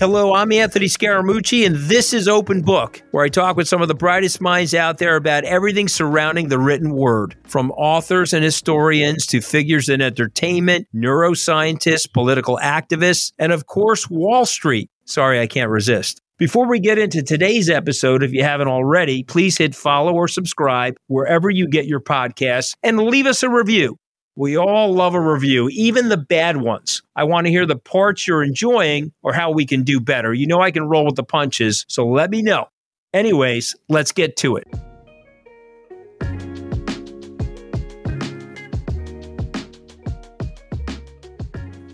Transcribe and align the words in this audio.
Hello, 0.00 0.32
I'm 0.32 0.50
Anthony 0.50 0.86
Scaramucci, 0.86 1.66
and 1.66 1.76
this 1.76 2.14
is 2.14 2.26
Open 2.26 2.62
Book, 2.62 3.02
where 3.10 3.22
I 3.22 3.28
talk 3.28 3.58
with 3.58 3.68
some 3.68 3.82
of 3.82 3.88
the 3.88 3.94
brightest 3.94 4.40
minds 4.40 4.72
out 4.72 4.96
there 4.96 5.14
about 5.14 5.44
everything 5.44 5.88
surrounding 5.88 6.48
the 6.48 6.58
written 6.58 6.94
word, 6.94 7.36
from 7.46 7.70
authors 7.72 8.32
and 8.32 8.42
historians 8.42 9.26
to 9.26 9.42
figures 9.42 9.90
in 9.90 10.00
entertainment, 10.00 10.88
neuroscientists, 10.94 12.10
political 12.10 12.58
activists, 12.62 13.34
and 13.38 13.52
of 13.52 13.66
course, 13.66 14.08
Wall 14.08 14.46
Street. 14.46 14.88
Sorry, 15.04 15.38
I 15.38 15.46
can't 15.46 15.68
resist. 15.68 16.22
Before 16.38 16.66
we 16.66 16.80
get 16.80 16.96
into 16.96 17.22
today's 17.22 17.68
episode, 17.68 18.22
if 18.22 18.32
you 18.32 18.42
haven't 18.42 18.68
already, 18.68 19.22
please 19.22 19.58
hit 19.58 19.74
follow 19.74 20.14
or 20.14 20.28
subscribe 20.28 20.96
wherever 21.08 21.50
you 21.50 21.68
get 21.68 21.84
your 21.84 22.00
podcasts 22.00 22.74
and 22.82 22.98
leave 22.98 23.26
us 23.26 23.42
a 23.42 23.50
review. 23.50 23.98
We 24.40 24.56
all 24.56 24.94
love 24.94 25.14
a 25.14 25.20
review, 25.20 25.68
even 25.68 26.08
the 26.08 26.16
bad 26.16 26.62
ones. 26.62 27.02
I 27.14 27.24
want 27.24 27.46
to 27.46 27.50
hear 27.50 27.66
the 27.66 27.76
parts 27.76 28.26
you're 28.26 28.42
enjoying 28.42 29.12
or 29.22 29.34
how 29.34 29.50
we 29.50 29.66
can 29.66 29.82
do 29.82 30.00
better. 30.00 30.32
You 30.32 30.46
know, 30.46 30.62
I 30.62 30.70
can 30.70 30.84
roll 30.84 31.04
with 31.04 31.16
the 31.16 31.22
punches, 31.22 31.84
so 31.88 32.08
let 32.08 32.30
me 32.30 32.40
know. 32.40 32.68
Anyways, 33.12 33.76
let's 33.90 34.12
get 34.12 34.38
to 34.38 34.56
it. 34.56 34.66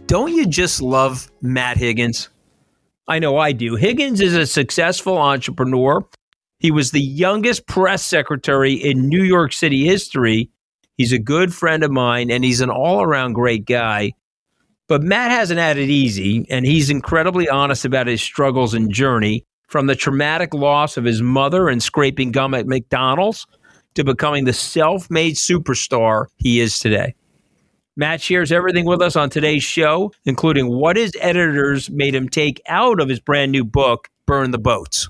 Don't 0.07 0.33
you 0.33 0.47
just 0.47 0.81
love 0.81 1.29
Matt 1.43 1.79
Higgins? 1.79 2.29
I 3.09 3.19
know 3.19 3.39
I 3.39 3.51
do. 3.51 3.75
Higgins 3.75 4.21
is 4.21 4.37
a 4.37 4.47
successful 4.47 5.19
entrepreneur. 5.19 6.07
He 6.61 6.71
was 6.71 6.93
the 6.93 7.03
youngest 7.03 7.67
press 7.67 8.05
secretary 8.05 8.75
in 8.75 9.09
New 9.09 9.25
York 9.25 9.53
City 9.53 9.85
history 9.85 10.53
He's 10.97 11.13
a 11.13 11.19
good 11.19 11.55
friend 11.55 11.83
of 11.83 11.91
mine 11.91 12.31
and 12.31 12.45
he's 12.45 12.61
an 12.61 12.71
all 12.71 13.03
around 13.03 13.35
great 13.35 13.67
guy. 13.67 14.13
But 14.89 15.03
Matt 15.03 15.33
hasn't 15.33 15.59
had 15.59 15.79
it 15.79 15.89
easy, 15.89 16.47
and 16.49 16.65
he's 16.65 16.91
incredibly 16.91 17.49
honest 17.49 17.85
about 17.85 18.07
his 18.07 18.23
struggles 18.23 18.73
and 18.73 18.93
journey 18.93 19.45
from 19.67 19.87
the 19.87 19.97
traumatic 19.97 20.55
loss 20.55 20.97
of 20.97 21.05
his 21.05 21.21
mother 21.21 21.69
and 21.69 21.83
scraping 21.83 22.31
gum 22.31 22.55
at 22.55 22.69
McDonald's 22.69 23.49
to 23.95 24.05
becoming 24.05 24.45
the 24.45 24.53
self 24.53 25.11
made 25.11 25.35
superstar 25.35 26.27
he 26.37 26.61
is 26.61 26.79
today. 26.79 27.15
Matt 27.97 28.21
shares 28.21 28.53
everything 28.53 28.85
with 28.85 29.01
us 29.03 29.17
on 29.17 29.31
today's 29.31 29.65
show, 29.65 30.13
including 30.25 30.69
what 30.69 30.97
his 30.97 31.17
editors 31.19 31.91
made 31.91 32.15
him 32.15 32.29
take 32.29 32.61
out 32.69 33.01
of 33.01 33.09
his 33.09 33.19
brand 33.19 33.51
new 33.51 33.65
book, 33.65 34.09
Burn 34.27 34.51
the 34.51 34.59
Boats. 34.59 35.09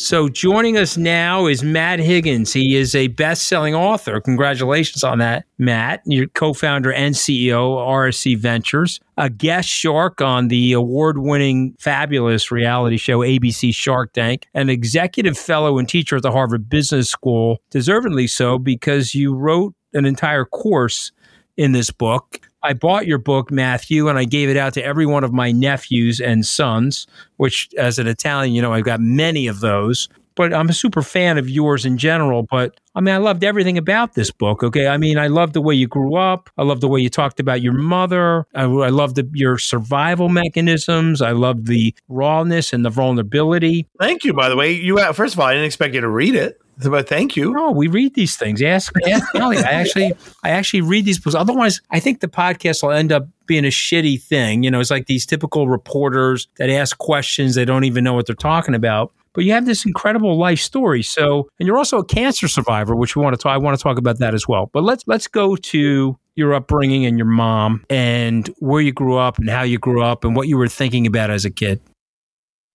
So 0.00 0.30
joining 0.30 0.78
us 0.78 0.96
now 0.96 1.44
is 1.46 1.62
Matt 1.62 1.98
Higgins. 1.98 2.54
He 2.54 2.74
is 2.74 2.94
a 2.94 3.08
best-selling 3.08 3.74
author. 3.74 4.18
Congratulations 4.18 5.04
on 5.04 5.18
that, 5.18 5.44
Matt. 5.58 6.00
You're 6.06 6.26
co-founder 6.28 6.90
and 6.90 7.14
CEO 7.14 7.78
of 7.78 7.86
RSE 7.86 8.38
Ventures, 8.38 8.98
a 9.18 9.28
guest 9.28 9.68
shark 9.68 10.22
on 10.22 10.48
the 10.48 10.72
award-winning 10.72 11.76
fabulous 11.78 12.50
reality 12.50 12.96
show 12.96 13.18
ABC 13.18 13.74
Shark 13.74 14.14
Tank, 14.14 14.48
an 14.54 14.70
executive 14.70 15.36
fellow 15.36 15.76
and 15.76 15.86
teacher 15.86 16.16
at 16.16 16.22
the 16.22 16.32
Harvard 16.32 16.70
Business 16.70 17.10
School, 17.10 17.58
deservedly 17.68 18.26
so 18.26 18.58
because 18.58 19.14
you 19.14 19.34
wrote 19.34 19.74
an 19.92 20.06
entire 20.06 20.46
course 20.46 21.12
in 21.58 21.72
this 21.72 21.90
book 21.90 22.40
I 22.62 22.74
bought 22.74 23.06
your 23.06 23.18
book, 23.18 23.50
Matthew, 23.50 24.08
and 24.08 24.18
I 24.18 24.24
gave 24.24 24.48
it 24.48 24.56
out 24.56 24.74
to 24.74 24.84
every 24.84 25.06
one 25.06 25.24
of 25.24 25.32
my 25.32 25.52
nephews 25.52 26.20
and 26.20 26.44
sons, 26.44 27.06
which, 27.36 27.68
as 27.78 27.98
an 27.98 28.06
Italian, 28.06 28.54
you 28.54 28.62
know, 28.62 28.72
I've 28.72 28.84
got 28.84 29.00
many 29.00 29.46
of 29.46 29.60
those. 29.60 30.08
But 30.36 30.54
I'm 30.54 30.68
a 30.70 30.72
super 30.72 31.02
fan 31.02 31.36
of 31.36 31.50
yours 31.50 31.84
in 31.84 31.98
general. 31.98 32.44
But 32.44 32.80
I 32.94 33.00
mean, 33.00 33.14
I 33.14 33.18
loved 33.18 33.44
everything 33.44 33.76
about 33.76 34.14
this 34.14 34.30
book. 34.30 34.62
Okay. 34.62 34.86
I 34.86 34.96
mean, 34.96 35.18
I 35.18 35.26
love 35.26 35.52
the 35.52 35.60
way 35.60 35.74
you 35.74 35.86
grew 35.86 36.14
up. 36.16 36.48
I 36.56 36.62
love 36.62 36.80
the 36.80 36.88
way 36.88 37.00
you 37.00 37.10
talked 37.10 37.40
about 37.40 37.60
your 37.60 37.74
mother. 37.74 38.46
I, 38.54 38.62
I 38.62 38.88
love 38.88 39.14
your 39.34 39.58
survival 39.58 40.28
mechanisms. 40.28 41.20
I 41.20 41.32
love 41.32 41.66
the 41.66 41.94
rawness 42.08 42.72
and 42.72 42.84
the 42.84 42.90
vulnerability. 42.90 43.86
Thank 43.98 44.24
you, 44.24 44.32
by 44.32 44.48
the 44.48 44.56
way. 44.56 44.72
You 44.72 44.98
uh, 44.98 45.12
First 45.12 45.34
of 45.34 45.40
all, 45.40 45.46
I 45.46 45.52
didn't 45.52 45.66
expect 45.66 45.94
you 45.94 46.00
to 46.00 46.08
read 46.08 46.34
it. 46.34 46.58
But 46.82 47.08
thank 47.08 47.36
you. 47.36 47.52
No, 47.52 47.70
we 47.70 47.88
read 47.88 48.14
these 48.14 48.36
things. 48.36 48.62
Ask, 48.62 48.92
ask 49.06 49.32
Kelly. 49.32 49.58
I 49.58 49.70
actually, 49.70 50.12
I 50.42 50.50
actually 50.50 50.80
read 50.80 51.04
these 51.04 51.18
books. 51.18 51.34
Otherwise, 51.34 51.80
I 51.90 52.00
think 52.00 52.20
the 52.20 52.28
podcast 52.28 52.82
will 52.82 52.92
end 52.92 53.12
up 53.12 53.28
being 53.46 53.64
a 53.64 53.68
shitty 53.68 54.22
thing. 54.22 54.62
You 54.62 54.70
know, 54.70 54.80
it's 54.80 54.90
like 54.90 55.06
these 55.06 55.26
typical 55.26 55.68
reporters 55.68 56.48
that 56.56 56.70
ask 56.70 56.96
questions 56.98 57.54
they 57.54 57.64
don't 57.64 57.84
even 57.84 58.04
know 58.04 58.14
what 58.14 58.26
they're 58.26 58.34
talking 58.34 58.74
about. 58.74 59.12
But 59.32 59.44
you 59.44 59.52
have 59.52 59.66
this 59.66 59.86
incredible 59.86 60.36
life 60.36 60.58
story. 60.58 61.02
So, 61.02 61.48
and 61.58 61.66
you're 61.66 61.78
also 61.78 61.98
a 61.98 62.04
cancer 62.04 62.48
survivor, 62.48 62.96
which 62.96 63.14
we 63.14 63.22
want 63.22 63.34
to 63.34 63.40
talk. 63.40 63.52
I 63.52 63.58
want 63.58 63.78
to 63.78 63.82
talk 63.82 63.96
about 63.96 64.18
that 64.18 64.34
as 64.34 64.48
well. 64.48 64.70
But 64.72 64.82
let's 64.82 65.04
let's 65.06 65.28
go 65.28 65.54
to 65.54 66.18
your 66.34 66.54
upbringing 66.54 67.04
and 67.06 67.18
your 67.18 67.26
mom 67.26 67.84
and 67.90 68.48
where 68.58 68.80
you 68.80 68.92
grew 68.92 69.16
up 69.16 69.38
and 69.38 69.48
how 69.48 69.62
you 69.62 69.78
grew 69.78 70.02
up 70.02 70.24
and 70.24 70.34
what 70.34 70.48
you 70.48 70.56
were 70.56 70.68
thinking 70.68 71.06
about 71.06 71.30
as 71.30 71.44
a 71.44 71.50
kid. 71.50 71.80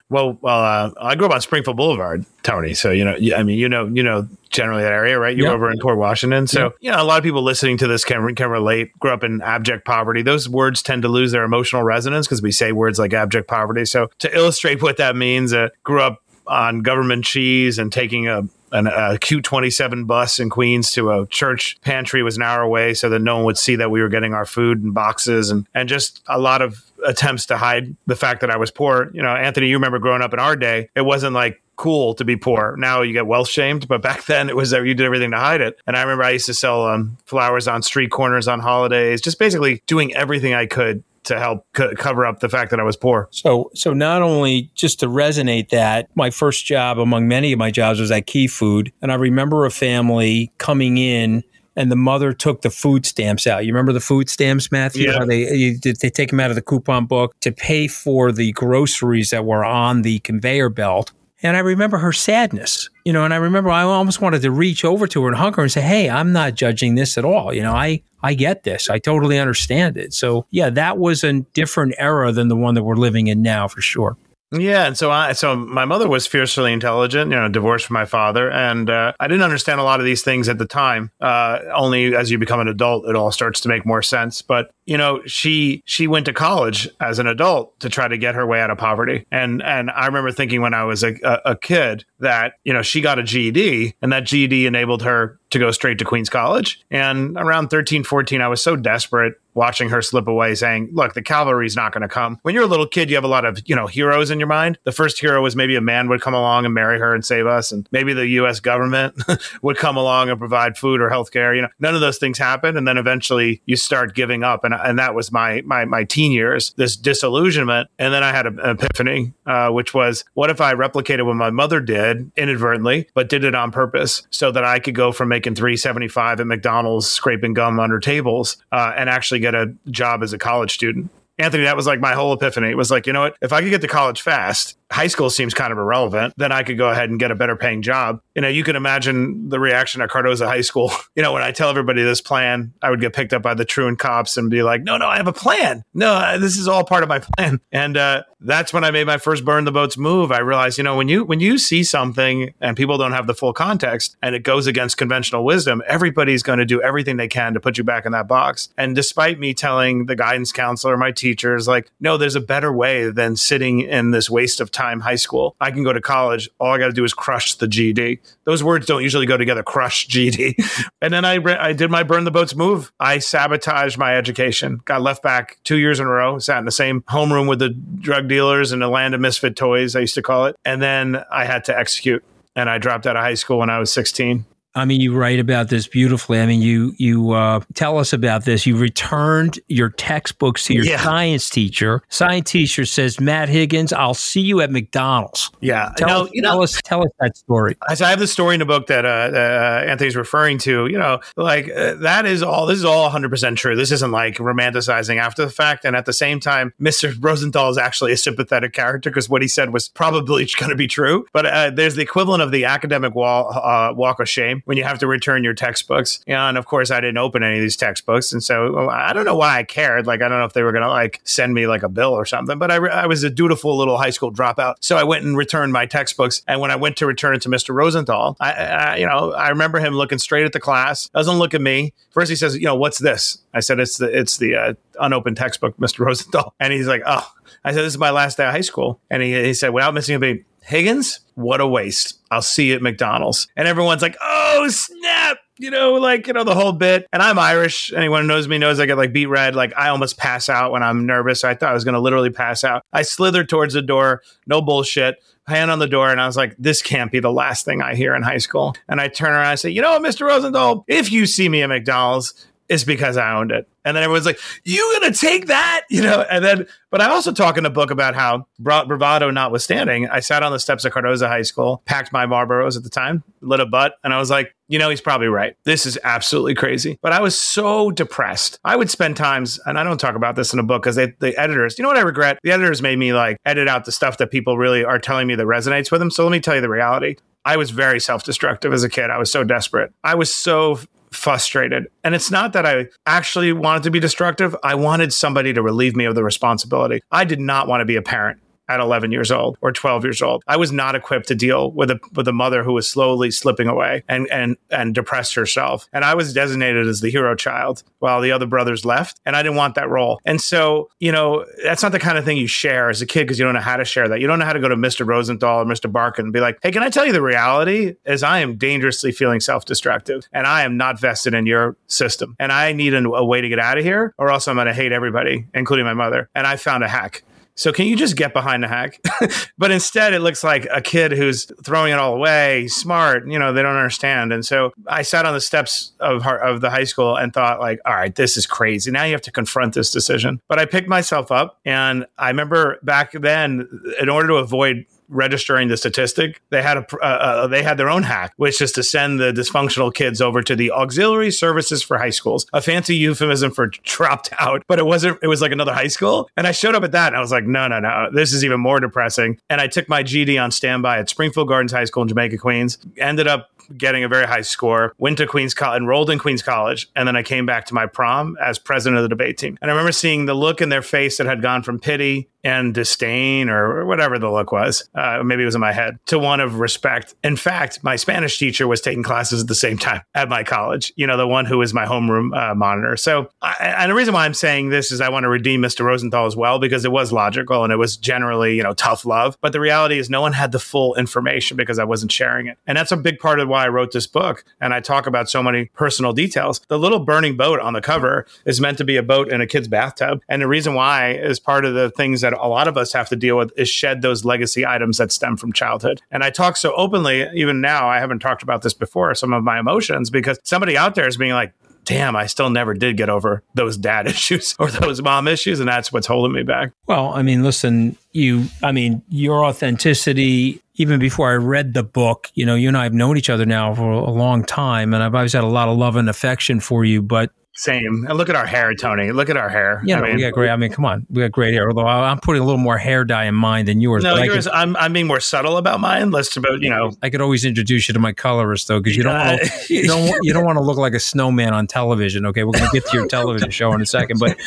Well, 0.09 0.37
uh, 0.43 0.91
I 1.01 1.15
grew 1.15 1.25
up 1.25 1.33
on 1.33 1.41
Springfield 1.41 1.77
Boulevard, 1.77 2.25
Tony. 2.43 2.75
So 2.75 2.91
you 2.91 3.03
know, 3.03 3.17
I 3.35 3.41
mean, 3.41 3.57
you 3.57 3.67
know, 3.67 3.87
you 3.87 4.03
know, 4.03 4.27
generally 4.51 4.83
that 4.83 4.91
area, 4.91 5.17
right? 5.17 5.35
You're 5.35 5.47
yep. 5.47 5.55
over 5.55 5.71
in 5.71 5.79
Port 5.79 5.97
Washington, 5.97 6.45
so 6.45 6.63
yep. 6.63 6.75
you 6.79 6.91
know, 6.91 7.01
a 7.01 7.03
lot 7.03 7.17
of 7.17 7.23
people 7.23 7.41
listening 7.41 7.77
to 7.79 7.87
this 7.87 8.03
can 8.03 8.35
can 8.35 8.49
relate. 8.51 8.97
Grew 8.99 9.11
up 9.11 9.23
in 9.23 9.41
abject 9.41 9.83
poverty. 9.83 10.21
Those 10.21 10.47
words 10.47 10.83
tend 10.83 11.01
to 11.01 11.07
lose 11.07 11.31
their 11.31 11.43
emotional 11.43 11.81
resonance 11.81 12.27
because 12.27 12.43
we 12.43 12.51
say 12.51 12.71
words 12.71 12.99
like 12.99 13.13
abject 13.13 13.47
poverty. 13.47 13.85
So 13.85 14.09
to 14.19 14.35
illustrate 14.35 14.83
what 14.83 14.97
that 14.97 15.15
means, 15.15 15.53
uh, 15.53 15.69
grew 15.83 16.01
up 16.01 16.21
on 16.45 16.83
government 16.83 17.25
cheese 17.25 17.79
and 17.79 17.91
taking 17.91 18.27
a 18.27 18.43
an, 18.71 18.87
a 18.87 19.17
Q27 19.17 20.05
bus 20.05 20.39
in 20.39 20.49
Queens 20.49 20.91
to 20.91 21.11
a 21.11 21.27
church 21.27 21.77
pantry 21.81 22.21
was 22.23 22.35
an 22.35 22.43
hour 22.43 22.61
away 22.61 22.93
so 22.93 23.09
that 23.09 23.19
no 23.19 23.37
one 23.37 23.45
would 23.45 23.57
see 23.57 23.75
that 23.77 23.89
we 23.89 24.01
were 24.01 24.09
getting 24.09 24.33
our 24.33 24.45
food 24.45 24.83
in 24.83 24.91
boxes 24.91 25.49
and, 25.49 25.65
and 25.73 25.87
just 25.87 26.21
a 26.27 26.37
lot 26.37 26.61
of 26.61 26.84
attempts 27.05 27.45
to 27.47 27.57
hide 27.57 27.95
the 28.07 28.15
fact 28.15 28.41
that 28.41 28.49
I 28.49 28.57
was 28.57 28.71
poor. 28.71 29.09
You 29.13 29.21
know, 29.21 29.29
Anthony, 29.29 29.67
you 29.67 29.75
remember 29.75 29.99
growing 29.99 30.21
up 30.21 30.33
in 30.33 30.39
our 30.39 30.55
day, 30.55 30.89
it 30.95 31.01
wasn't 31.01 31.33
like 31.33 31.61
cool 31.75 32.13
to 32.15 32.25
be 32.25 32.35
poor. 32.35 32.75
Now 32.77 33.01
you 33.01 33.13
get 33.13 33.27
wealth 33.27 33.49
shamed, 33.49 33.87
but 33.87 34.01
back 34.01 34.25
then 34.27 34.49
it 34.49 34.55
was 34.55 34.71
that 34.71 34.85
you 34.85 34.93
did 34.93 35.05
everything 35.05 35.31
to 35.31 35.37
hide 35.37 35.61
it. 35.61 35.79
And 35.87 35.95
I 35.95 36.01
remember 36.01 36.23
I 36.23 36.31
used 36.31 36.45
to 36.47 36.53
sell 36.53 36.85
um, 36.85 37.17
flowers 37.25 37.67
on 37.67 37.81
street 37.81 38.11
corners 38.11 38.47
on 38.47 38.59
holidays, 38.59 39.21
just 39.21 39.39
basically 39.39 39.81
doing 39.87 40.13
everything 40.15 40.53
I 40.53 40.65
could 40.65 41.03
to 41.25 41.39
help 41.39 41.65
cover 41.73 42.25
up 42.25 42.39
the 42.39 42.49
fact 42.49 42.69
that 42.69 42.79
I 42.79 42.83
was 42.83 42.95
poor. 42.95 43.27
So, 43.31 43.71
so 43.73 43.93
not 43.93 44.21
only 44.21 44.69
just 44.75 44.99
to 44.99 45.07
resonate 45.07 45.69
that, 45.69 46.07
my 46.15 46.29
first 46.29 46.65
job 46.65 46.99
among 46.99 47.27
many 47.27 47.51
of 47.51 47.59
my 47.59 47.71
jobs 47.71 47.99
was 47.99 48.11
at 48.11 48.27
Key 48.27 48.47
Food, 48.47 48.93
and 49.01 49.11
I 49.11 49.15
remember 49.15 49.65
a 49.65 49.71
family 49.71 50.51
coming 50.59 50.97
in 50.97 51.43
and 51.75 51.91
the 51.91 51.95
mother 51.95 52.33
took 52.33 52.61
the 52.61 52.69
food 52.69 53.05
stamps 53.05 53.47
out. 53.47 53.65
You 53.65 53.73
remember 53.73 53.93
the 53.93 53.99
food 53.99 54.29
stamps, 54.29 54.71
Matthew? 54.71 55.11
Yeah. 55.11 55.25
they 55.25 55.53
you, 55.53 55.77
they 55.77 56.09
take 56.09 56.29
them 56.29 56.39
out 56.39 56.49
of 56.49 56.55
the 56.55 56.61
coupon 56.61 57.05
book 57.05 57.35
to 57.41 57.51
pay 57.51 57.87
for 57.87 58.31
the 58.31 58.51
groceries 58.53 59.29
that 59.31 59.45
were 59.45 59.65
on 59.65 60.01
the 60.01 60.19
conveyor 60.19 60.69
belt. 60.69 61.11
And 61.43 61.55
I 61.55 61.59
remember 61.59 61.97
her 61.97 62.13
sadness, 62.13 62.89
you 63.03 63.13
know, 63.13 63.23
and 63.23 63.33
I 63.33 63.37
remember 63.37 63.69
I 63.69 63.83
almost 63.83 64.21
wanted 64.21 64.41
to 64.43 64.51
reach 64.51 64.83
over 64.83 65.05
to 65.05 65.21
her 65.23 65.27
and 65.27 65.37
hug 65.37 65.57
her 65.57 65.63
and 65.63 65.71
say, 65.71 65.81
Hey, 65.81 66.09
I'm 66.09 66.31
not 66.31 66.55
judging 66.55 66.95
this 66.95 67.17
at 67.17 67.25
all. 67.25 67.53
You 67.53 67.61
know, 67.61 67.73
I, 67.73 68.01
I 68.23 68.33
get 68.33 68.63
this. 68.63 68.89
I 68.89 68.97
totally 68.97 69.37
understand 69.37 69.97
it. 69.97 70.13
So, 70.13 70.47
yeah, 70.49 70.71
that 70.71 70.97
was 70.97 71.23
a 71.23 71.41
different 71.53 71.93
era 71.99 72.31
than 72.31 72.47
the 72.47 72.55
one 72.55 72.73
that 72.73 72.83
we're 72.83 72.95
living 72.95 73.27
in 73.27 73.41
now 73.41 73.67
for 73.67 73.81
sure. 73.81 74.17
Yeah, 74.51 74.85
and 74.85 74.97
so 74.97 75.11
I 75.11 75.33
so 75.33 75.55
my 75.55 75.85
mother 75.85 76.07
was 76.07 76.27
fiercely 76.27 76.71
intelligent, 76.71 77.31
you 77.31 77.37
know, 77.37 77.49
divorced 77.49 77.87
from 77.87 77.95
my 77.95 78.05
father, 78.05 78.51
and 78.51 78.89
uh, 78.89 79.13
I 79.19 79.27
didn't 79.27 79.43
understand 79.43 79.79
a 79.79 79.83
lot 79.83 79.99
of 79.99 80.05
these 80.05 80.21
things 80.21 80.47
at 80.47 80.59
the 80.59 80.67
time. 80.67 81.11
Uh, 81.19 81.59
only 81.73 82.15
as 82.15 82.29
you 82.29 82.37
become 82.37 82.59
an 82.59 82.67
adult, 82.67 83.07
it 83.07 83.15
all 83.15 83.31
starts 83.31 83.59
to 83.61 83.69
make 83.69 83.85
more 83.85 84.03
sense. 84.03 84.43
But 84.43 84.69
you 84.85 84.97
know, 84.97 85.21
she 85.25 85.81
she 85.85 86.07
went 86.07 86.27
to 86.27 86.33
college 86.33 86.87
as 86.99 87.17
an 87.17 87.27
adult 87.27 87.79
to 87.79 87.89
try 87.89 88.07
to 88.07 88.17
get 88.17 88.35
her 88.35 88.45
way 88.45 88.61
out 88.61 88.69
of 88.69 88.77
poverty, 88.77 89.25
and 89.31 89.63
and 89.63 89.89
I 89.89 90.05
remember 90.05 90.31
thinking 90.31 90.61
when 90.61 90.75
I 90.75 90.83
was 90.83 91.03
a, 91.03 91.15
a, 91.23 91.51
a 91.51 91.55
kid 91.55 92.05
that 92.19 92.53
you 92.63 92.71
know 92.71 92.83
she 92.83 93.01
got 93.01 93.17
a 93.17 93.23
GED, 93.23 93.95
and 94.01 94.11
that 94.13 94.25
GED 94.25 94.67
enabled 94.67 95.01
her 95.01 95.39
to 95.55 95.59
go 95.59 95.71
straight 95.71 95.97
to 95.97 96.05
Queens 96.05 96.29
College. 96.29 96.83
And 96.91 97.37
around 97.37 97.69
13, 97.69 98.03
14, 98.03 98.41
I 98.41 98.47
was 98.49 98.61
so 98.61 98.75
desperate 98.75 99.35
watching 99.55 99.89
her 99.89 100.01
slip 100.01 100.27
away 100.27 100.53
saying, 100.53 100.89
look, 100.91 101.13
the 101.13 101.21
cavalry's 101.21 101.75
not 101.75 101.93
going 101.93 102.01
to 102.01 102.09
come. 102.09 102.37
When 102.43 102.53
you're 102.53 102.65
a 102.65 102.67
little 102.67 102.85
kid, 102.85 103.09
you 103.09 103.15
have 103.15 103.23
a 103.23 103.29
lot 103.29 103.45
of, 103.45 103.61
you 103.65 103.75
know, 103.75 103.87
heroes 103.87 104.29
in 104.29 104.37
your 104.37 104.49
mind. 104.49 104.77
The 104.83 104.91
first 104.91 105.19
hero 105.19 105.41
was 105.41 105.55
maybe 105.55 105.75
a 105.77 105.81
man 105.81 106.09
would 106.09 106.21
come 106.21 106.33
along 106.33 106.65
and 106.65 106.73
marry 106.73 106.99
her 106.99 107.15
and 107.15 107.25
save 107.25 107.47
us. 107.47 107.71
And 107.71 107.87
maybe 107.91 108.13
the 108.13 108.27
U.S. 108.27 108.59
government 108.59 109.15
would 109.61 109.77
come 109.77 109.95
along 109.95 110.29
and 110.29 110.37
provide 110.37 110.77
food 110.77 111.01
or 111.01 111.09
health 111.09 111.31
care. 111.31 111.55
You 111.55 111.63
know, 111.63 111.69
none 111.79 111.95
of 111.95 112.01
those 112.01 112.17
things 112.17 112.37
happen. 112.37 112.75
And 112.75 112.85
then 112.85 112.97
eventually 112.97 113.61
you 113.65 113.77
start 113.77 114.13
giving 114.13 114.43
up. 114.43 114.65
And, 114.65 114.73
and 114.73 114.99
that 114.99 115.15
was 115.15 115.31
my, 115.31 115.61
my, 115.61 115.85
my 115.85 116.03
teen 116.03 116.33
years, 116.33 116.73
this 116.73 116.97
disillusionment. 116.97 117.89
And 117.97 118.13
then 118.13 118.23
I 118.23 118.31
had 118.31 118.45
an 118.45 118.59
epiphany, 118.59 119.33
uh, 119.45 119.69
which 119.69 119.93
was 119.93 120.25
what 120.33 120.49
if 120.49 120.59
I 120.59 120.73
replicated 120.73 121.25
what 121.25 121.35
my 121.35 121.49
mother 121.49 121.79
did 121.79 122.29
inadvertently, 122.35 123.07
but 123.13 123.29
did 123.29 123.45
it 123.45 123.55
on 123.55 123.71
purpose 123.71 124.27
so 124.31 124.51
that 124.51 124.65
I 124.65 124.79
could 124.79 124.95
go 124.95 125.13
from 125.13 125.29
making 125.29 125.44
375 125.53 126.39
at 126.39 126.47
McDonald's, 126.47 127.07
scraping 127.07 127.53
gum 127.53 127.79
under 127.79 127.99
tables, 127.99 128.57
uh, 128.71 128.93
and 128.97 129.09
actually 129.09 129.39
get 129.39 129.53
a 129.53 129.75
job 129.91 130.23
as 130.23 130.33
a 130.33 130.39
college 130.39 130.73
student. 130.73 131.11
Anthony, 131.37 131.63
that 131.63 131.75
was 131.75 131.85
like 131.85 131.99
my 131.99 132.13
whole 132.13 132.33
epiphany. 132.33 132.69
It 132.69 132.77
was 132.77 132.91
like, 132.91 133.07
you 133.07 133.13
know 133.13 133.21
what? 133.21 133.35
If 133.41 133.51
I 133.51 133.61
could 133.61 133.69
get 133.69 133.81
to 133.81 133.87
college 133.87 134.21
fast, 134.21 134.77
high 134.91 135.07
school 135.07 135.29
seems 135.29 135.53
kind 135.53 135.71
of 135.71 135.77
irrelevant. 135.77 136.33
Then 136.37 136.51
I 136.51 136.63
could 136.63 136.77
go 136.77 136.89
ahead 136.89 137.09
and 137.09 137.19
get 137.19 137.31
a 137.31 137.35
better 137.35 137.55
paying 137.55 137.81
job. 137.81 138.21
You 138.35 138.41
know, 138.41 138.47
you 138.47 138.63
can 138.63 138.75
imagine 138.75 139.49
the 139.49 139.59
reaction 139.59 140.01
at 140.01 140.09
Cardozo 140.09 140.45
High 140.45 140.61
School. 140.61 140.91
You 141.15 141.23
know, 141.23 141.31
when 141.31 141.43
I 141.43 141.51
tell 141.53 141.69
everybody 141.69 142.03
this 142.03 142.19
plan, 142.19 142.73
I 142.81 142.89
would 142.89 142.99
get 142.99 143.13
picked 143.13 143.31
up 143.31 143.41
by 143.41 143.53
the 143.53 143.63
truant 143.63 143.99
cops 143.99 144.35
and 144.35 144.49
be 144.49 144.63
like, 144.63 144.83
no, 144.83 144.97
no, 144.97 145.07
I 145.07 145.15
have 145.15 145.27
a 145.27 145.33
plan. 145.33 145.83
No, 145.93 146.37
this 146.37 146.57
is 146.57 146.67
all 146.67 146.83
part 146.83 147.03
of 147.03 147.09
my 147.09 147.19
plan. 147.19 147.61
And 147.71 147.95
uh, 147.95 148.23
that's 148.41 148.73
when 148.73 148.83
I 148.83 148.91
made 148.91 149.05
my 149.05 149.17
first 149.17 149.43
burn 149.43 149.65
the 149.65 149.71
boats 149.71 149.97
move. 149.97 150.31
I 150.31 150.39
realized, 150.39 150.77
you 150.77 150.83
know, 150.83 150.95
when 150.95 151.07
you 151.07 151.23
when 151.23 151.39
you 151.39 151.57
see 151.57 151.83
something 151.83 152.53
and 152.61 152.75
people 152.75 152.97
don't 152.97 153.11
have 153.11 153.27
the 153.27 153.33
full 153.33 153.53
context 153.53 154.15
and 154.21 154.35
it 154.35 154.43
goes 154.43 154.67
against 154.67 154.97
conventional 154.97 155.43
wisdom, 155.43 155.81
everybody's 155.87 156.43
going 156.43 156.59
to 156.59 156.65
do 156.65 156.81
everything 156.81 157.17
they 157.17 157.27
can 157.27 157.53
to 157.53 157.59
put 157.59 157.77
you 157.77 157.83
back 157.83 158.05
in 158.05 158.11
that 158.11 158.27
box. 158.27 158.69
And 158.77 158.95
despite 158.95 159.39
me 159.39 159.53
telling 159.53 160.05
the 160.05 160.15
guidance 160.15 160.51
counselor, 160.51 160.97
my 160.97 161.11
teachers, 161.25 161.67
like, 161.67 161.89
no, 161.99 162.17
there's 162.17 162.35
a 162.35 162.39
better 162.39 162.71
way 162.71 163.09
than 163.09 163.35
sitting 163.35 163.81
in 163.81 164.11
this 164.11 164.29
waste 164.29 164.61
of 164.61 164.69
time 164.69 164.99
high 164.99 165.15
school. 165.15 165.55
I 165.59 165.71
can 165.71 165.83
go 165.83 165.91
to 165.91 165.99
college. 165.99 166.47
All 166.59 166.71
I 166.71 166.77
got 166.77 166.87
to 166.87 166.93
do 166.93 167.03
is 167.03 167.15
crush 167.15 167.55
the 167.55 167.67
GED. 167.67 168.19
Those 168.43 168.63
words 168.63 168.85
don't 168.85 169.01
usually 169.01 169.25
go 169.25 169.35
together. 169.35 169.63
Crush 169.63 170.05
GED. 170.07 170.55
and 171.01 171.11
then 171.11 171.25
I 171.25 171.39
I 171.59 171.73
did 171.73 171.89
my 171.89 172.03
burn 172.03 172.25
the 172.25 172.31
boats 172.31 172.55
move. 172.55 172.91
I 172.99 173.17
sabotaged 173.17 173.97
my 173.97 174.15
education. 174.15 174.81
Got 174.85 175.01
left 175.01 175.23
back 175.23 175.57
two 175.63 175.77
years 175.77 175.99
in 175.99 176.05
a 176.05 176.09
row. 176.09 176.37
Sat 176.37 176.59
in 176.59 176.65
the 176.65 176.71
same 176.71 177.01
homeroom 177.03 177.49
with 177.49 177.57
the 177.57 177.69
drug 177.69 178.27
dealers 178.27 178.71
in 178.71 178.79
the 178.79 178.87
land 178.87 179.15
of 179.15 179.21
misfit 179.21 179.55
toys. 179.55 179.95
I 179.95 180.01
used 180.01 180.15
to 180.15 180.21
call 180.21 180.45
it. 180.45 180.55
And 180.63 180.79
then 180.79 181.23
I 181.31 181.45
had 181.45 181.63
to 181.65 181.77
execute. 181.77 182.23
And 182.55 182.69
I 182.69 182.77
dropped 182.77 183.07
out 183.07 183.15
of 183.15 183.23
high 183.23 183.33
school 183.33 183.57
when 183.57 183.71
I 183.71 183.79
was 183.79 183.91
16. 183.91 184.45
I 184.75 184.83
mean, 184.83 184.99
you 184.99 185.15
write 185.15 185.39
about 185.39 185.69
this 185.69 185.87
beautifully. 185.87 186.39
I 186.39 186.45
mean, 186.45 186.61
you 186.61 186.93
you 186.97 187.31
uh, 187.31 187.61
tell 187.75 187.97
us 187.97 188.11
about 188.11 188.43
this. 188.43 188.65
You 188.65 188.75
returned 188.75 189.57
your 189.67 189.89
textbooks 189.89 190.65
to 190.65 190.73
your 190.73 190.83
yeah. 190.83 191.01
science 191.01 191.49
teacher. 191.49 192.01
Science 192.09 192.51
teacher 192.51 192.85
says, 192.85 193.19
"Matt 193.19 193.47
Higgins, 193.47 193.93
I'll 193.93 194.13
see 194.13 194.41
you 194.41 194.59
at 194.59 194.71
McDonald's." 194.71 195.49
Yeah, 195.61 195.93
tell, 195.95 196.07
no, 196.07 196.23
us, 196.23 196.29
you 196.33 196.41
know, 196.41 196.51
tell 196.51 196.63
us 196.63 196.81
tell 196.83 197.01
us 197.03 197.11
that 197.21 197.37
story. 197.37 197.77
So 197.95 198.05
I 198.05 198.09
have 198.09 198.19
the 198.19 198.27
story 198.27 198.55
in 198.55 198.59
the 198.59 198.65
book 198.65 198.87
that 198.87 199.05
uh, 199.05 199.07
uh, 199.07 199.85
Anthony's 199.87 200.17
referring 200.17 200.57
to. 200.59 200.87
You 200.87 200.97
know, 200.97 201.21
like 201.37 201.69
uh, 201.69 201.95
that 201.95 202.25
is 202.25 202.43
all. 202.43 202.65
This 202.65 202.77
is 202.77 202.85
all 202.85 203.03
100 203.03 203.29
percent 203.29 203.57
true. 203.57 203.77
This 203.77 203.93
isn't 203.93 204.11
like 204.11 204.35
romanticizing 204.35 205.17
after 205.17 205.45
the 205.45 205.51
fact. 205.51 205.85
And 205.85 205.95
at 205.95 206.05
the 206.05 206.13
same 206.13 206.41
time, 206.41 206.73
Mr. 206.81 207.15
Rosenthal 207.17 207.69
is 207.69 207.77
actually 207.77 208.11
a 208.11 208.17
sympathetic 208.17 208.73
character 208.73 209.09
because 209.09 209.29
what 209.29 209.41
he 209.41 209.47
said 209.47 209.71
was 209.71 209.87
probably 209.87 210.45
going 210.59 210.69
to 210.69 210.75
be 210.75 210.87
true. 210.87 211.25
But 211.31 211.45
uh, 211.45 211.69
there's 211.69 211.95
the 211.95 212.01
equivalent 212.01 212.43
of 212.43 212.51
the 212.51 212.65
academic 212.65 213.15
wall 213.15 213.53
uh, 213.53 213.93
walk 213.95 214.19
of 214.19 214.27
shame 214.27 214.63
when 214.65 214.77
you 214.77 214.83
have 214.83 214.99
to 214.99 215.07
return 215.07 215.43
your 215.43 215.53
textbooks. 215.53 216.19
And 216.27 216.57
of 216.57 216.65
course, 216.65 216.91
I 216.91 216.99
didn't 216.99 217.17
open 217.17 217.43
any 217.43 217.55
of 217.55 217.61
these 217.61 217.77
textbooks. 217.77 218.33
And 218.33 218.43
so 218.43 218.89
I 218.89 219.13
don't 219.13 219.25
know 219.25 219.35
why 219.35 219.59
I 219.59 219.63
cared. 219.63 220.05
Like, 220.05 220.21
I 220.21 220.27
don't 220.27 220.39
know 220.39 220.45
if 220.45 220.53
they 220.53 220.63
were 220.63 220.71
going 220.71 220.83
to 220.83 220.89
like 220.89 221.21
send 221.23 221.53
me 221.53 221.67
like 221.67 221.83
a 221.83 221.89
bill 221.89 222.11
or 222.11 222.25
something, 222.25 222.59
but 222.59 222.71
I, 222.71 222.75
re- 222.75 222.91
I 222.91 223.05
was 223.05 223.23
a 223.23 223.29
dutiful 223.29 223.77
little 223.77 223.97
high 223.97 224.09
school 224.09 224.31
dropout. 224.31 224.75
So 224.81 224.97
I 224.97 225.03
went 225.03 225.23
and 225.23 225.37
returned 225.37 225.71
my 225.73 225.85
textbooks. 225.85 226.41
And 226.47 226.59
when 226.59 226.71
I 226.71 226.75
went 226.75 226.97
to 226.97 227.05
return 227.05 227.35
it 227.35 227.41
to 227.43 227.49
Mr. 227.49 227.73
Rosenthal, 227.73 228.35
I, 228.39 228.51
I 228.51 228.95
you 228.97 229.07
know, 229.07 229.33
I 229.33 229.49
remember 229.49 229.79
him 229.79 229.93
looking 229.93 230.17
straight 230.17 230.45
at 230.45 230.53
the 230.53 230.59
class, 230.59 231.09
doesn't 231.09 231.37
look 231.37 231.53
at 231.53 231.61
me. 231.61 231.93
First, 232.09 232.29
he 232.29 232.35
says, 232.35 232.55
you 232.55 232.65
know, 232.65 232.75
what's 232.75 232.97
this? 232.97 233.39
I 233.53 233.59
said, 233.59 233.79
it's 233.79 233.97
the, 233.97 234.17
it's 234.17 234.37
the 234.37 234.55
uh, 234.55 234.73
unopened 234.99 235.37
textbook, 235.37 235.77
Mr. 235.77 236.05
Rosenthal. 236.05 236.53
And 236.65 236.73
he's 236.73 236.87
like, 236.87 237.03
oh, 237.05 237.31
I 237.63 237.71
said, 237.71 237.81
this 237.81 237.93
is 237.93 237.97
my 237.97 238.09
last 238.09 238.37
day 238.37 238.45
of 238.45 238.51
high 238.51 238.61
school. 238.61 238.99
And 239.09 239.21
he, 239.21 239.33
he 239.43 239.53
said, 239.53 239.69
without 239.69 239.93
missing 239.93 240.15
a 240.15 240.19
beat, 240.19 240.45
Higgins, 240.65 241.19
what 241.35 241.61
a 241.61 241.67
waste. 241.67 242.19
I'll 242.31 242.41
see 242.41 242.69
you 242.69 242.75
at 242.75 242.81
McDonald's. 242.81 243.47
And 243.55 243.67
everyone's 243.67 244.01
like, 244.01 244.17
oh, 244.19 244.67
snap. 244.69 245.37
You 245.57 245.71
know, 245.71 245.93
like, 245.93 246.27
you 246.27 246.33
know, 246.33 246.43
the 246.43 246.55
whole 246.55 246.73
bit. 246.73 247.07
And 247.13 247.21
I'm 247.21 247.39
Irish. 247.39 247.93
Anyone 247.93 248.23
who 248.23 248.27
knows 248.27 248.47
me 248.47 248.57
knows 248.57 248.79
I 248.79 248.87
get 248.87 248.97
like 248.97 249.13
beet 249.13 249.29
red. 249.29 249.55
Like, 249.55 249.73
I 249.77 249.89
almost 249.89 250.17
pass 250.17 250.49
out 250.49 250.71
when 250.71 250.83
I'm 250.83 251.05
nervous. 251.05 251.43
I 251.43 251.53
thought 251.53 251.69
I 251.69 251.73
was 251.73 251.85
going 251.85 251.93
to 251.93 252.01
literally 252.01 252.31
pass 252.31 252.63
out. 252.63 252.83
I 252.91 253.03
slithered 253.03 253.47
towards 253.47 253.73
the 253.73 253.81
door. 253.81 254.21
No 254.47 254.61
bullshit 254.61 255.17
hand 255.47 255.69
on 255.69 255.79
the 255.79 255.87
door 255.87 256.09
and 256.09 256.19
I 256.19 256.25
was 256.25 256.35
like, 256.35 256.55
this 256.57 256.81
can't 256.81 257.11
be 257.11 257.19
the 257.19 257.31
last 257.31 257.65
thing 257.65 257.81
I 257.81 257.95
hear 257.95 258.15
in 258.15 258.23
high 258.23 258.39
school. 258.39 258.75
And 258.87 258.99
I 258.99 259.07
turn 259.07 259.31
around 259.31 259.41
and 259.41 259.49
I 259.49 259.55
say, 259.55 259.69
you 259.69 259.81
know 259.81 259.91
what, 259.91 260.01
Mr. 260.01 260.27
Rosenthal, 260.27 260.83
if 260.87 261.11
you 261.11 261.25
see 261.25 261.49
me 261.49 261.61
at 261.61 261.69
McDonald's, 261.69 262.47
it's 262.67 262.83
because 262.83 263.17
I 263.17 263.35
owned 263.35 263.51
it. 263.51 263.67
And 263.83 263.95
then 263.95 264.03
everyone's 264.03 264.25
like, 264.25 264.39
"You 264.63 264.97
gonna 264.99 265.13
take 265.13 265.47
that?" 265.47 265.83
You 265.95 266.01
know. 266.01 266.25
And 266.29 266.43
then, 266.43 266.67
but 266.89 266.99
I 266.99 267.09
also 267.09 267.31
talk 267.31 267.57
in 267.57 267.63
the 267.63 267.69
book 267.69 267.91
about 267.91 268.15
how 268.15 268.47
bravado 268.59 269.29
notwithstanding, 269.29 270.09
I 270.09 270.19
sat 270.19 270.41
on 270.41 270.51
the 270.51 270.59
steps 270.59 270.83
of 270.83 270.91
Cardozo 270.91 271.27
High 271.27 271.43
School, 271.43 271.83
packed 271.85 272.11
my 272.11 272.25
Marlboros 272.25 272.75
at 272.75 272.83
the 272.83 272.89
time, 272.89 273.23
lit 273.41 273.59
a 273.59 273.65
butt, 273.65 273.93
and 274.03 274.13
I 274.13 274.17
was 274.17 274.31
like, 274.31 274.55
"You 274.67 274.79
know, 274.79 274.89
he's 274.89 275.01
probably 275.01 275.27
right. 275.27 275.55
This 275.63 275.85
is 275.85 275.99
absolutely 276.03 276.55
crazy." 276.55 276.97
But 277.01 277.13
I 277.13 277.21
was 277.21 277.39
so 277.39 277.91
depressed. 277.91 278.59
I 278.65 278.75
would 278.75 278.89
spend 278.89 279.15
times, 279.15 279.59
and 279.65 279.77
I 279.77 279.83
don't 279.83 279.99
talk 279.99 280.15
about 280.15 280.35
this 280.35 280.51
in 280.51 280.59
a 280.59 280.63
book 280.63 280.83
because 280.83 280.95
the 280.95 281.33
editors, 281.37 281.77
you 281.77 281.83
know 281.83 281.89
what 281.89 281.97
I 281.97 282.01
regret? 282.01 282.39
The 282.43 282.51
editors 282.51 282.81
made 282.81 282.97
me 282.97 283.13
like 283.13 283.37
edit 283.45 283.67
out 283.67 283.85
the 283.85 283.91
stuff 283.91 284.17
that 284.17 284.31
people 284.31 284.57
really 284.57 284.83
are 284.83 284.99
telling 284.99 285.27
me 285.27 285.35
that 285.35 285.45
resonates 285.45 285.91
with 285.91 286.01
them. 286.01 286.09
So 286.09 286.23
let 286.23 286.31
me 286.31 286.39
tell 286.39 286.55
you 286.55 286.61
the 286.61 286.69
reality. 286.69 287.17
I 287.45 287.57
was 287.57 287.69
very 287.69 287.99
self 287.99 288.23
destructive 288.23 288.73
as 288.73 288.83
a 288.83 288.89
kid. 288.89 289.11
I 289.11 289.19
was 289.19 289.31
so 289.31 289.43
desperate. 289.43 289.93
I 290.03 290.15
was 290.15 290.33
so 290.33 290.79
frustrated. 291.15 291.87
And 292.03 292.13
it's 292.13 292.29
not 292.29 292.53
that 292.53 292.65
I 292.65 292.87
actually 293.05 293.53
wanted 293.53 293.83
to 293.83 293.91
be 293.91 293.99
destructive. 293.99 294.55
I 294.63 294.75
wanted 294.75 295.13
somebody 295.13 295.53
to 295.53 295.61
relieve 295.61 295.95
me 295.95 296.05
of 296.05 296.15
the 296.15 296.23
responsibility. 296.23 297.01
I 297.11 297.25
did 297.25 297.39
not 297.39 297.67
want 297.67 297.81
to 297.81 297.85
be 297.85 297.95
a 297.95 298.01
parent 298.01 298.39
at 298.67 298.79
11 298.79 299.11
years 299.11 299.31
old 299.31 299.57
or 299.61 299.71
12 299.71 300.03
years 300.03 300.21
old. 300.21 300.43
I 300.47 300.57
was 300.57 300.71
not 300.71 300.95
equipped 300.95 301.27
to 301.27 301.35
deal 301.35 301.71
with 301.71 301.91
a 301.91 301.99
with 302.13 302.27
a 302.27 302.33
mother 302.33 302.63
who 302.63 302.73
was 302.73 302.87
slowly 302.87 303.31
slipping 303.31 303.67
away 303.67 304.03
and 304.07 304.27
and 304.31 304.57
and 304.69 304.95
depressed 304.95 305.35
herself. 305.35 305.87
And 305.93 306.03
I 306.03 306.15
was 306.15 306.33
designated 306.33 306.87
as 306.87 307.01
the 307.01 307.09
hero 307.09 307.35
child 307.35 307.83
while 307.99 308.21
the 308.21 308.31
other 308.31 308.45
brothers 308.45 308.85
left, 308.85 309.19
and 309.25 309.35
I 309.35 309.43
didn't 309.43 309.57
want 309.57 309.75
that 309.75 309.89
role. 309.89 310.19
And 310.25 310.41
so, 310.41 310.89
you 310.99 311.11
know, 311.11 311.45
that's 311.63 311.83
not 311.83 311.91
the 311.91 311.99
kind 311.99 312.17
of 312.17 312.25
thing 312.25 312.37
you 312.37 312.47
share 312.47 312.89
as 312.89 313.01
a 313.01 313.05
kid 313.05 313.23
because 313.23 313.39
you 313.39 313.45
don't 313.45 313.53
know 313.53 313.59
how 313.59 313.77
to 313.77 313.85
share 313.85 314.07
that. 314.09 314.19
You 314.19 314.27
don't 314.27 314.39
know 314.39 314.45
how 314.45 314.53
to 314.53 314.59
go 314.59 314.69
to 314.69 314.75
Mr. 314.75 315.05
Rosenthal 315.05 315.61
or 315.61 315.65
Mr. 315.65 315.91
Barkin 315.91 316.25
and 316.25 316.33
be 316.33 316.39
like, 316.39 316.59
"Hey, 316.61 316.71
can 316.71 316.83
I 316.83 316.89
tell 316.89 317.05
you 317.05 317.13
the 317.13 317.21
reality? 317.21 317.95
Is 318.05 318.23
I 318.23 318.39
am 318.39 318.57
dangerously 318.57 319.11
feeling 319.11 319.39
self-destructive, 319.39 320.27
and 320.31 320.47
I 320.47 320.63
am 320.63 320.77
not 320.77 320.99
vested 320.99 321.33
in 321.33 321.45
your 321.45 321.75
system, 321.87 322.35
and 322.39 322.51
I 322.51 322.73
need 322.73 322.93
a, 322.93 323.03
a 323.09 323.25
way 323.25 323.41
to 323.41 323.49
get 323.49 323.59
out 323.59 323.77
of 323.77 323.83
here, 323.83 324.13
or 324.17 324.31
else 324.31 324.47
I'm 324.47 324.55
going 324.55 324.67
to 324.67 324.73
hate 324.73 324.91
everybody, 324.91 325.47
including 325.53 325.85
my 325.85 325.93
mother." 325.93 326.29
And 326.35 326.47
I 326.47 326.55
found 326.55 326.83
a 326.83 326.87
hack. 326.87 327.23
So 327.55 327.71
can 327.71 327.87
you 327.87 327.95
just 327.95 328.15
get 328.17 328.33
behind 328.33 328.63
the 328.63 328.67
hack? 328.67 328.99
but 329.57 329.71
instead, 329.71 330.13
it 330.13 330.19
looks 330.19 330.43
like 330.43 330.67
a 330.71 330.81
kid 330.81 331.13
who's 331.13 331.45
throwing 331.63 331.93
it 331.93 331.99
all 331.99 332.15
away, 332.15 332.67
smart. 332.67 333.27
You 333.27 333.39
know, 333.39 333.53
they 333.53 333.61
don't 333.61 333.75
understand. 333.75 334.33
And 334.33 334.45
so 334.45 334.73
I 334.87 335.03
sat 335.03 335.25
on 335.25 335.33
the 335.33 335.41
steps 335.41 335.93
of 335.99 336.25
of 336.25 336.61
the 336.61 336.69
high 336.69 336.83
school 336.83 337.15
and 337.15 337.33
thought, 337.33 337.59
like, 337.59 337.79
all 337.85 337.95
right, 337.95 338.13
this 338.13 338.35
is 338.37 338.45
crazy. 338.45 338.91
Now 338.91 339.03
you 339.05 339.13
have 339.13 339.21
to 339.21 339.31
confront 339.31 339.73
this 339.73 339.91
decision. 339.91 340.41
But 340.47 340.59
I 340.59 340.65
picked 340.65 340.89
myself 340.89 341.31
up, 341.31 341.59
and 341.65 342.05
I 342.17 342.27
remember 342.27 342.79
back 342.83 343.13
then, 343.13 343.67
in 344.01 344.09
order 344.09 344.27
to 344.29 344.35
avoid 344.35 344.85
registering 345.09 345.67
the 345.67 345.77
statistic, 345.77 346.41
they 346.49 346.61
had 346.61 346.77
a 346.77 346.85
uh, 347.01 347.05
uh, 347.05 347.47
they 347.47 347.63
had 347.63 347.77
their 347.77 347.89
own 347.89 348.03
hack, 348.03 348.33
which 348.37 348.61
is 348.61 348.71
to 348.73 348.83
send 348.83 349.19
the 349.19 349.31
dysfunctional 349.31 349.93
kids 349.93 350.21
over 350.21 350.41
to 350.41 350.55
the 350.55 350.71
auxiliary 350.71 351.31
services 351.31 351.83
for 351.83 351.97
high 351.97 352.09
schools, 352.09 352.45
a 352.53 352.61
fancy 352.61 352.95
euphemism 352.95 353.51
for 353.51 353.67
dropped 353.67 354.29
out, 354.39 354.63
but 354.67 354.79
it 354.79 354.85
wasn't. 354.85 355.17
It 355.21 355.27
was 355.27 355.41
like 355.41 355.51
another 355.51 355.73
high 355.73 355.87
school, 355.87 356.29
and 356.37 356.47
I 356.47 356.51
showed 356.51 356.75
up 356.75 356.83
at 356.83 356.91
that, 356.91 357.07
and 357.07 357.17
I 357.17 357.19
was 357.19 357.31
like, 357.31 357.45
no, 357.45 357.67
no, 357.67 357.79
no, 357.79 358.09
this 358.11 358.33
is 358.33 358.43
even 358.43 358.59
more 358.59 358.79
depressing. 358.79 359.39
And 359.49 359.61
I 359.61 359.67
took 359.67 359.89
my 359.89 360.03
GED 360.03 360.37
on 360.37 360.51
standby 360.51 360.99
at 360.99 361.09
Springfield 361.09 361.47
Gardens 361.47 361.71
High 361.71 361.85
School 361.85 362.03
in 362.03 362.09
Jamaica, 362.09 362.37
Queens. 362.37 362.77
Ended 362.97 363.27
up 363.27 363.49
getting 363.77 364.03
a 364.03 364.07
very 364.07 364.25
high 364.25 364.41
score, 364.41 364.93
went 364.97 365.17
to 365.17 365.27
Queens 365.27 365.53
College, 365.53 365.81
enrolled 365.81 366.09
in 366.09 366.19
Queens 366.19 366.41
College, 366.41 366.87
and 366.95 367.07
then 367.07 367.15
I 367.15 367.23
came 367.23 367.45
back 367.45 367.65
to 367.65 367.73
my 367.73 367.85
prom 367.85 368.37
as 368.41 368.59
president 368.59 368.97
of 368.97 369.03
the 369.03 369.09
debate 369.09 369.37
team. 369.37 369.57
And 369.61 369.69
I 369.69 369.73
remember 369.73 369.91
seeing 369.91 370.25
the 370.25 370.33
look 370.33 370.61
in 370.61 370.69
their 370.69 370.81
face 370.81 371.17
that 371.17 371.27
had 371.27 371.41
gone 371.41 371.63
from 371.63 371.79
pity 371.79 372.29
and 372.45 372.75
disdain 372.75 373.49
or 373.49 373.85
whatever 373.85 374.19
the 374.19 374.29
look 374.29 374.51
was, 374.51 374.87
uh, 374.93 375.23
maybe 375.23 375.41
it 375.41 375.45
was 375.45 375.55
in 375.55 375.61
my 375.61 375.73
head, 375.73 375.97
to 376.05 376.19
one 376.19 376.39
of 376.39 376.59
respect. 376.59 377.15
In 377.23 377.35
fact, 377.35 377.83
my 377.83 377.95
Spanish 377.95 378.37
teacher 378.37 378.67
was 378.67 378.81
taking 378.81 379.01
classes 379.01 379.41
at 379.41 379.47
the 379.47 379.55
same 379.55 379.79
time 379.79 380.01
at 380.13 380.29
my 380.29 380.43
college, 380.43 380.93
you 380.95 381.07
know, 381.07 381.17
the 381.17 381.27
one 381.27 381.45
who 381.45 381.57
was 381.57 381.73
my 381.73 381.85
homeroom 381.85 382.37
uh, 382.37 382.53
monitor. 382.53 382.95
So, 382.97 383.29
I, 383.41 383.55
and 383.79 383.91
the 383.91 383.95
reason 383.95 384.13
why 384.13 384.25
I'm 384.25 384.35
saying 384.35 384.69
this 384.69 384.91
is 384.91 385.01
I 385.01 385.09
want 385.09 385.23
to 385.23 385.29
redeem 385.29 385.61
Mr. 385.61 385.83
Rosenthal 385.83 386.27
as 386.27 386.35
well, 386.35 386.59
because 386.59 386.85
it 386.85 386.91
was 386.91 387.11
logical 387.11 387.63
and 387.63 387.73
it 387.73 387.77
was 387.77 387.97
generally, 387.97 388.55
you 388.55 388.61
know, 388.61 388.75
tough 388.75 389.05
love. 389.05 389.35
But 389.41 389.51
the 389.51 389.59
reality 389.59 389.97
is 389.97 390.11
no 390.11 390.21
one 390.21 390.33
had 390.33 390.51
the 390.51 390.59
full 390.59 390.93
information 390.95 391.57
because 391.57 391.79
I 391.79 391.83
wasn't 391.83 392.11
sharing 392.11 392.45
it. 392.45 392.59
And 392.67 392.77
that's 392.77 392.91
a 392.91 392.97
big 392.97 393.17
part 393.17 393.39
of 393.39 393.47
why 393.47 393.54
I 393.55 393.67
wrote 393.67 393.91
this 393.91 394.07
book. 394.07 394.43
And 394.61 394.73
I 394.73 394.79
talk 394.79 395.07
about 395.07 395.29
so 395.29 395.41
many 395.41 395.65
personal 395.75 396.13
details. 396.13 396.61
The 396.67 396.79
little 396.79 396.99
burning 396.99 397.37
boat 397.37 397.59
on 397.59 397.73
the 397.73 397.81
cover 397.81 398.25
is 398.45 398.61
meant 398.61 398.77
to 398.77 398.83
be 398.83 398.97
a 398.97 399.03
boat 399.03 399.31
in 399.31 399.41
a 399.41 399.47
kid's 399.47 399.67
bathtub. 399.67 400.21
And 400.29 400.41
the 400.41 400.47
reason 400.47 400.73
why 400.73 401.11
is 401.11 401.39
part 401.39 401.65
of 401.65 401.73
the 401.73 401.89
things 401.91 402.21
that 402.21 402.33
a 402.33 402.47
lot 402.47 402.67
of 402.67 402.77
us 402.77 402.93
have 402.93 403.09
to 403.09 403.15
deal 403.15 403.37
with 403.37 403.51
is 403.57 403.69
shed 403.69 404.01
those 404.01 404.25
legacy 404.25 404.65
items 404.65 404.97
that 404.97 405.11
stem 405.11 405.37
from 405.37 405.53
childhood. 405.53 406.01
And 406.11 406.23
I 406.23 406.29
talk 406.29 406.57
so 406.57 406.73
openly, 406.75 407.27
even 407.33 407.61
now, 407.61 407.87
I 407.87 407.99
haven't 407.99 408.19
talked 408.19 408.43
about 408.43 408.61
this 408.61 408.73
before, 408.73 409.13
some 409.15 409.33
of 409.33 409.43
my 409.43 409.59
emotions, 409.59 410.09
because 410.09 410.39
somebody 410.43 410.77
out 410.77 410.95
there 410.95 411.07
is 411.07 411.17
being 411.17 411.33
like, 411.33 411.53
damn, 411.85 412.15
I 412.15 412.25
still 412.25 412.49
never 412.49 412.73
did 412.73 412.97
get 412.97 413.09
over 413.09 413.43
those 413.53 413.77
dad 413.77 414.07
issues 414.15 414.55
or 414.59 414.69
those 414.69 415.01
mom 415.01 415.27
issues. 415.27 415.59
And 415.59 415.69
that's 415.69 415.93
what's 415.93 416.07
holding 416.07 416.33
me 416.33 416.43
back. 416.43 416.71
Well, 416.87 417.13
I 417.13 417.21
mean, 417.21 417.43
listen, 417.43 417.97
you, 418.11 418.45
I 418.61 418.71
mean, 418.71 419.03
your 419.09 419.45
authenticity, 419.45 420.61
even 420.75 420.99
before 420.99 421.31
I 421.31 421.35
read 421.35 421.73
the 421.73 421.83
book, 421.83 422.29
you 422.33 422.45
know, 422.45 422.55
you 422.55 422.67
and 422.67 422.77
I 422.77 422.83
have 422.83 422.93
known 422.93 423.17
each 423.17 423.29
other 423.29 423.45
now 423.45 423.73
for 423.73 423.91
a 423.91 424.11
long 424.11 424.43
time, 424.43 424.93
and 424.93 425.01
I've 425.01 425.15
always 425.15 425.33
had 425.33 425.43
a 425.43 425.47
lot 425.47 425.69
of 425.69 425.77
love 425.77 425.95
and 425.95 426.09
affection 426.09 426.59
for 426.59 426.83
you. 426.85 427.01
But 427.01 427.31
Same. 427.53 428.05
And 428.09 428.17
look 428.17 428.27
at 428.27 428.35
our 428.35 428.45
hair, 428.45 428.75
Tony. 428.75 429.13
Look 429.13 429.29
at 429.29 429.37
our 429.37 429.47
hair. 429.47 429.81
Yeah, 429.85 429.99
I 429.99 430.01
mean, 430.01 430.15
we 430.17 430.21
got 430.21 430.33
great. 430.33 430.49
I 430.49 430.57
mean, 430.57 430.71
come 430.71 430.83
on, 430.83 431.07
we 431.09 431.21
got 431.21 431.31
great 431.31 431.53
hair. 431.53 431.69
Although 431.69 431.87
I'm 431.87 432.19
putting 432.19 432.41
a 432.41 432.45
little 432.45 432.59
more 432.59 432.77
hair 432.77 433.05
dye 433.05 433.25
in 433.25 433.35
mine 433.35 433.65
than 433.65 433.79
yours. 433.79 434.03
No, 434.03 434.17
yours. 434.17 434.45
Could, 434.45 434.53
I'm 434.53 434.75
I'm 434.75 434.91
being 434.91 435.07
more 435.07 435.21
subtle 435.21 435.55
about 435.55 435.79
mine. 435.79 436.11
Less 436.11 436.35
about 436.35 436.61
you 436.61 436.69
know. 436.69 436.91
I 437.01 437.09
could 437.09 437.21
always 437.21 437.45
introduce 437.45 437.87
you 437.87 437.93
to 437.93 437.99
my 437.99 438.11
colorist 438.11 438.67
though, 438.67 438.81
because 438.81 438.97
you 438.97 439.03
don't 439.03 439.17
wanna, 439.17 439.39
you 439.69 439.87
don't 439.87 440.23
you 440.23 440.33
don't 440.33 440.43
want 440.43 440.57
to 440.57 440.63
look 440.63 440.77
like 440.77 440.93
a 440.93 440.99
snowman 440.99 441.53
on 441.53 441.65
television. 441.65 442.25
Okay, 442.25 442.43
we're 442.43 442.51
gonna 442.51 442.69
get 442.73 442.85
to 442.87 442.97
your 442.97 443.07
television 443.07 443.49
show 443.51 443.71
in 443.71 443.81
a 443.81 443.85
second, 443.85 444.19
but 444.19 444.37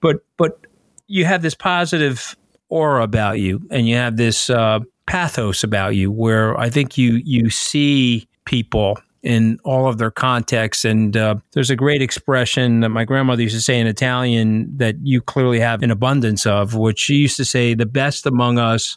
but 0.00 0.16
but 0.36 0.58
you 1.06 1.24
have 1.26 1.42
this 1.42 1.54
positive 1.54 2.36
aura 2.68 3.04
about 3.04 3.38
you, 3.38 3.62
and 3.70 3.86
you 3.86 3.94
have 3.94 4.16
this 4.16 4.50
uh, 4.50 4.80
pathos 5.08 5.64
about 5.64 5.96
you, 5.96 6.10
where 6.10 6.58
I 6.58 6.70
think 6.70 6.96
you 6.96 7.20
you 7.24 7.50
see 7.50 8.28
people 8.44 8.98
in 9.22 9.58
all 9.64 9.88
of 9.88 9.98
their 9.98 10.10
contexts. 10.10 10.84
And 10.84 11.16
uh, 11.16 11.36
there's 11.52 11.70
a 11.70 11.76
great 11.76 12.00
expression 12.02 12.80
that 12.80 12.90
my 12.90 13.04
grandmother 13.04 13.42
used 13.42 13.56
to 13.56 13.60
say 13.60 13.78
in 13.80 13.86
Italian 13.86 14.76
that 14.76 14.94
you 15.02 15.20
clearly 15.20 15.58
have 15.60 15.82
an 15.82 15.90
abundance 15.90 16.46
of, 16.46 16.74
which 16.74 17.00
she 17.00 17.14
used 17.14 17.36
to 17.38 17.44
say, 17.44 17.74
the 17.74 17.84
best 17.84 18.26
among 18.26 18.58
us 18.58 18.96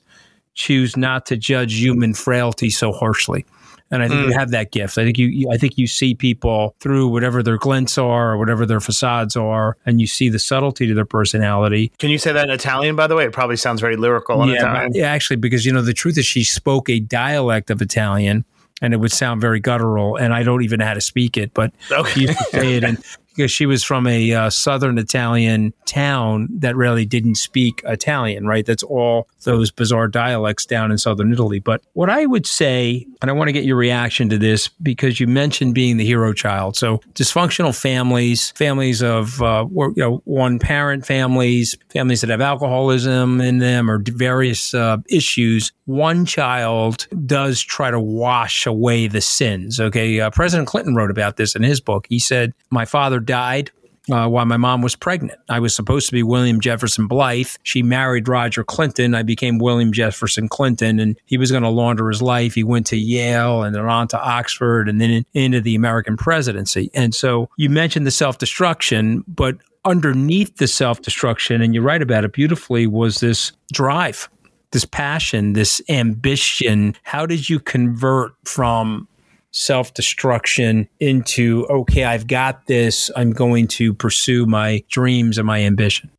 choose 0.53 0.95
not 0.95 1.25
to 1.25 1.37
judge 1.37 1.73
human 1.73 2.13
frailty 2.13 2.69
so 2.69 2.91
harshly. 2.91 3.45
And 3.91 4.01
I 4.01 4.07
think 4.07 4.21
mm. 4.21 4.27
you 4.27 4.33
have 4.33 4.51
that 4.51 4.71
gift. 4.71 4.97
I 4.97 5.03
think 5.03 5.17
you, 5.17 5.27
you, 5.27 5.49
I 5.51 5.57
think 5.57 5.77
you 5.77 5.85
see 5.85 6.15
people 6.15 6.75
through 6.79 7.09
whatever 7.09 7.43
their 7.43 7.57
glints 7.57 7.97
are 7.97 8.31
or 8.31 8.37
whatever 8.37 8.65
their 8.65 8.79
facades 8.79 9.35
are, 9.35 9.77
and 9.85 9.99
you 9.99 10.07
see 10.07 10.29
the 10.29 10.39
subtlety 10.39 10.87
to 10.87 10.93
their 10.93 11.05
personality. 11.05 11.91
Can 11.99 12.09
you 12.09 12.17
say 12.17 12.31
that 12.31 12.45
in 12.45 12.51
Italian, 12.51 12.95
by 12.95 13.07
the 13.07 13.15
way? 13.15 13.25
It 13.25 13.33
probably 13.33 13.57
sounds 13.57 13.81
very 13.81 13.97
lyrical 13.97 14.47
yeah, 14.47 14.55
Italian. 14.55 14.91
Yeah, 14.93 15.11
actually, 15.11 15.35
because 15.35 15.65
you 15.65 15.73
know 15.73 15.81
the 15.81 15.93
truth 15.93 16.17
is 16.17 16.25
she 16.25 16.43
spoke 16.43 16.89
a 16.89 16.99
dialect 16.99 17.69
of 17.69 17.81
Italian 17.81 18.45
and 18.81 18.93
it 18.93 18.97
would 18.97 19.11
sound 19.11 19.39
very 19.39 19.59
guttural, 19.59 20.15
and 20.15 20.33
I 20.33 20.43
don't 20.43 20.63
even 20.63 20.79
know 20.79 20.85
how 20.85 20.95
to 20.95 21.01
speak 21.01 21.37
it, 21.37 21.53
but 21.53 21.71
okay. 21.91 22.11
she 22.11 22.21
used 22.21 22.37
to 22.37 22.43
say 22.45 22.75
it, 22.77 22.83
and 22.83 22.97
because 23.35 23.51
she 23.51 23.65
was 23.65 23.83
from 23.83 24.07
a 24.07 24.33
uh, 24.33 24.49
southern 24.49 24.97
Italian 24.97 25.73
town 25.85 26.47
that 26.51 26.75
really 26.75 27.05
didn't 27.05 27.35
speak 27.35 27.81
Italian, 27.85 28.45
right? 28.45 28.65
That's 28.65 28.83
all 28.83 29.27
those 29.43 29.71
bizarre 29.71 30.07
dialects 30.07 30.65
down 30.65 30.91
in 30.91 30.97
southern 30.97 31.31
Italy. 31.31 31.59
But 31.59 31.81
what 31.93 32.09
I 32.09 32.25
would 32.25 32.45
say, 32.45 33.05
and 33.21 33.31
I 33.31 33.33
want 33.33 33.47
to 33.47 33.53
get 33.53 33.63
your 33.63 33.77
reaction 33.77 34.29
to 34.29 34.37
this 34.37 34.67
because 34.67 35.19
you 35.19 35.27
mentioned 35.27 35.73
being 35.73 35.97
the 35.97 36.05
hero 36.05 36.33
child. 36.33 36.75
So 36.75 36.99
dysfunctional 37.13 37.79
families, 37.79 38.51
families 38.51 39.01
of 39.01 39.41
uh, 39.41 39.65
you 39.71 39.93
know 39.97 40.21
one 40.25 40.59
parent 40.59 41.05
families, 41.05 41.77
families 41.89 42.21
that 42.21 42.29
have 42.29 42.41
alcoholism 42.41 43.39
in 43.41 43.59
them 43.59 43.89
or 43.89 44.01
various 44.03 44.73
uh, 44.73 44.97
issues. 45.09 45.71
One 45.85 46.25
child 46.25 47.07
does 47.25 47.61
try 47.61 47.91
to 47.91 47.99
wash 47.99 48.65
away 48.65 49.07
the 49.07 49.21
sins. 49.21 49.79
Okay, 49.79 50.19
uh, 50.19 50.29
President 50.31 50.67
Clinton 50.67 50.95
wrote 50.95 51.11
about 51.11 51.37
this 51.37 51.55
in 51.55 51.63
his 51.63 51.79
book. 51.79 52.07
He 52.09 52.19
said, 52.19 52.53
"My 52.69 52.85
father." 52.85 53.20
Died 53.21 53.71
uh, 54.11 54.27
while 54.27 54.45
my 54.45 54.57
mom 54.57 54.81
was 54.81 54.95
pregnant. 54.95 55.39
I 55.49 55.59
was 55.59 55.75
supposed 55.75 56.07
to 56.07 56.11
be 56.11 56.23
William 56.23 56.59
Jefferson 56.59 57.07
Blythe. 57.07 57.51
She 57.63 57.83
married 57.83 58.27
Roger 58.27 58.63
Clinton. 58.63 59.13
I 59.13 59.23
became 59.23 59.59
William 59.59 59.91
Jefferson 59.91 60.49
Clinton, 60.49 60.99
and 60.99 61.19
he 61.25 61.37
was 61.37 61.51
going 61.51 61.63
to 61.63 61.69
launder 61.69 62.09
his 62.09 62.21
life. 62.21 62.55
He 62.55 62.63
went 62.63 62.87
to 62.87 62.97
Yale 62.97 63.63
and 63.63 63.75
then 63.75 63.85
on 63.85 64.07
to 64.09 64.21
Oxford 64.21 64.89
and 64.89 64.99
then 64.99 65.11
in, 65.11 65.25
into 65.33 65.61
the 65.61 65.75
American 65.75 66.17
presidency. 66.17 66.89
And 66.93 67.13
so 67.13 67.49
you 67.57 67.69
mentioned 67.69 68.07
the 68.07 68.11
self 68.11 68.37
destruction, 68.37 69.23
but 69.27 69.57
underneath 69.85 70.57
the 70.57 70.67
self 70.67 71.01
destruction, 71.01 71.61
and 71.61 71.73
you 71.73 71.81
write 71.81 72.01
about 72.01 72.25
it 72.25 72.33
beautifully, 72.33 72.87
was 72.87 73.19
this 73.19 73.51
drive. 73.71 74.29
This 74.71 74.85
passion, 74.85 75.51
this 75.51 75.81
ambition. 75.89 76.95
How 77.03 77.25
did 77.25 77.49
you 77.49 77.59
convert 77.59 78.31
from 78.45 79.05
self 79.51 79.93
destruction 79.93 80.87
into, 80.99 81.65
okay, 81.69 82.03
I've 82.03 82.27
got 82.27 82.67
this. 82.67 83.11
I'm 83.15 83.31
going 83.31 83.67
to 83.67 83.93
pursue 83.93 84.45
my 84.45 84.83
dreams 84.89 85.37
and 85.37 85.45
my 85.45 85.61
ambition? 85.61 86.09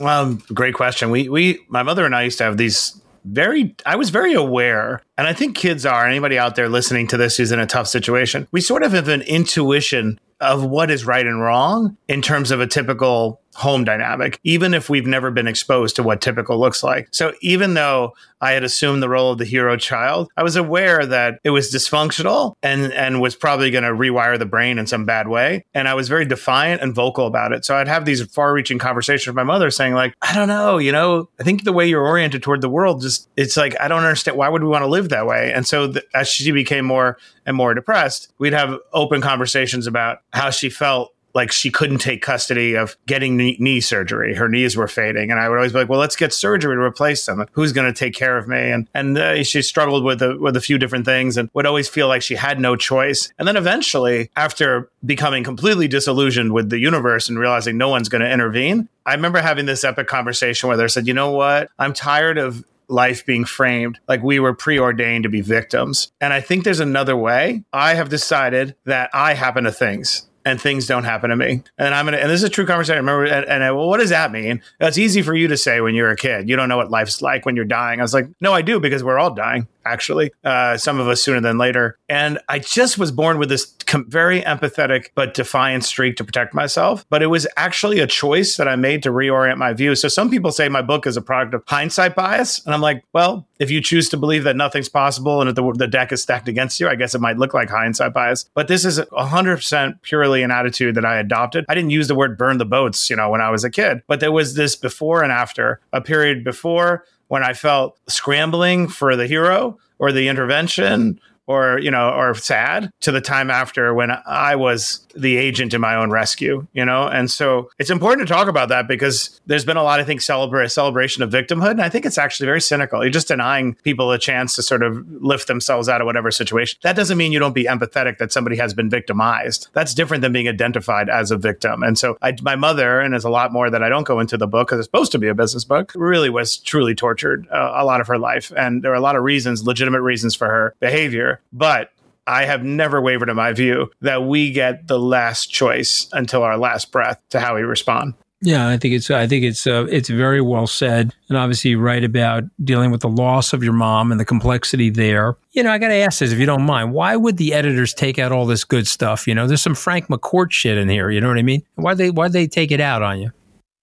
Well, 0.00 0.38
great 0.54 0.74
question. 0.74 1.10
We, 1.10 1.28
we, 1.28 1.60
my 1.68 1.82
mother 1.82 2.06
and 2.06 2.14
I 2.14 2.22
used 2.22 2.38
to 2.38 2.44
have 2.44 2.56
these 2.56 3.00
very, 3.24 3.74
I 3.86 3.96
was 3.96 4.10
very 4.10 4.34
aware, 4.34 5.00
and 5.16 5.26
I 5.26 5.32
think 5.32 5.56
kids 5.56 5.86
are, 5.86 6.08
anybody 6.08 6.38
out 6.38 6.56
there 6.56 6.68
listening 6.68 7.06
to 7.08 7.16
this 7.16 7.36
who's 7.36 7.52
in 7.52 7.60
a 7.60 7.66
tough 7.66 7.86
situation, 7.86 8.48
we 8.50 8.60
sort 8.60 8.82
of 8.82 8.92
have 8.92 9.08
an 9.08 9.22
intuition 9.22 10.18
of 10.40 10.64
what 10.64 10.90
is 10.90 11.06
right 11.06 11.26
and 11.26 11.40
wrong 11.40 11.96
in 12.08 12.20
terms 12.20 12.50
of 12.50 12.60
a 12.60 12.66
typical 12.66 13.40
home 13.54 13.84
dynamic, 13.84 14.40
even 14.44 14.74
if 14.74 14.88
we've 14.88 15.06
never 15.06 15.30
been 15.30 15.46
exposed 15.46 15.96
to 15.96 16.02
what 16.02 16.20
typical 16.20 16.58
looks 16.58 16.82
like. 16.82 17.08
So 17.10 17.34
even 17.40 17.74
though 17.74 18.14
I 18.40 18.52
had 18.52 18.64
assumed 18.64 19.02
the 19.02 19.08
role 19.08 19.32
of 19.32 19.38
the 19.38 19.44
hero 19.44 19.76
child, 19.76 20.30
I 20.36 20.42
was 20.42 20.56
aware 20.56 21.06
that 21.06 21.38
it 21.44 21.50
was 21.50 21.72
dysfunctional 21.72 22.54
and, 22.62 22.92
and 22.92 23.20
was 23.20 23.36
probably 23.36 23.70
going 23.70 23.84
to 23.84 23.90
rewire 23.90 24.38
the 24.38 24.46
brain 24.46 24.78
in 24.78 24.86
some 24.86 25.04
bad 25.04 25.28
way. 25.28 25.64
And 25.74 25.86
I 25.86 25.94
was 25.94 26.08
very 26.08 26.24
defiant 26.24 26.82
and 26.82 26.94
vocal 26.94 27.26
about 27.26 27.52
it. 27.52 27.64
So 27.64 27.76
I'd 27.76 27.88
have 27.88 28.04
these 28.04 28.22
far 28.26 28.52
reaching 28.52 28.78
conversations 28.78 29.28
with 29.28 29.36
my 29.36 29.44
mother 29.44 29.70
saying, 29.70 29.94
like, 29.94 30.14
I 30.22 30.34
don't 30.34 30.48
know, 30.48 30.78
you 30.78 30.90
know, 30.90 31.28
I 31.38 31.44
think 31.44 31.64
the 31.64 31.72
way 31.72 31.86
you're 31.86 32.04
oriented 32.04 32.42
toward 32.42 32.62
the 32.62 32.68
world 32.68 33.02
just, 33.02 33.28
it's 33.36 33.56
like, 33.56 33.78
I 33.80 33.86
don't 33.86 34.02
understand. 34.02 34.36
Why 34.36 34.48
would 34.48 34.62
we 34.62 34.68
want 34.68 34.82
to 34.82 34.88
live 34.88 35.10
that 35.10 35.26
way? 35.26 35.52
And 35.52 35.66
so 35.66 35.92
as 36.14 36.26
she 36.28 36.50
became 36.50 36.84
more 36.84 37.18
and 37.46 37.56
more 37.56 37.74
depressed, 37.74 38.32
we'd 38.38 38.54
have 38.54 38.78
open 38.92 39.20
conversations 39.20 39.86
about 39.86 40.18
how 40.32 40.50
she 40.50 40.68
felt 40.68 41.14
like 41.34 41.50
she 41.52 41.70
couldn't 41.70 41.98
take 41.98 42.22
custody 42.22 42.74
of 42.74 42.96
getting 43.06 43.36
knee, 43.36 43.56
knee, 43.58 43.80
surgery. 43.80 44.34
Her 44.34 44.48
knees 44.48 44.76
were 44.76 44.88
fading, 44.88 45.30
and 45.30 45.40
I 45.40 45.48
would 45.48 45.56
always 45.56 45.72
be 45.72 45.78
like, 45.78 45.88
"Well, 45.88 46.00
let's 46.00 46.16
get 46.16 46.32
surgery 46.32 46.76
to 46.76 46.80
replace 46.80 47.26
them. 47.26 47.44
Who's 47.52 47.72
going 47.72 47.92
to 47.92 47.98
take 47.98 48.14
care 48.14 48.36
of 48.36 48.48
me?" 48.48 48.70
And 48.70 48.88
and 48.94 49.18
uh, 49.18 49.42
she 49.44 49.62
struggled 49.62 50.04
with 50.04 50.22
a, 50.22 50.36
with 50.38 50.56
a 50.56 50.60
few 50.60 50.78
different 50.78 51.04
things, 51.04 51.36
and 51.36 51.50
would 51.54 51.66
always 51.66 51.88
feel 51.88 52.08
like 52.08 52.22
she 52.22 52.34
had 52.34 52.60
no 52.60 52.76
choice. 52.76 53.32
And 53.38 53.48
then 53.48 53.56
eventually, 53.56 54.30
after 54.36 54.90
becoming 55.04 55.44
completely 55.44 55.88
disillusioned 55.88 56.52
with 56.52 56.70
the 56.70 56.78
universe 56.78 57.28
and 57.28 57.38
realizing 57.38 57.78
no 57.78 57.88
one's 57.88 58.08
going 58.08 58.22
to 58.22 58.30
intervene, 58.30 58.88
I 59.06 59.14
remember 59.14 59.40
having 59.40 59.66
this 59.66 59.84
epic 59.84 60.06
conversation 60.06 60.68
where 60.68 60.76
they 60.76 60.88
said, 60.88 61.06
"You 61.06 61.14
know 61.14 61.30
what? 61.30 61.70
I'm 61.78 61.92
tired 61.92 62.38
of." 62.38 62.64
life 62.88 63.24
being 63.24 63.44
framed 63.44 63.98
like 64.06 64.22
we 64.22 64.38
were 64.38 64.52
preordained 64.52 65.22
to 65.22 65.30
be 65.30 65.40
victims. 65.40 66.12
And 66.20 66.30
I 66.30 66.42
think 66.42 66.64
there's 66.64 66.80
another 66.80 67.16
way. 67.16 67.64
I 67.72 67.94
have 67.94 68.10
decided 68.10 68.74
that 68.84 69.08
I 69.14 69.32
happen 69.32 69.64
to 69.64 69.72
things 69.72 70.28
and 70.44 70.60
things 70.60 70.86
don't 70.86 71.04
happen 71.04 71.30
to 71.30 71.36
me. 71.36 71.62
And 71.78 71.94
I'm 71.94 72.04
gonna, 72.04 72.18
and 72.18 72.30
this 72.30 72.40
is 72.40 72.44
a 72.44 72.50
true 72.50 72.66
conversation. 72.66 72.96
I 72.96 72.98
remember, 72.98 73.24
and, 73.24 73.46
and 73.46 73.64
I, 73.64 73.70
well, 73.72 73.88
what 73.88 74.00
does 74.00 74.10
that 74.10 74.32
mean? 74.32 74.62
It's 74.80 74.98
easy 74.98 75.22
for 75.22 75.34
you 75.34 75.48
to 75.48 75.56
say 75.56 75.80
when 75.80 75.94
you're 75.94 76.10
a 76.10 76.16
kid. 76.16 76.48
You 76.48 76.56
don't 76.56 76.68
know 76.68 76.76
what 76.76 76.90
life's 76.90 77.22
like 77.22 77.46
when 77.46 77.56
you're 77.56 77.64
dying. 77.64 78.00
I 78.00 78.02
was 78.02 78.14
like, 78.14 78.28
no, 78.40 78.52
I 78.52 78.62
do 78.62 78.80
because 78.80 79.04
we're 79.04 79.18
all 79.18 79.34
dying 79.34 79.66
actually, 79.84 80.32
uh, 80.44 80.76
some 80.76 80.98
of 80.98 81.08
us 81.08 81.22
sooner 81.22 81.40
than 81.40 81.58
later. 81.58 81.98
And 82.08 82.38
I 82.48 82.58
just 82.58 82.98
was 82.98 83.12
born 83.12 83.38
with 83.38 83.48
this 83.48 83.66
com- 83.86 84.08
very 84.08 84.42
empathetic 84.42 85.08
but 85.14 85.34
defiant 85.34 85.84
streak 85.84 86.16
to 86.16 86.24
protect 86.24 86.54
myself. 86.54 87.04
But 87.10 87.22
it 87.22 87.26
was 87.26 87.46
actually 87.56 88.00
a 88.00 88.06
choice 88.06 88.56
that 88.56 88.68
I 88.68 88.76
made 88.76 89.02
to 89.04 89.10
reorient 89.10 89.58
my 89.58 89.72
view. 89.72 89.94
So 89.94 90.08
some 90.08 90.30
people 90.30 90.52
say 90.52 90.68
my 90.68 90.82
book 90.82 91.06
is 91.06 91.16
a 91.16 91.22
product 91.22 91.54
of 91.54 91.62
hindsight 91.66 92.14
bias. 92.14 92.64
And 92.64 92.74
I'm 92.74 92.80
like, 92.80 93.04
well, 93.12 93.46
if 93.58 93.70
you 93.70 93.80
choose 93.80 94.08
to 94.10 94.16
believe 94.16 94.44
that 94.44 94.56
nothing's 94.56 94.88
possible 94.88 95.40
and 95.40 95.54
the, 95.54 95.72
the 95.76 95.86
deck 95.86 96.12
is 96.12 96.22
stacked 96.22 96.48
against 96.48 96.80
you, 96.80 96.88
I 96.88 96.94
guess 96.94 97.14
it 97.14 97.20
might 97.20 97.38
look 97.38 97.54
like 97.54 97.70
hindsight 97.70 98.12
bias. 98.12 98.44
But 98.54 98.68
this 98.68 98.84
is 98.84 98.98
100% 98.98 100.02
purely 100.02 100.42
an 100.42 100.50
attitude 100.50 100.94
that 100.96 101.04
I 101.04 101.18
adopted. 101.18 101.64
I 101.68 101.74
didn't 101.74 101.90
use 101.90 102.08
the 102.08 102.14
word 102.14 102.36
burn 102.36 102.58
the 102.58 102.64
boats, 102.64 103.08
you 103.08 103.16
know, 103.16 103.30
when 103.30 103.40
I 103.40 103.50
was 103.50 103.64
a 103.64 103.70
kid, 103.70 104.02
but 104.06 104.20
there 104.20 104.32
was 104.32 104.54
this 104.54 104.76
before 104.76 105.22
and 105.22 105.32
after, 105.32 105.80
a 105.92 106.00
period 106.00 106.44
before 106.44 107.04
when 107.32 107.42
I 107.42 107.54
felt 107.54 107.98
scrambling 108.08 108.88
for 108.88 109.16
the 109.16 109.26
hero 109.26 109.78
or 109.98 110.12
the 110.12 110.28
intervention 110.28 111.18
or 111.52 111.78
you 111.78 111.90
know 111.90 112.08
or 112.10 112.34
sad 112.34 112.90
to 113.00 113.12
the 113.12 113.20
time 113.20 113.50
after 113.50 113.94
when 113.94 114.10
i 114.26 114.54
was 114.56 115.06
the 115.14 115.36
agent 115.36 115.74
in 115.74 115.80
my 115.80 115.94
own 115.94 116.10
rescue 116.10 116.66
you 116.72 116.84
know? 116.84 117.06
And 117.06 117.30
so 117.30 117.70
it's 117.78 117.90
important 117.90 118.26
to 118.26 118.32
talk 118.32 118.48
about 118.48 118.68
that 118.70 118.88
because 118.88 119.40
there's 119.46 119.64
been 119.64 119.76
a 119.76 119.82
lot 119.82 120.00
i 120.00 120.04
think 120.04 120.20
celebrate 120.20 120.70
celebration 120.70 121.22
of 121.22 121.30
victimhood. 121.30 121.72
And 121.72 121.82
i 121.82 121.88
think 121.88 122.06
it's 122.06 122.18
actually 122.18 122.46
very 122.46 122.60
cynical. 122.60 123.02
You're 123.02 123.10
just 123.10 123.28
denying 123.28 123.74
people 123.82 124.10
a 124.12 124.18
chance 124.18 124.54
to 124.56 124.62
sort 124.62 124.82
of 124.82 125.04
lift 125.22 125.46
themselves 125.46 125.88
out 125.88 126.00
of 126.00 126.06
whatever 126.06 126.30
situation. 126.30 126.78
That 126.82 126.96
doesn't 126.96 127.18
mean 127.18 127.32
you 127.32 127.38
don't 127.38 127.54
be 127.54 127.64
empathetic 127.64 128.18
that 128.18 128.32
somebody 128.32 128.56
has 128.56 128.74
been 128.74 128.88
victimized. 128.88 129.68
That's 129.72 129.94
different 129.94 130.22
than 130.22 130.32
being 130.32 130.48
identified 130.48 131.08
as 131.08 131.30
a 131.30 131.36
victim. 131.36 131.82
And 131.82 131.98
so 131.98 132.16
I, 132.22 132.36
my 132.42 132.56
mother 132.56 133.00
and 133.00 133.12
there's 133.12 133.24
a 133.24 133.30
lot 133.30 133.52
more 133.52 133.70
that 133.70 133.82
i 133.82 133.88
don't 133.88 134.04
go 134.04 134.20
into 134.20 134.36
the 134.36 134.46
book 134.46 134.68
because 134.68 134.78
it's 134.78 134.86
supposed 134.86 135.12
to 135.12 135.18
be 135.18 135.28
a 135.28 135.34
business 135.34 135.64
book 135.64 135.92
really 135.94 136.30
was 136.30 136.56
truly 136.56 136.94
tortured 136.94 137.46
uh, 137.50 137.72
a 137.74 137.84
lot 137.84 138.00
of 138.00 138.06
her 138.06 138.18
life. 138.18 138.52
And 138.56 138.82
there 138.82 138.92
are 138.92 138.96
a 138.96 139.00
lot 139.00 139.16
of 139.16 139.22
reasons 139.22 139.66
legitimate 139.66 140.02
reasons 140.02 140.34
for 140.34 140.48
her 140.48 140.74
behavior 140.80 141.40
but 141.52 141.90
I 142.26 142.44
have 142.44 142.62
never 142.62 143.00
wavered 143.00 143.28
in 143.28 143.36
my 143.36 143.52
view 143.52 143.90
that 144.00 144.24
we 144.24 144.52
get 144.52 144.86
the 144.86 144.98
last 144.98 145.46
choice 145.46 146.08
until 146.12 146.42
our 146.42 146.56
last 146.56 146.92
breath 146.92 147.20
to 147.30 147.40
how 147.40 147.56
we 147.56 147.62
respond. 147.62 148.14
Yeah, 148.44 148.68
I 148.68 148.76
think 148.76 148.94
it's 148.94 149.08
I 149.08 149.28
think 149.28 149.44
it's 149.44 149.68
uh, 149.68 149.86
it's 149.88 150.08
very 150.08 150.40
well 150.40 150.66
said, 150.66 151.14
and 151.28 151.38
obviously 151.38 151.76
write 151.76 152.02
about 152.02 152.42
dealing 152.64 152.90
with 152.90 153.00
the 153.00 153.08
loss 153.08 153.52
of 153.52 153.62
your 153.62 153.72
mom 153.72 154.10
and 154.10 154.20
the 154.20 154.24
complexity 154.24 154.90
there. 154.90 155.36
You 155.52 155.62
know, 155.62 155.70
I 155.70 155.78
got 155.78 155.88
to 155.88 155.94
ask 155.94 156.18
this 156.18 156.32
if 156.32 156.40
you 156.40 156.46
don't 156.46 156.64
mind. 156.64 156.92
Why 156.92 157.14
would 157.14 157.36
the 157.36 157.54
editors 157.54 157.94
take 157.94 158.18
out 158.18 158.32
all 158.32 158.44
this 158.44 158.64
good 158.64 158.88
stuff? 158.88 159.28
You 159.28 159.34
know, 159.36 159.46
there's 159.46 159.62
some 159.62 159.76
Frank 159.76 160.08
McCourt 160.08 160.50
shit 160.50 160.76
in 160.76 160.88
here. 160.88 161.08
You 161.08 161.20
know 161.20 161.28
what 161.28 161.38
I 161.38 161.42
mean? 161.42 161.62
Why 161.76 161.94
they 161.94 162.10
why 162.10 162.26
they 162.28 162.48
take 162.48 162.72
it 162.72 162.80
out 162.80 163.00
on 163.00 163.20
you? 163.20 163.30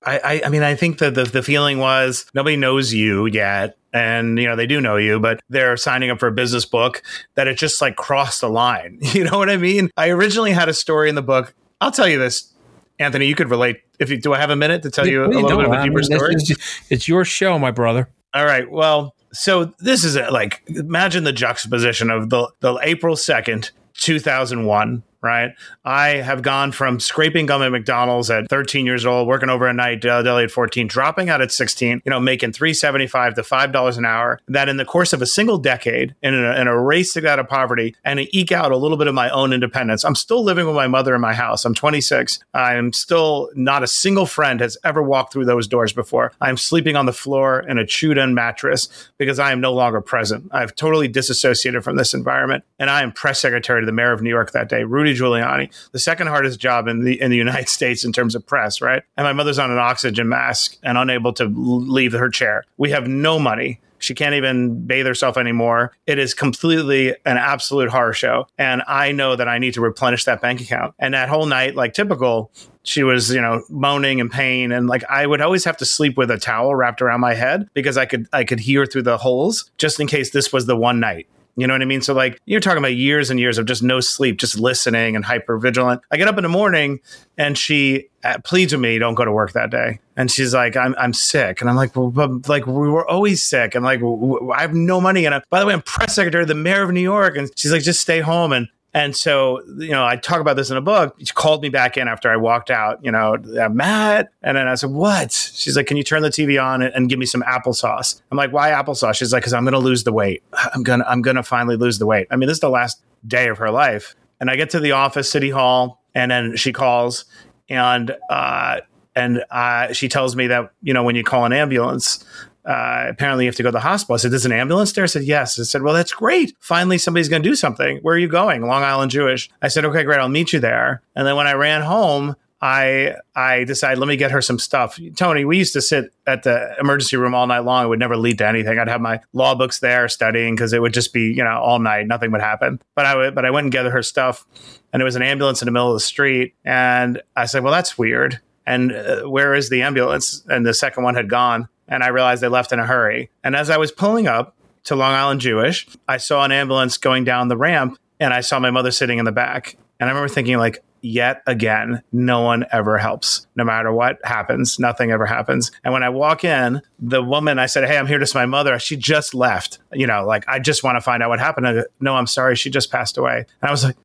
I, 0.06 0.20
I, 0.20 0.42
I 0.46 0.50
mean, 0.50 0.64
I 0.64 0.76
think 0.76 1.00
that 1.00 1.16
the, 1.16 1.24
the 1.24 1.44
feeling 1.44 1.80
was 1.80 2.26
nobody 2.34 2.56
knows 2.56 2.94
you 2.94 3.26
yet. 3.26 3.76
And, 3.92 4.38
you 4.38 4.48
know, 4.48 4.56
they 4.56 4.68
do 4.68 4.80
know 4.80 4.98
you, 4.98 5.20
but 5.20 5.42
they're 5.50 5.76
signing 5.76 6.12
up 6.12 6.20
for 6.20 6.28
a 6.28 6.32
business 6.32 6.64
book 6.64 7.02
that 7.34 7.48
it 7.48 7.58
just 7.58 7.82
like 7.82 7.96
crossed 7.96 8.42
the 8.42 8.50
line. 8.50 9.00
You 9.14 9.24
know 9.24 9.38
what 9.38 9.50
I 9.50 9.58
mean? 9.58 9.90
I 9.98 10.10
originally 10.10 10.52
had 10.52 10.70
a 10.70 10.74
story 10.74 11.10
in 11.10 11.16
the 11.16 11.24
book. 11.24 11.54
I'll 11.82 11.92
tell 11.92 12.08
you 12.08 12.20
this 12.20 12.54
Anthony, 13.00 13.26
you 13.28 13.36
could 13.36 13.50
relate. 13.50 13.82
If 13.98 14.10
you 14.10 14.18
do, 14.18 14.34
I 14.34 14.40
have 14.40 14.50
a 14.50 14.56
minute 14.56 14.84
to 14.84 14.92
tell 14.92 15.08
you 15.08 15.24
a 15.24 15.28
little 15.28 15.58
bit 15.58 15.66
of 15.66 15.72
a 15.72 15.84
deeper 15.84 15.96
mean, 15.96 16.04
story. 16.04 16.36
just- 16.36 16.62
it's 16.90 17.08
your 17.08 17.26
show, 17.26 17.58
my 17.58 17.72
brother. 17.72 18.10
All 18.34 18.46
right. 18.46 18.70
Well, 18.70 19.16
so 19.32 19.74
this 19.80 20.04
is 20.04 20.16
it 20.16 20.32
like 20.32 20.62
imagine 20.68 21.24
the 21.24 21.34
juxtaposition 21.34 22.10
of 22.10 22.30
the 22.30 22.50
the 22.60 22.78
April 22.84 23.16
second, 23.16 23.72
two 23.94 24.20
thousand 24.20 24.66
one. 24.66 25.04
Right. 25.22 25.54
I 25.84 26.08
have 26.08 26.42
gone 26.42 26.72
from 26.72 27.02
scraping 27.02 27.46
gum 27.46 27.62
at 27.62 27.74
McDonald's 27.74 28.30
at 28.30 28.48
13 28.48 28.86
years 28.86 29.06
old, 29.06 29.28
working 29.28 29.50
over 29.50 29.68
a 29.68 29.74
night 29.74 30.06
uh, 30.06 30.22
deli 30.22 30.46
at 30.46 30.52
14, 30.52 30.88
dropping 30.88 31.30
out 31.30 31.42
at 31.42 31.52
16, 31.52 32.02
you 32.06 32.10
know, 32.10 32.22
making 32.22 32.54
375 32.54 33.34
to 33.34 33.42
$5 33.42 33.98
an 33.98 34.06
hour. 34.06 34.40
That 34.48 34.70
in 34.70 34.78
the 34.78 34.86
course 34.86 35.12
of 35.12 35.22
a 35.22 35.26
single 35.26 35.58
decade 35.58 36.16
in 36.24 36.34
a, 36.34 36.54
in 36.54 36.68
a 36.68 36.82
race 36.82 37.12
to 37.14 37.22
get 37.22 37.32
out 37.32 37.40
of 37.40 37.50
poverty 37.50 37.98
and 38.06 38.18
to 38.18 38.38
eke 38.38 38.54
out 38.54 38.72
a 38.72 38.78
little 38.78 38.96
bit 38.96 39.08
of 39.08 39.14
my 39.14 39.30
own 39.32 39.52
independence. 39.52 40.06
I'm 40.06 40.16
still 40.16 40.42
living 40.42 40.66
with 40.66 40.76
my 40.76 40.88
mother 40.88 41.14
in 41.14 41.20
my 41.20 41.34
house. 41.34 41.66
I'm 41.66 41.76
26. 41.76 42.40
I'm 42.54 42.94
still 42.94 43.50
not 43.56 43.84
a 43.84 43.88
single 43.88 44.26
friend 44.26 44.62
has 44.62 44.78
ever 44.86 45.04
walked 45.04 45.34
through 45.34 45.46
those 45.46 45.68
doors 45.68 45.92
before. 45.92 46.32
I'm 46.40 46.56
sleeping 46.56 46.96
on 46.96 47.08
the 47.08 47.14
floor 47.14 47.60
in 47.60 47.78
a 47.78 47.86
chewed 47.86 48.18
in 48.18 48.34
mattress 48.34 48.88
because 49.18 49.38
I 49.38 49.52
am 49.52 49.60
no 49.60 49.74
longer 49.74 50.00
present. 50.00 50.50
I've 50.52 50.76
totally 50.76 51.10
disassociated 51.10 51.84
from 51.84 51.98
this 51.98 52.14
environment. 52.14 52.64
And 52.80 52.90
I 52.90 53.04
am 53.04 53.12
press 53.12 53.42
secretary 53.42 53.82
to 53.82 53.86
the 53.86 53.92
mayor 53.92 54.14
of 54.14 54.22
New 54.22 54.30
York 54.30 54.52
that 54.52 54.70
day, 54.70 54.86
Rudy 54.86 55.09
Giuliani, 55.14 55.72
the 55.92 56.00
second 56.00 56.28
hardest 56.28 56.60
job 56.60 56.88
in 56.88 57.04
the 57.04 57.20
in 57.20 57.32
the 57.32 57.38
United 57.38 57.70
States 57.80 58.04
in 58.04 58.12
terms 58.12 58.36
of 58.36 58.46
press, 58.46 58.82
right? 58.82 59.04
And 59.18 59.26
my 59.26 59.34
mother's 59.34 59.60
on 59.60 59.72
an 59.72 59.78
oxygen 59.78 60.30
mask 60.30 60.78
and 60.84 60.98
unable 60.98 61.34
to 61.34 61.46
leave 61.46 62.14
her 62.14 62.30
chair. 62.30 62.64
We 62.78 62.92
have 62.92 63.08
no 63.08 63.40
money. 63.40 63.80
She 64.00 64.14
can't 64.14 64.34
even 64.34 64.86
bathe 64.86 65.06
herself 65.06 65.38
anymore. 65.38 65.92
It 66.08 66.18
is 66.18 66.34
completely 66.34 67.10
an 67.26 67.38
absolute 67.38 67.90
horror 67.90 68.14
show. 68.14 68.48
And 68.58 68.82
I 68.88 69.12
know 69.12 69.36
that 69.36 69.48
I 69.48 69.60
need 69.60 69.74
to 69.74 69.82
replenish 69.82 70.24
that 70.24 70.42
bank 70.42 70.62
account. 70.62 70.96
And 70.98 71.14
that 71.14 71.30
whole 71.30 71.46
night, 71.46 71.76
like 71.76 71.94
typical, 71.94 72.50
she 72.84 73.04
was, 73.04 73.32
you 73.32 73.42
know, 73.42 73.64
moaning 73.70 74.20
in 74.20 74.30
pain. 74.30 74.72
And 74.72 74.88
like 74.88 75.04
I 75.10 75.28
would 75.28 75.42
always 75.42 75.66
have 75.66 75.78
to 75.78 75.86
sleep 75.86 76.18
with 76.18 76.32
a 76.32 76.38
towel 76.38 76.74
wrapped 76.76 77.02
around 77.02 77.20
my 77.20 77.34
head 77.34 77.70
because 77.74 77.98
I 77.98 78.06
could 78.06 78.28
I 78.32 78.46
could 78.46 78.62
hear 78.62 78.86
through 78.86 79.04
the 79.04 79.18
holes 79.18 79.70
just 79.78 80.00
in 80.00 80.08
case 80.08 80.32
this 80.32 80.52
was 80.54 80.66
the 80.66 80.78
one 80.78 81.00
night. 81.00 81.28
You 81.56 81.68
know 81.68 81.74
what 81.74 81.82
I 81.82 81.86
mean? 81.86 82.02
So 82.02 82.14
like 82.14 82.40
you're 82.46 82.62
talking 82.62 82.78
about 82.78 82.96
years 82.96 83.30
and 83.30 83.40
years 83.40 83.58
of 83.58 83.66
just 83.66 83.84
no 83.84 84.00
sleep, 84.00 84.38
just 84.38 84.58
listening 84.58 85.16
and 85.16 85.26
hyper 85.26 85.58
vigilant. 85.58 86.02
I 86.12 86.18
get 86.18 86.28
up 86.28 86.38
in 86.38 86.44
the 86.44 86.50
morning 86.50 87.00
and 87.38 87.58
she 87.58 88.10
uh, 88.24 88.38
pleads 88.44 88.72
with 88.72 88.82
me, 88.82 88.98
don't 88.98 89.16
go 89.16 89.26
to 89.26 89.32
work 89.32 89.52
that 89.54 89.70
day. 89.70 90.00
And 90.16 90.32
she's 90.32 90.54
like, 90.54 90.78
I'm, 90.78 90.96
I'm 90.98 91.14
sick. 91.14 91.62
And 91.62 91.70
I'm 91.70 91.76
like, 91.76 91.96
well, 91.96 92.12
but 92.12 92.48
like 92.48 92.66
we 92.66 92.90
were 92.90 93.08
always 93.10 93.44
sick. 93.44 93.76
And 93.76 93.84
like, 93.84 94.00
w- 94.00 94.20
w- 94.20 94.52
I 94.52 94.62
have 94.62 94.74
no 94.74 95.02
money. 95.02 95.26
And 95.26 95.36
I, 95.36 95.42
by 95.50 95.60
the 95.60 95.66
way, 95.66 95.74
I'm 95.74 95.82
press 95.82 96.16
secretary 96.16 96.44
of 96.44 96.48
the 96.48 96.56
mayor 96.56 96.84
of 96.84 96.92
New 96.92 97.02
York. 97.02 97.38
And 97.38 97.50
she's 97.58 97.72
like, 97.72 97.84
just 97.84 98.02
stay 98.02 98.20
home. 98.20 98.52
And 98.52 98.68
and 98.94 99.16
so, 99.16 99.62
you 99.78 99.92
know, 99.92 100.04
I 100.04 100.16
talk 100.16 100.42
about 100.42 100.56
this 100.56 100.72
in 100.72 100.78
a 100.78 100.82
book. 100.82 101.16
She 101.20 101.32
called 101.34 101.62
me 101.62 101.70
back 101.70 101.96
in 101.96 102.08
after 102.08 102.32
I 102.32 102.38
walked 102.38 102.72
out, 102.72 103.04
you 103.04 103.12
know, 103.12 103.38
Matt. 103.72 104.30
And 104.42 104.58
then 104.58 104.68
I 104.68 104.76
said, 104.76 104.90
What? 104.90 105.32
She's 105.32 105.78
like, 105.78 105.86
Can 105.86 105.96
you 105.98 106.04
turn 106.04 106.24
the 106.24 106.30
TV 106.30 106.62
on 106.64 106.82
and, 106.82 106.94
and 106.96 107.08
give 107.10 107.20
me 107.20 107.28
some 107.28 107.44
applesauce? 107.44 108.20
I'm 108.32 108.38
like, 108.38 108.52
Why 108.52 108.72
applesauce? 108.72 109.16
She's 109.16 109.32
like, 109.32 109.44
Because 109.44 109.54
I'm 109.54 109.64
going 109.64 109.74
to 109.74 109.80
lose 109.80 110.06
the 110.06 110.14
weight. 110.14 110.44
I'm 110.74 110.82
going 110.82 111.00
to, 111.00 111.10
I'm 111.10 111.22
going 111.22 111.36
to 111.36 111.44
finally 111.44 111.76
lose 111.76 112.00
the 112.00 112.08
weight. 112.08 112.28
I 112.32 112.36
mean, 112.36 112.48
this 112.48 112.58
is 112.58 112.62
the 112.62 112.70
last 112.70 113.04
day 113.28 113.48
of 113.50 113.60
her 113.60 113.70
life. 113.70 114.16
And 114.40 114.50
I 114.50 114.56
get 114.56 114.72
to 114.72 114.80
the 114.80 114.94
office, 114.94 115.30
City 115.30 115.50
Hall, 115.50 116.02
and 116.16 116.32
then 116.32 116.56
she 116.56 116.74
calls 116.74 117.26
and, 117.70 118.16
uh, 118.30 118.80
and 119.16 119.44
uh, 119.52 119.92
she 119.94 120.08
tells 120.08 120.36
me 120.36 120.48
that, 120.48 120.72
you 120.82 120.94
know, 120.94 121.04
when 121.04 121.16
you 121.16 121.24
call 121.24 121.46
an 121.46 121.54
ambulance, 121.54 122.24
uh, 122.66 123.06
apparently 123.10 123.46
you 123.46 123.50
have 123.50 123.56
to 123.56 123.64
go 123.64 123.70
to 123.70 123.74
the 123.74 123.80
hospital. 123.80 124.16
I 124.16 124.18
said, 124.18 124.32
There's 124.32 124.46
an 124.46 124.52
ambulance 124.52 124.92
there? 124.92 125.04
I 125.04 125.08
said, 125.08 125.24
Yes. 125.24 125.60
I 125.60 125.64
said, 125.64 125.82
Well, 125.82 125.94
that's 125.94 126.14
great. 126.14 126.54
Finally, 126.60 126.98
somebody's 126.98 127.30
going 127.30 127.42
to 127.42 127.50
do 127.50 127.56
something. 127.56 127.98
Where 128.00 128.16
are 128.16 128.20
you 128.20 128.28
going? 128.28 128.62
Long 128.66 128.84
Island 128.84 129.12
Jewish. 129.12 129.50
I 129.62 129.68
said, 129.68 129.86
Okay, 129.86 130.04
great. 130.04 130.20
I'll 130.20 130.30
meet 130.30 130.54
you 130.54 130.60
there. 130.60 131.02
And 131.16 131.26
then 131.26 131.36
when 131.36 131.48
I 131.48 131.54
ran 131.54 131.82
home, 131.82 132.36
I 132.62 133.16
I 133.36 133.64
decided 133.64 134.00
let 134.00 134.08
me 134.08 134.18
get 134.18 134.32
her 134.32 134.42
some 134.42 134.60
stuff. 134.60 135.00
Tony, 135.16 135.46
we 135.46 135.58
used 135.58 135.74
to 135.74 135.82
sit 135.82 136.12
at 136.28 136.44
the 136.44 136.76
emergency 136.80 137.16
room 137.16 137.34
all 137.34 137.48
night 137.48 137.60
long. 137.60 137.86
It 137.86 137.88
would 137.88 138.00
never 138.00 138.18
lead 138.18 138.38
to 138.40 138.48
anything. 138.48 138.78
I'd 138.78 138.90
have 138.90 139.00
my 139.00 139.22
law 139.32 139.56
books 139.56 139.80
there 139.80 140.10
studying 140.10 140.56
because 140.56 140.74
it 140.74 140.82
would 140.82 140.94
just 140.94 141.14
be 141.14 141.32
you 141.32 141.44
know 141.44 141.58
all 141.58 141.80
night. 141.80 142.08
Nothing 142.08 142.32
would 142.32 142.42
happen. 142.42 142.82
But 142.96 143.06
I 143.06 143.16
would 143.16 143.36
but 143.36 143.46
I 143.46 143.52
went 143.52 143.66
and 143.66 143.72
gathered 143.72 143.92
her 143.92 144.04
stuff, 144.04 144.46
and 144.92 145.00
there 145.00 145.06
was 145.06 145.16
an 145.16 145.22
ambulance 145.22 145.62
in 145.62 145.68
the 145.68 145.72
middle 145.72 145.88
of 145.88 145.96
the 145.96 146.02
street. 146.02 146.54
And 146.66 147.22
I 147.36 147.46
said, 147.46 147.64
well, 147.64 147.74
that's 147.74 147.98
weird. 147.98 148.42
And 148.66 148.92
uh, 148.92 149.24
where 149.24 149.56
is 149.56 149.70
the 149.70 149.82
ambulance? 149.82 150.44
And 150.50 150.66
the 150.66 150.74
second 150.74 151.04
one 151.04 151.16
had 151.16 151.30
gone. 151.30 151.70
And 151.90 152.04
I 152.04 152.08
realized 152.08 152.42
they 152.42 152.48
left 152.48 152.72
in 152.72 152.80
a 152.80 152.86
hurry. 152.86 153.30
And 153.44 153.56
as 153.56 153.70
I 153.70 153.78
was 153.78 153.92
pulling 153.92 154.28
up 154.28 154.56
to 154.86 154.96
Long 154.96 155.14
Island 155.14 155.42
Jewish, 155.42 155.88
I 156.08 156.18
saw 156.18 156.46
an 156.46 156.52
ambulance 156.52 156.98
going 156.98 157.26
down 157.26 157.50
the 157.50 157.58
ramp, 157.58 157.98
and 158.20 158.34
I 158.34 158.42
saw 158.42 158.60
my 158.60 158.72
mother 158.72 158.92
sitting 158.92 159.20
in 159.20 159.26
the 159.26 159.32
back. 159.32 159.76
And 160.00 160.10
I 160.10 160.14
remember 160.14 160.34
thinking, 160.34 160.58
like, 160.58 160.82
yet 161.02 161.42
again, 161.48 162.02
no 162.12 162.42
one 162.42 162.66
ever 162.72 162.98
helps. 162.98 163.48
No 163.56 163.64
matter 163.64 163.92
what 163.92 164.20
happens, 164.24 164.80
nothing 164.80 165.12
ever 165.12 165.26
happens. 165.26 165.72
And 165.84 165.94
when 165.94 166.04
I 166.04 166.10
walk 166.10 166.44
in, 166.44 166.82
the 167.00 167.24
woman, 167.24 167.60
I 167.60 167.66
said, 167.66 167.88
Hey, 167.88 167.98
I'm 167.98 168.08
here 168.08 168.20
to 168.20 168.26
see 168.26 168.38
my 168.38 168.46
mother. 168.46 168.78
She 168.80 168.96
just 168.96 169.34
left. 169.34 169.80
You 169.94 170.08
know, 170.08 170.26
like, 170.26 170.46
I 170.48 170.60
just 170.60 170.84
want 170.84 170.96
to 170.98 171.02
find 171.02 171.24
out 171.24 171.30
what 171.30 171.40
happened. 171.40 171.68
I 171.68 171.84
no, 172.00 172.16
I'm 172.16 172.28
sorry. 172.28 172.56
She 172.56 172.70
just 172.70 172.92
passed 172.92 173.18
away. 173.18 173.46
And 173.62 173.70
I 173.70 173.72
was 173.72 173.84
like, 173.84 173.98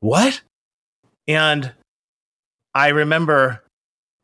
What? 0.00 0.40
And 1.26 1.72
I 2.74 2.88
remember 2.88 3.63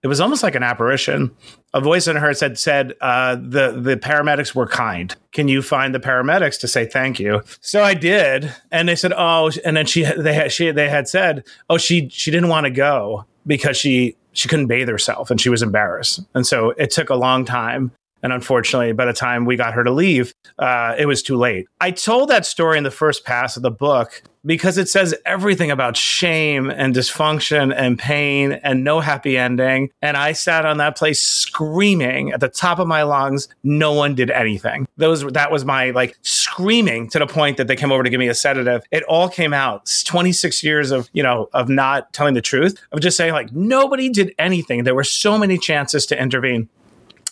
it 0.02 0.08
was 0.08 0.20
almost 0.20 0.42
like 0.42 0.54
an 0.54 0.62
apparition. 0.62 1.30
A 1.74 1.80
voice 1.80 2.08
in 2.08 2.16
her 2.16 2.32
said, 2.32 2.58
said 2.58 2.94
uh, 3.00 3.36
the, 3.36 3.78
the 3.80 3.96
paramedics 3.96 4.54
were 4.54 4.66
kind. 4.66 5.14
Can 5.32 5.48
you 5.48 5.62
find 5.62 5.94
the 5.94 6.00
paramedics 6.00 6.58
to 6.60 6.68
say 6.68 6.86
thank 6.86 7.20
you? 7.20 7.42
So 7.60 7.82
I 7.82 7.94
did. 7.94 8.54
And 8.70 8.88
they 8.88 8.96
said, 8.96 9.12
oh, 9.16 9.50
and 9.64 9.76
then 9.76 9.86
she, 9.86 10.04
they 10.04 10.32
had, 10.32 10.52
she, 10.52 10.70
they 10.70 10.88
had 10.88 11.08
said, 11.08 11.44
oh, 11.68 11.76
she, 11.76 12.08
she 12.08 12.30
didn't 12.30 12.48
want 12.48 12.64
to 12.64 12.70
go 12.70 13.26
because 13.46 13.76
she, 13.76 14.16
she 14.32 14.48
couldn't 14.48 14.68
bathe 14.68 14.88
herself 14.88 15.30
and 15.30 15.40
she 15.40 15.48
was 15.48 15.62
embarrassed. 15.62 16.20
And 16.34 16.46
so 16.46 16.70
it 16.70 16.90
took 16.90 17.10
a 17.10 17.16
long 17.16 17.44
time. 17.44 17.92
And 18.22 18.32
unfortunately, 18.32 18.92
by 18.92 19.06
the 19.06 19.14
time 19.14 19.46
we 19.46 19.56
got 19.56 19.72
her 19.72 19.82
to 19.82 19.90
leave, 19.90 20.34
uh, 20.58 20.94
it 20.98 21.06
was 21.06 21.22
too 21.22 21.36
late. 21.36 21.66
I 21.80 21.90
told 21.90 22.28
that 22.28 22.44
story 22.44 22.76
in 22.76 22.84
the 22.84 22.90
first 22.90 23.24
pass 23.24 23.56
of 23.56 23.62
the 23.62 23.70
book 23.70 24.22
because 24.44 24.78
it 24.78 24.88
says 24.88 25.14
everything 25.26 25.70
about 25.70 25.96
shame 25.96 26.70
and 26.70 26.94
dysfunction 26.94 27.74
and 27.74 27.98
pain 27.98 28.52
and 28.52 28.84
no 28.84 29.00
happy 29.00 29.36
ending. 29.36 29.90
And 30.02 30.16
I 30.16 30.32
sat 30.32 30.64
on 30.64 30.78
that 30.78 30.96
place 30.96 31.20
screaming 31.20 32.32
at 32.32 32.40
the 32.40 32.48
top 32.48 32.78
of 32.78 32.88
my 32.88 33.02
lungs. 33.02 33.48
No 33.62 33.92
one 33.92 34.14
did 34.14 34.30
anything. 34.30 34.88
Those 34.96 35.24
that 35.32 35.50
was 35.50 35.64
my 35.64 35.90
like 35.90 36.16
screaming 36.22 37.08
to 37.10 37.18
the 37.18 37.26
point 37.26 37.56
that 37.58 37.66
they 37.66 37.76
came 37.76 37.92
over 37.92 38.02
to 38.02 38.10
give 38.10 38.20
me 38.20 38.28
a 38.28 38.34
sedative. 38.34 38.82
It 38.90 39.02
all 39.04 39.28
came 39.28 39.52
out. 39.52 39.82
It's 39.82 40.02
26 40.04 40.62
years 40.62 40.90
of 40.90 41.08
you 41.12 41.22
know 41.22 41.48
of 41.52 41.68
not 41.68 42.12
telling 42.12 42.34
the 42.34 42.42
truth 42.42 42.80
of 42.92 43.00
just 43.00 43.16
saying 43.16 43.32
like 43.32 43.52
nobody 43.52 44.08
did 44.08 44.34
anything. 44.38 44.84
There 44.84 44.94
were 44.94 45.04
so 45.04 45.38
many 45.38 45.58
chances 45.58 46.06
to 46.06 46.20
intervene. 46.20 46.68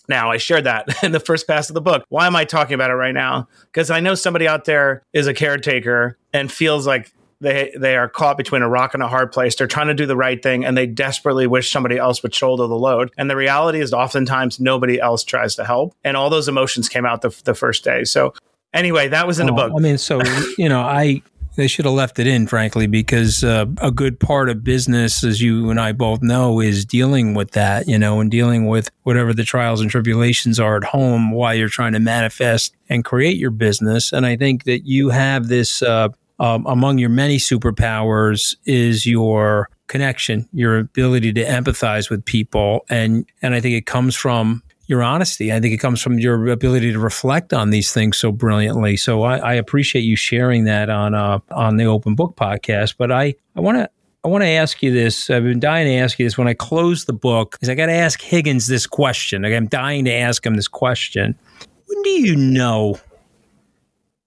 Now, 0.09 0.31
I 0.31 0.39
shared 0.39 0.65
that 0.65 0.87
in 1.05 1.13
the 1.13 1.21
first 1.21 1.47
pass 1.47 1.69
of 1.71 1.75
the 1.75 1.81
book. 1.81 2.05
Why 2.09 2.27
am 2.27 2.35
I 2.37 2.45
talking 2.45 2.75
about 2.75 2.91
it 2.91 2.95
right 2.95 3.15
now? 3.15 3.49
Because 3.67 3.91
I 3.91 4.01
know 4.01 4.15
somebody 4.15 4.49
out 4.49 4.65
there 4.65 5.03
is 5.13 5.27
a 5.27 5.35
caretaker 5.35 6.17
and 6.33 6.51
feels 6.51 6.87
like 6.87 7.13
they 7.41 7.73
they 7.79 7.97
are 7.97 8.09
caught 8.09 8.37
between 8.37 8.63
a 8.63 8.69
rock 8.69 8.95
and 8.95 9.03
a 9.03 9.07
hard 9.07 9.31
place. 9.31 9.55
They're 9.55 9.69
trying 9.69 9.87
to 9.87 9.95
do 9.95 10.07
the 10.07 10.17
right 10.17 10.43
thing 10.43 10.65
and 10.65 10.77
they 10.77 10.87
desperately 10.87 11.47
wish 11.47 11.71
somebody 11.71 11.97
else 11.97 12.21
would 12.23 12.35
shoulder 12.35 12.67
the 12.67 12.75
load. 12.77 13.13
And 13.17 13.31
the 13.31 13.37
reality 13.37 13.81
is 13.81 13.93
oftentimes 13.93 14.59
nobody 14.59 15.01
else 15.01 15.23
tries 15.23 15.55
to 15.57 15.65
help. 15.65 15.95
And 16.03 16.17
all 16.17 16.31
those 16.31 16.49
emotions 16.49 16.89
came 16.89 17.07
out 17.07 17.23
the, 17.23 17.31
the 17.45 17.55
first 17.55 17.85
day. 17.85 18.03
So 18.03 18.35
anyway, 18.75 19.07
that 19.09 19.27
was 19.29 19.39
in 19.39 19.47
the 19.47 19.53
Oh, 19.53 19.57
book. 19.57 19.73
I 19.77 19.81
mean, 19.81 19.99
so 19.99 20.21
you 20.57 20.69
know, 20.69 20.81
I 20.81 21.23
they 21.59 21.67
should 21.67 21.85
have 21.87 21.95
left 21.95 22.21
it 22.21 22.29
in, 22.29 22.47
frankly, 22.47 22.87
because 22.87 23.43
uh, 23.43 23.67
a 23.83 23.91
good 23.91 24.21
part 24.21 24.49
of 24.49 24.63
business, 24.63 25.25
as 25.25 25.43
you 25.43 25.71
and 25.71 25.81
I 25.81 25.91
both 25.91 26.23
know, 26.23 26.61
is 26.61 26.85
dealing 26.85 27.35
with 27.35 27.51
that. 27.51 27.89
You 27.89 27.99
know, 27.99 28.21
and 28.21 28.31
dealing 28.31 28.69
with 28.69 28.89
whatever 29.03 29.35
the 29.35 29.43
trials 29.43 29.81
and 29.81 29.91
tribulations 29.91 30.61
are 30.61 30.77
at 30.77 30.85
home 30.85 31.33
while 31.33 31.57
you're 31.57 31.69
trying 31.69 31.95
to 31.95 31.99
manifest 31.99 32.77
and 32.89 33.05
create 33.05 33.39
your 33.39 33.51
business. 33.51 34.13
And 34.13 34.25
I 34.25 34.37
think 34.37 34.65
that 34.65 34.87
you 34.87 35.09
have 35.09 35.49
this 35.49 35.83
uh, 35.83 36.11
um, 36.39 36.65
among 36.65 36.99
your 36.99 37.11
many 37.11 37.39
superpowers 37.39 38.55
is 38.65 39.05
your 39.05 39.69
connection, 39.89 40.49
your 40.53 40.79
ability 40.79 41.33
to 41.33 41.45
empathize 41.45 42.09
with 42.09 42.25
people, 42.25 42.87
and 42.89 43.27
and 43.43 43.57
I 43.57 43.61
think 43.61 43.75
it 43.75 43.85
comes 43.85 44.15
from 44.15 44.63
your 44.89 45.03
honesty. 45.03 45.53
I 45.53 45.61
think 45.61 45.75
it 45.75 45.79
comes 45.79 46.03
from 46.03 46.19
your 46.19 46.49
ability 46.49 46.93
to 46.93 46.99
reflect 46.99 47.53
on 47.53 47.71
these 47.71 47.93
things 47.93 48.17
so 48.17 48.33
brilliantly. 48.33 48.97
So 48.97 49.23
I, 49.23 49.37
I 49.37 49.55
appreciate 49.55 50.01
you 50.01 50.17
sharing 50.17 50.65
that 50.65 50.89
on 50.91 51.15
uh, 51.15 51.39
on 51.53 51.77
the 51.77 51.85
Open 51.85 52.17
Book 52.17 52.35
podcast. 52.37 52.97
But 52.99 53.13
I 53.13 53.35
I 53.55 53.61
want 53.61 53.79
to. 53.79 53.89
I 54.25 54.29
want 54.29 54.43
to 54.43 54.49
ask 54.49 54.83
you 54.83 54.93
this. 54.93 55.31
I've 55.31 55.45
been 55.45 55.61
dying 55.61 55.87
to 55.87 55.95
ask 55.95 56.19
you 56.19 56.27
this. 56.27 56.37
When 56.37 56.49
I 56.49 56.53
close 56.53 57.05
the 57.05 57.13
book, 57.13 57.57
is 57.61 57.69
I 57.69 57.77
got 57.77 57.87
to 57.87 57.93
ask 57.93 58.21
Higgins 58.21 58.67
this 58.67 58.85
question. 58.85 59.43
Like, 59.43 59.53
I'm 59.53 59.69
dying 59.69 60.05
to 60.07 60.13
ask 60.13 60.45
him 60.45 60.57
this 60.57 60.67
question. 60.67 61.39
When 61.87 62.03
do 62.03 62.11
you 62.11 62.35
know 62.35 62.99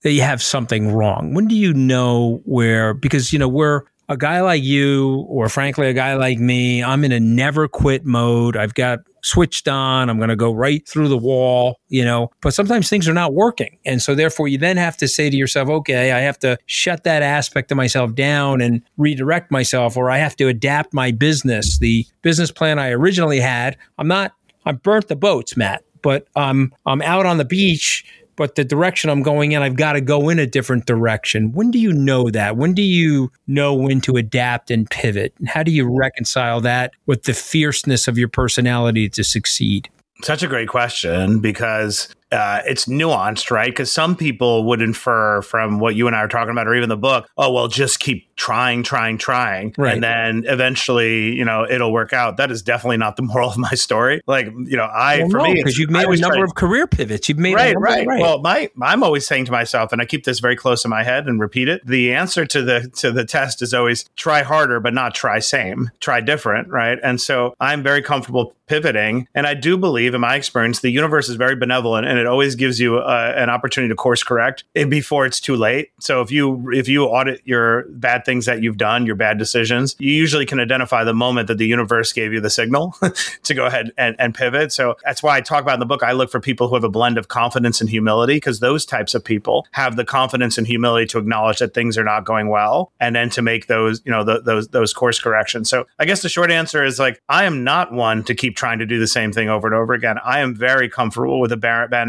that 0.04 0.14
you 0.14 0.22
have 0.22 0.42
something 0.42 0.94
wrong? 0.94 1.34
When 1.34 1.46
do 1.46 1.56
you 1.56 1.74
know 1.74 2.42
where? 2.46 2.94
Because 2.94 3.34
you 3.34 3.38
know 3.38 3.50
we're 3.50 3.84
a 4.08 4.16
guy 4.16 4.40
like 4.40 4.64
you, 4.64 5.26
or 5.28 5.50
frankly, 5.50 5.90
a 5.90 5.94
guy 5.94 6.16
like 6.16 6.40
me. 6.40 6.82
I'm 6.82 7.04
in 7.04 7.12
a 7.12 7.20
never 7.20 7.68
quit 7.68 8.06
mode. 8.06 8.56
I've 8.56 8.74
got 8.74 9.00
switched 9.24 9.68
on. 9.68 10.10
I'm 10.10 10.18
going 10.18 10.30
to 10.30 10.36
go 10.36 10.54
right 10.54 10.88
through 10.88 11.08
the 11.08 11.18
wall, 11.18 11.80
you 11.90 12.04
know, 12.04 12.32
but 12.42 12.54
sometimes 12.54 12.90
things 12.90 13.08
are 13.08 13.14
not 13.14 13.34
working. 13.34 13.78
And 13.86 14.02
so 14.02 14.16
therefore 14.16 14.48
you 14.48 14.58
then 14.58 14.78
have 14.78 14.98
to 14.98 15.08
say 15.08 15.30
to 15.30 15.36
yourself, 15.36 15.70
okay, 15.70 16.12
I 16.12 16.20
have 16.20 16.40
to 16.40 16.58
shut 16.66 17.04
that 17.04 17.22
aspect 17.24 17.72
of 17.72 17.78
myself 17.78 18.14
down 18.16 18.62
and 18.62 18.82
redirect 18.98 19.52
myself, 19.52 19.98
or 19.98 20.10
I 20.10 20.18
have 20.18 20.36
to 20.38 20.48
adapt 20.48 20.94
my 20.94 21.12
business. 21.12 21.80
The 21.80 22.06
business 22.22 22.52
plan 22.52 22.80
I 22.80 22.90
originally 22.90 23.40
had, 23.40 23.78
I'm 23.98 24.08
not, 24.08 24.34
I 24.66 24.72
burnt 24.74 25.08
the 25.08 25.16
boats, 25.16 25.58
Matt, 25.58 25.84
but 26.02 26.28
I'm, 26.36 26.74
I'm 26.86 27.02
out 27.02 27.26
on 27.26 27.38
the 27.38 27.46
beach 27.46 28.06
but 28.42 28.56
the 28.56 28.64
direction 28.64 29.12
I'm 29.12 29.22
going 29.22 29.52
in, 29.52 29.62
I've 29.62 29.76
got 29.76 29.94
to 29.94 30.02
go 30.02 30.28
in 30.28 30.40
a 30.40 30.48
different 30.48 30.88
direction. 30.88 31.52
When 31.52 31.70
do 31.70 31.78
you 31.78 31.94
know 31.94 32.32
that? 32.32 32.58
When 32.58 32.74
do 32.74 32.82
you 32.82 33.32
know 33.46 33.76
when 33.76 34.02
to 34.02 34.18
adapt 34.18 34.72
and 34.72 34.90
pivot? 34.90 35.36
And 35.38 35.48
How 35.48 35.62
do 35.62 35.70
you 35.70 35.88
reconcile 35.88 36.60
that 36.62 36.94
with 37.06 37.26
the 37.26 37.36
fierceness 37.36 38.08
of 38.08 38.18
your 38.18 38.30
personality 38.30 39.10
to 39.10 39.24
succeed? 39.24 39.90
Such 40.24 40.42
a 40.42 40.48
great 40.48 40.70
question 40.70 41.40
because 41.40 42.10
uh, 42.32 42.62
it's 42.66 42.86
nuanced, 42.86 43.52
right? 43.52 43.70
Because 43.70 43.92
some 43.92 44.16
people 44.16 44.64
would 44.66 44.82
infer 44.82 45.42
from 45.42 45.80
what 45.80 45.96
you 45.96 46.08
and 46.08 46.16
I 46.16 46.20
are 46.20 46.28
talking 46.28 46.52
about, 46.52 46.68
or 46.68 46.76
even 46.76 46.90
the 46.90 46.98
book, 46.98 47.30
oh, 47.38 47.52
well, 47.52 47.68
just 47.68 48.00
keep 48.00 48.34
trying, 48.36 48.84
trying, 48.84 49.18
trying. 49.18 49.74
Right. 49.78 49.94
And 49.94 50.04
then 50.04 50.44
eventually, 50.48 51.36
you 51.36 51.46
know, 51.46 51.68
it'll 51.70 51.92
work 51.92 52.14
out. 52.14 52.38
That 52.38 52.52
is 52.52 52.62
definitely 52.62 52.98
not 52.98 53.16
the 53.16 53.22
moral 53.22 53.50
of 53.52 53.58
my 53.58 53.72
story. 53.72 54.22
Like, 54.26 54.48
you 54.48 54.78
know, 54.78 54.86
I, 54.86 55.20
well, 55.20 55.30
for 55.30 55.38
no, 55.38 55.44
me, 55.44 55.56
because 55.56 55.78
you've 55.78 55.90
made 55.90 56.08
a 56.08 56.18
number 56.18 56.44
of 56.44 56.56
career 56.56 56.88
pivots. 56.88 57.30
You've 57.30 57.38
made 57.38 57.54
right, 57.54 57.76
right, 57.78 58.08
right. 58.08 58.22
Well, 58.22 58.40
my, 58.42 58.70
I'm 58.82 59.04
always 59.04 59.28
saying 59.28 59.46
to 59.46 59.52
myself, 59.52 59.92
and 59.92 60.02
I 60.02 60.06
keep 60.06 60.24
this 60.24 60.40
very 60.40 60.56
close 60.56 60.84
in 60.84 60.90
my 60.90 61.04
head 61.04 61.28
and 61.28 61.40
repeat 61.40 61.68
it. 61.68 61.86
The 61.86 62.14
answer 62.14 62.46
to 62.48 62.62
the, 62.64 62.90
to 62.98 63.12
the 63.12 63.26
test 63.26 63.62
is 63.62 63.74
always 63.74 64.10
try 64.16 64.42
harder, 64.42 64.80
but 64.80 64.94
not 64.94 65.14
try 65.14 65.40
same, 65.40 65.92
try 66.00 66.22
different. 66.22 66.70
Right. 66.70 66.98
And 67.04 67.22
so 67.22 67.54
I'm 67.60 67.84
very 67.84 68.02
comfortable 68.02 68.56
pivoting. 68.66 69.28
And 69.36 69.46
I 69.46 69.54
do 69.54 69.78
believe 69.78 70.14
in 70.14 70.22
my 70.22 70.36
experience, 70.36 70.80
the 70.80 70.90
universe 70.90 71.28
is 71.28 71.36
very 71.36 71.56
benevolent 71.56 72.08
and 72.08 72.21
it 72.22 72.28
always 72.28 72.56
gives 72.56 72.80
you 72.80 72.98
uh, 72.98 73.34
an 73.36 73.50
opportunity 73.50 73.90
to 73.90 73.96
course 73.96 74.24
correct 74.24 74.64
before 74.74 75.26
it's 75.26 75.40
too 75.40 75.56
late. 75.56 75.92
So 76.00 76.22
if 76.22 76.32
you 76.32 76.72
if 76.72 76.88
you 76.88 77.06
audit 77.06 77.42
your 77.46 77.84
bad 77.90 78.26
things 78.26 78.46
that 78.46 78.62
you've 78.62 78.78
done, 78.78 79.06
your 79.06 79.16
bad 79.16 79.38
decisions, 79.38 79.96
you 80.00 80.12
usually 80.12 80.46
can 80.46 80.60
identify 80.60 81.04
the 81.04 81.14
moment 81.14 81.48
that 81.48 81.58
the 81.58 81.68
universe 81.68 82.14
gave 82.14 82.34
you 82.34 82.40
the 82.40 82.50
signal 82.50 82.96
to 83.44 83.54
go 83.54 83.66
ahead 83.66 83.92
and, 83.98 84.16
and 84.20 84.36
pivot. 84.36 84.72
So 84.72 84.96
that's 85.04 85.22
why 85.22 85.38
I 85.38 85.42
talk 85.42 85.62
about 85.62 85.76
in 85.76 85.80
the 85.80 85.86
book. 85.86 86.04
I 86.04 86.12
look 86.14 86.32
for 86.32 86.40
people 86.40 86.68
who 86.68 86.76
have 86.76 86.84
a 86.84 86.90
blend 86.90 87.18
of 87.18 87.28
confidence 87.28 87.82
and 87.82 87.90
humility 87.90 88.36
because 88.36 88.60
those 88.60 88.86
types 88.86 89.14
of 89.14 89.24
people 89.24 89.68
have 89.72 89.96
the 89.96 90.06
confidence 90.06 90.58
and 90.58 90.68
humility 90.68 91.06
to 91.08 91.18
acknowledge 91.18 91.60
that 91.60 91.74
things 91.74 91.98
are 91.98 92.04
not 92.04 92.26
going 92.26 92.50
well 92.50 92.92
and 93.00 93.16
then 93.16 93.30
to 93.32 93.42
make 93.42 93.68
those 93.68 94.02
you 94.06 94.12
know 94.12 94.24
the, 94.24 94.42
those 94.42 94.68
those 94.70 94.94
course 94.94 95.20
corrections. 95.20 95.70
So 95.70 95.86
I 96.00 96.06
guess 96.06 96.22
the 96.22 96.30
short 96.30 96.52
answer 96.52 96.84
is 96.84 97.00
like 97.00 97.22
I 97.30 97.46
am 97.46 97.64
not 97.64 97.92
one 97.92 98.24
to 98.24 98.36
keep 98.36 98.56
trying 98.56 98.80
to 98.80 98.86
do 98.86 99.00
the 99.00 99.08
same 99.08 99.32
thing 99.32 99.50
over 99.50 99.68
and 99.68 99.76
over 99.76 99.94
again. 99.94 100.18
I 100.24 100.40
am 100.40 100.56
very 100.56 100.90
comfortable 100.90 101.40
with 101.40 101.52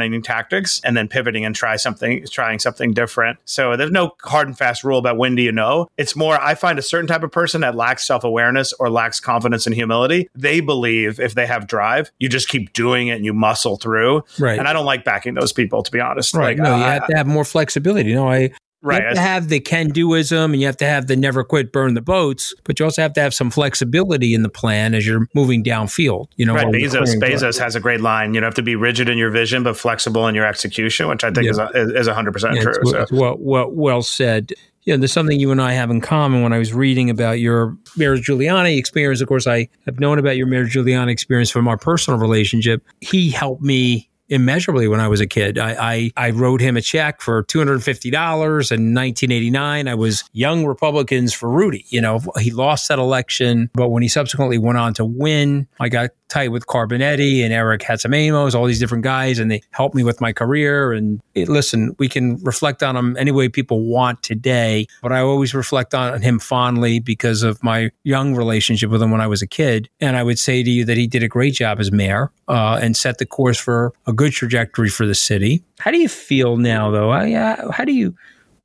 abandoning 0.02 0.22
tactics 0.22 0.80
and 0.84 0.96
then 0.96 1.08
pivoting 1.08 1.44
and 1.44 1.54
try 1.54 1.76
something, 1.76 2.26
trying 2.26 2.58
something 2.58 2.92
different. 2.92 3.38
So 3.44 3.76
there's 3.76 3.90
no 3.90 4.12
hard 4.22 4.48
and 4.48 4.56
fast 4.56 4.84
rule 4.84 4.98
about 4.98 5.16
when 5.16 5.34
do 5.34 5.42
you 5.42 5.52
know. 5.52 5.88
It's 5.96 6.16
more, 6.16 6.40
I 6.40 6.54
find 6.54 6.78
a 6.78 6.82
certain 6.82 7.06
type 7.06 7.22
of 7.22 7.30
person 7.30 7.60
that 7.60 7.74
lacks 7.74 8.06
self 8.06 8.24
awareness 8.24 8.72
or 8.74 8.90
lacks 8.90 9.20
confidence 9.20 9.66
and 9.66 9.74
humility. 9.74 10.28
They 10.34 10.60
believe 10.60 11.20
if 11.20 11.34
they 11.34 11.46
have 11.46 11.66
drive, 11.66 12.10
you 12.18 12.28
just 12.28 12.48
keep 12.48 12.72
doing 12.72 13.08
it 13.08 13.16
and 13.16 13.24
you 13.24 13.32
muscle 13.32 13.76
through. 13.76 14.24
Right. 14.38 14.58
And 14.58 14.68
I 14.68 14.72
don't 14.72 14.86
like 14.86 15.04
backing 15.04 15.34
those 15.34 15.52
people, 15.52 15.82
to 15.82 15.90
be 15.90 16.00
honest. 16.00 16.34
Right. 16.34 16.58
Like, 16.58 16.64
no, 16.64 16.74
uh, 16.74 16.78
you 16.78 16.84
have 16.84 17.06
to 17.08 17.16
have 17.16 17.26
more 17.26 17.44
flexibility. 17.44 18.10
You 18.10 18.16
know, 18.16 18.30
I, 18.30 18.50
Right. 18.82 19.00
You 19.00 19.06
have 19.06 19.14
to 19.14 19.20
have 19.20 19.48
the 19.48 19.60
can 19.60 19.92
doism 19.92 20.46
and 20.46 20.60
you 20.60 20.66
have 20.66 20.76
to 20.78 20.84
have 20.84 21.06
the 21.06 21.14
never 21.14 21.44
quit, 21.44 21.72
burn 21.72 21.94
the 21.94 22.02
boats, 22.02 22.52
but 22.64 22.80
you 22.80 22.84
also 22.84 23.00
have 23.00 23.12
to 23.12 23.20
have 23.20 23.32
some 23.32 23.48
flexibility 23.48 24.34
in 24.34 24.42
the 24.42 24.48
plan 24.48 24.94
as 24.94 25.06
you're 25.06 25.28
moving 25.34 25.62
downfield. 25.62 26.26
You 26.36 26.46
know, 26.46 26.54
right. 26.54 26.66
Bezos, 26.66 27.16
Bezos 27.20 27.58
has 27.60 27.76
a 27.76 27.80
great 27.80 28.00
line. 28.00 28.34
You 28.34 28.40
don't 28.40 28.48
have 28.48 28.54
to 28.54 28.62
be 28.62 28.74
rigid 28.74 29.08
in 29.08 29.16
your 29.16 29.30
vision, 29.30 29.62
but 29.62 29.76
flexible 29.76 30.26
in 30.26 30.34
your 30.34 30.46
execution, 30.46 31.06
which 31.06 31.22
I 31.22 31.30
think 31.30 31.46
yeah. 31.46 31.68
is, 31.74 31.90
is 31.92 32.08
100% 32.08 32.54
yeah, 32.56 32.62
true. 32.62 32.72
Well, 32.82 33.06
so. 33.06 33.16
well, 33.16 33.36
well, 33.38 33.70
well 33.70 34.02
said. 34.02 34.52
Yeah, 34.82 34.96
there's 34.96 35.12
something 35.12 35.38
you 35.38 35.52
and 35.52 35.62
I 35.62 35.74
have 35.74 35.90
in 35.90 36.00
common 36.00 36.42
when 36.42 36.52
I 36.52 36.58
was 36.58 36.74
reading 36.74 37.08
about 37.08 37.38
your 37.38 37.76
Mayor 37.96 38.16
Giuliani 38.16 38.76
experience. 38.76 39.20
Of 39.20 39.28
course, 39.28 39.46
I 39.46 39.68
have 39.86 40.00
known 40.00 40.18
about 40.18 40.36
your 40.36 40.48
Mayor 40.48 40.66
Giuliani 40.66 41.10
experience 41.12 41.50
from 41.50 41.68
our 41.68 41.76
personal 41.76 42.18
relationship. 42.18 42.82
He 43.00 43.30
helped 43.30 43.62
me 43.62 44.10
immeasurably 44.32 44.88
when 44.88 44.98
I 44.98 45.08
was 45.08 45.20
a 45.20 45.26
kid. 45.26 45.58
I, 45.58 45.92
I, 45.92 46.10
I 46.16 46.30
wrote 46.30 46.62
him 46.62 46.76
a 46.76 46.80
check 46.80 47.20
for 47.20 47.44
$250 47.44 48.06
in 48.12 48.94
1989. 48.94 49.88
I 49.88 49.94
was 49.94 50.24
young 50.32 50.64
Republicans 50.64 51.34
for 51.34 51.50
Rudy. 51.50 51.84
You 51.90 52.00
know, 52.00 52.20
he 52.40 52.50
lost 52.50 52.88
that 52.88 52.98
election, 52.98 53.70
but 53.74 53.90
when 53.90 54.02
he 54.02 54.08
subsequently 54.08 54.56
went 54.56 54.78
on 54.78 54.94
to 54.94 55.04
win, 55.04 55.68
I 55.78 55.90
got 55.90 56.10
tight 56.32 56.48
with 56.48 56.66
Carbonetti 56.66 57.44
and 57.44 57.52
Eric 57.52 57.82
Hatzimemos, 57.82 58.54
all 58.54 58.64
these 58.64 58.78
different 58.78 59.04
guys, 59.04 59.38
and 59.38 59.50
they 59.50 59.60
helped 59.70 59.94
me 59.94 60.02
with 60.02 60.20
my 60.20 60.32
career. 60.32 60.92
And 60.92 61.20
it, 61.34 61.48
listen, 61.48 61.94
we 61.98 62.08
can 62.08 62.42
reflect 62.42 62.82
on 62.82 62.96
him 62.96 63.16
any 63.18 63.30
way 63.30 63.48
people 63.50 63.82
want 63.84 64.22
today, 64.22 64.86
but 65.02 65.12
I 65.12 65.20
always 65.20 65.54
reflect 65.54 65.94
on 65.94 66.22
him 66.22 66.38
fondly 66.38 67.00
because 67.00 67.42
of 67.42 67.62
my 67.62 67.90
young 68.04 68.34
relationship 68.34 68.90
with 68.90 69.02
him 69.02 69.10
when 69.10 69.20
I 69.20 69.26
was 69.26 69.42
a 69.42 69.46
kid. 69.46 69.90
And 70.00 70.16
I 70.16 70.22
would 70.22 70.38
say 70.38 70.62
to 70.62 70.70
you 70.70 70.86
that 70.86 70.96
he 70.96 71.06
did 71.06 71.22
a 71.22 71.28
great 71.28 71.52
job 71.52 71.78
as 71.78 71.92
mayor 71.92 72.32
uh, 72.48 72.78
and 72.80 72.96
set 72.96 73.18
the 73.18 73.26
course 73.26 73.58
for 73.58 73.92
a 74.06 74.12
good 74.12 74.32
trajectory 74.32 74.88
for 74.88 75.06
the 75.06 75.14
city. 75.14 75.62
How 75.80 75.90
do 75.90 75.98
you 75.98 76.08
feel 76.08 76.56
now, 76.56 76.90
though? 76.90 77.10
Uh, 77.10 77.70
how 77.70 77.84
do 77.84 77.92
you 77.92 78.14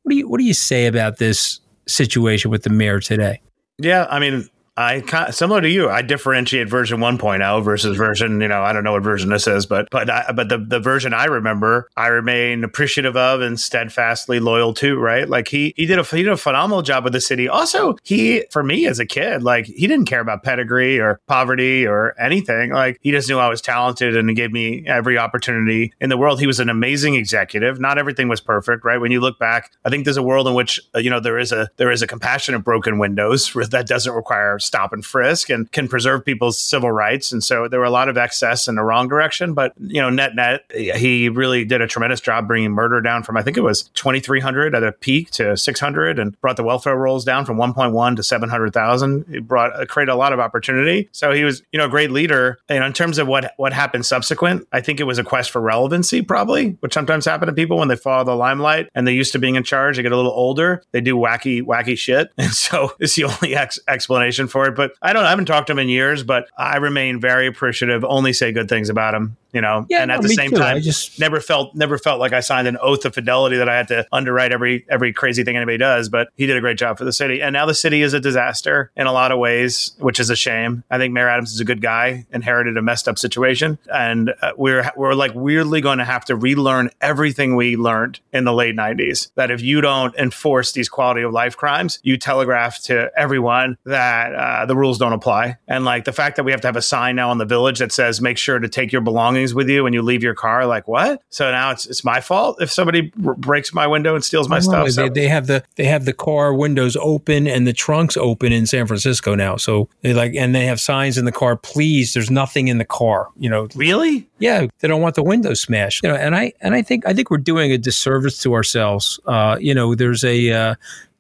what 0.04 0.12
do 0.12 0.16
you 0.16 0.30
what 0.30 0.38
do 0.38 0.46
you 0.46 0.54
say 0.54 0.86
about 0.86 1.18
this 1.18 1.60
situation 1.86 2.50
with 2.50 2.64
the 2.64 2.70
mayor 2.70 3.02
today? 3.02 3.42
Yeah, 3.78 4.08
I 4.10 4.20
mean, 4.20 4.48
I 4.78 5.32
similar 5.32 5.62
to 5.62 5.70
you. 5.70 5.90
I 5.90 6.04
differentiate 6.04 6.70
version 6.70 7.00
1.0 7.00 7.64
versus 7.64 7.98
version, 7.98 8.40
you 8.40 8.48
know, 8.48 8.62
I 8.62 8.74
don't 8.74 8.84
know 8.84 8.92
what 8.92 9.02
version 9.02 9.32
this 9.32 9.48
is, 9.48 9.66
but 9.66 9.88
but 9.90 10.08
I, 10.08 10.32
but 10.32 10.50
the 10.50 10.60
the 10.60 10.80
version 10.80 11.16
I 11.16 11.26
remember, 11.26 11.90
I 11.98 12.08
remain 12.08 12.64
appreciative 12.64 13.18
of 13.18 13.42
and 13.42 13.60
steadfastly 13.60 14.40
loyal 14.40 14.76
to. 14.76 15.00
Right, 15.00 15.28
like 15.28 15.48
he 15.48 15.74
he 15.76 15.88
did 15.88 15.98
a 15.98 16.04
he 16.04 16.22
did 16.22 16.32
a 16.32 16.38
phenomenal 16.38 16.84
job 16.84 17.04
with 17.04 17.14
the 17.14 17.22
city. 17.22 17.50
Also, 17.50 17.98
he 18.04 18.46
for 18.52 18.62
me 18.62 18.86
as 18.86 19.00
a 19.00 19.06
kid, 19.06 19.42
like 19.42 19.66
he 19.66 19.88
didn't 19.88 20.06
care 20.06 20.22
about 20.22 20.44
pedigree 20.44 21.00
or 21.00 21.20
poverty 21.28 21.88
or 21.88 22.14
anything. 22.20 22.72
Like 22.72 23.00
he 23.02 23.10
just 23.10 23.28
knew 23.28 23.40
I 23.40 23.50
was 23.50 23.62
talented 23.62 24.16
and 24.16 24.30
he 24.30 24.36
gave 24.36 24.52
me 24.52 24.86
every 24.86 25.18
opportunity 25.18 25.92
in 26.00 26.10
the 26.10 26.18
world. 26.18 26.40
He 26.40 26.48
was 26.48 26.60
an 26.60 26.70
amazing 26.70 27.16
executive. 27.16 27.80
Not 27.80 27.98
everything 27.98 28.28
was 28.28 28.42
perfect, 28.42 28.86
right? 28.86 29.02
When 29.02 29.12
you 29.12 29.22
look 29.22 29.40
back, 29.40 29.72
I 29.84 29.90
think 29.90 30.04
there's 30.04 30.18
a 30.18 30.24
world 30.24 30.48
in 30.48 30.54
which 30.54 30.80
uh, 30.94 31.00
you 31.00 31.10
know 31.10 31.20
there 31.20 31.40
is 31.40 31.52
a 31.52 31.68
there 31.78 31.90
is 31.90 32.04
a 32.04 32.08
compassion 32.08 32.54
of 32.54 32.64
broken 32.64 33.00
windows 33.00 33.52
that 33.72 33.88
doesn't 33.88 34.14
require 34.14 34.60
stop 34.68 34.94
and 34.94 35.04
frisk 35.04 35.50
and 35.50 35.72
can 35.72 35.88
preserve 35.88 36.24
people's 36.26 36.58
civil 36.58 36.92
rights. 36.92 37.32
And 37.32 37.44
so 37.44 37.68
there 37.68 37.80
were 37.80 37.86
a 37.86 37.92
lot 37.92 38.10
of 38.10 38.18
excess 38.18 38.68
in 38.68 38.76
the 38.76 38.84
wrong 38.84 39.08
direction. 39.08 39.54
But, 39.54 39.74
you 39.80 40.02
know, 40.02 40.10
net 40.10 40.36
net, 40.36 40.66
he 40.72 41.30
really 41.30 41.66
did 41.66 41.82
a 41.82 41.88
tremendous 41.88 42.22
job 42.22 42.48
bringing 42.48 42.72
murder 42.72 43.02
down 43.02 43.24
from, 43.24 43.38
I 43.38 43.42
think 43.42 43.58
it 43.58 43.62
was 43.62 43.84
2,300 43.96 44.76
at 44.76 44.84
a 44.84 44.92
peak 44.92 45.32
to 45.32 45.58
600 45.58 46.20
and 46.20 46.40
brought 46.42 46.58
the 46.58 46.64
welfare 46.64 46.96
rolls 46.96 47.26
down 47.26 47.46
from 47.46 47.58
1.1 47.58 48.16
to 48.16 48.24
700,000. 48.24 49.26
It 49.30 49.48
brought, 49.48 49.80
uh, 49.80 49.86
created 49.86 50.12
a 50.12 50.16
lot 50.16 50.34
of 50.34 50.40
opportunity. 50.40 51.10
So 51.12 51.32
he 51.32 51.44
was, 51.44 51.64
you 51.72 51.80
know, 51.80 51.86
a 51.86 51.90
great 51.90 52.12
leader. 52.12 52.60
And 52.70 52.84
in 52.84 52.94
terms 52.94 53.18
of 53.18 53.28
what, 53.28 53.54
what 53.58 53.74
happened 53.74 54.06
subsequent, 54.06 54.68
I 54.72 54.82
think 54.82 55.00
it 55.00 55.06
was 55.06 55.18
a 55.18 55.24
quest 55.24 55.52
for 55.52 55.62
relevancy, 55.62 56.22
probably, 56.22 56.72
which 56.82 56.94
sometimes 56.94 57.26
happen 57.26 57.48
to 57.48 57.54
people 57.54 57.78
when 57.78 57.88
they 57.88 57.96
follow 57.96 58.24
the 58.24 58.36
limelight 58.36 58.90
and 58.94 59.08
they're 59.08 59.14
used 59.14 59.32
to 59.34 59.40
being 59.40 59.56
in 59.56 59.64
charge. 59.64 59.98
They 59.98 60.04
get 60.04 60.12
a 60.12 60.18
little 60.18 60.32
older, 60.32 60.84
they 60.92 61.02
do 61.02 61.16
wacky, 61.16 61.62
wacky 61.64 61.98
shit. 61.98 62.32
And 62.48 62.54
so 62.54 62.94
it's 63.00 63.16
the 63.16 63.26
only 63.26 63.56
ex- 63.58 63.80
explanation 63.90 64.48
for 64.48 64.57
it. 64.66 64.76
But 64.76 64.94
I 65.02 65.14
don't. 65.14 65.24
I 65.24 65.30
haven't 65.30 65.46
talked 65.46 65.68
to 65.68 65.74
him 65.74 65.80
in 65.80 65.90
years, 65.90 66.24
but 66.24 66.50
I 66.58 66.78
remain 66.78 67.20
very 67.20 67.48
appreciative. 67.48 68.04
Only 68.04 68.34
say 68.34 68.52
good 68.52 68.68
things 68.68 68.90
about 68.90 69.14
him 69.14 69.38
you 69.54 69.62
know? 69.62 69.86
Yeah, 69.90 70.02
and 70.02 70.12
at 70.12 70.22
no, 70.22 70.28
the 70.28 70.34
same 70.34 70.52
too. 70.52 70.58
time 70.58 70.78
I 70.78 70.80
just 70.80 71.20
never 71.20 71.40
felt 71.40 71.76
never 71.76 71.98
felt 71.98 72.20
like 72.20 72.34
i 72.34 72.40
signed 72.40 72.68
an 72.68 72.78
oath 72.82 73.06
of 73.06 73.14
fidelity 73.14 73.58
that 73.58 73.70
i 73.70 73.76
had 73.76 73.88
to 73.90 74.06
underwrite 74.12 74.52
every 74.52 74.86
every 74.90 75.14
crazy 75.14 75.44
thing 75.44 75.56
anybody 75.56 75.78
does 75.78 76.10
but 76.10 76.30
he 76.36 76.46
did 76.46 76.58
a 76.58 76.62
great 76.62 76.78
job 76.78 76.98
for 76.98 77.06
the 77.06 77.14
city. 77.14 77.42
And 77.42 77.54
now 77.54 77.66
the 77.66 77.74
city 77.74 78.02
is 78.02 78.14
a 78.14 78.20
disaster 78.20 78.92
in 78.96 79.08
a 79.08 79.12
lot 79.12 79.32
of 79.32 79.40
ways 79.40 79.94
which 80.00 80.20
is 80.20 80.30
a 80.30 80.36
shame. 80.36 80.84
I 80.90 80.98
think 80.98 81.14
mayor 81.14 81.30
adams 81.30 81.54
is 81.54 81.60
a 81.60 81.66
good 81.66 81.82
guy 81.82 82.26
inherited 82.32 82.78
a 82.78 82.82
messed 82.82 83.08
up 83.08 83.18
situation 83.18 83.78
and 83.92 84.34
uh, 84.42 84.52
we're 84.58 84.92
we're 84.96 85.14
like 85.14 85.34
weirdly 85.34 85.82
going 85.82 85.98
to 85.98 86.06
have 86.06 86.26
to 86.26 86.36
relearn 86.36 86.90
everything 87.02 87.56
we 87.56 87.76
learned 87.76 88.20
in 88.34 88.44
the 88.44 88.54
late 88.54 88.76
90s 88.76 89.32
that 89.36 89.52
if 89.52 89.62
you 89.62 89.82
don't 89.82 90.16
enforce 90.16 90.72
these 90.72 90.90
quality 90.90 91.22
of 91.22 91.32
life 91.32 91.58
crimes 91.58 92.00
you 92.04 92.18
telegraph 92.18 92.82
to 92.84 93.12
everyone 93.18 93.78
that 93.86 94.34
uh, 94.34 94.66
the 94.66 94.76
rules 94.76 94.98
don't 94.98 95.14
apply. 95.14 95.58
And 95.68 95.86
like 95.86 96.06
the 96.06 96.14
fact 96.14 96.36
that 96.36 96.44
we 96.44 96.52
have 96.52 96.62
to 96.62 96.68
have 96.68 96.76
a 96.76 96.82
sign 96.82 97.16
now 97.16 97.32
in 97.32 97.38
the 97.38 97.46
village 97.46 97.80
that 97.80 97.92
says 97.92 98.22
make 98.22 98.38
sure 98.38 98.60
to 98.60 98.70
take 98.70 98.92
your 98.92 99.02
belongings 99.02 99.37
belongings 99.38 99.54
with 99.54 99.70
you 99.70 99.84
when 99.84 99.94
you 99.94 100.02
leave 100.02 100.24
your 100.24 100.34
car. 100.34 100.66
Like 100.66 100.88
what? 100.88 101.22
So 101.30 101.52
now 101.52 101.72
it's 101.72 101.86
it's 101.86 102.04
my 102.04 102.22
fault 102.22 102.62
if 102.62 102.72
somebody 102.72 103.12
r- 103.26 103.36
breaks 103.36 103.74
my 103.74 103.88
window 103.88 104.16
and 104.16 104.24
steals 104.24 104.50
my 104.50 104.60
stuff. 104.60 104.86
They, 104.86 104.92
so. 104.92 105.10
they 105.10 105.28
have 105.28 105.48
the 105.48 105.64
they 105.76 105.86
have 105.86 106.06
the 106.06 106.14
car 106.14 106.54
windows 106.54 106.96
open 106.98 107.48
and 107.48 107.68
the 107.68 107.74
trunks 107.74 108.18
open 108.18 108.52
in 108.52 108.66
San 108.66 108.88
Francisco 108.88 109.36
now. 109.36 109.58
So 109.58 109.90
they 110.02 110.14
like 110.14 110.36
and 110.36 110.54
they 110.54 110.66
have 110.66 110.80
signs 110.80 111.18
in 111.18 111.26
the 111.26 111.32
car. 111.32 111.56
Please, 111.56 112.14
there's 112.14 112.32
nothing 112.32 112.68
in 112.68 112.78
the 112.78 112.86
car. 112.86 113.30
You 113.38 113.50
know, 113.50 113.68
really? 113.76 114.28
Yeah, 114.40 114.68
they 114.80 114.88
don't 114.88 115.02
want 115.02 115.16
the 115.16 115.24
windows 115.24 115.62
smashed. 115.62 116.04
You 116.04 116.10
know, 116.10 116.16
and 116.16 116.36
I 116.36 116.54
and 116.62 116.74
I 116.74 116.82
think 116.82 117.06
I 117.06 117.14
think 117.14 117.30
we're 117.30 117.38
doing 117.38 117.72
a 117.72 117.78
disservice 117.78 118.42
to 118.44 118.54
ourselves. 118.54 119.20
Uh, 119.26 119.58
you 119.60 119.74
know, 119.74 119.96
there's 119.96 120.24
a 120.24 120.52
uh, 120.52 120.76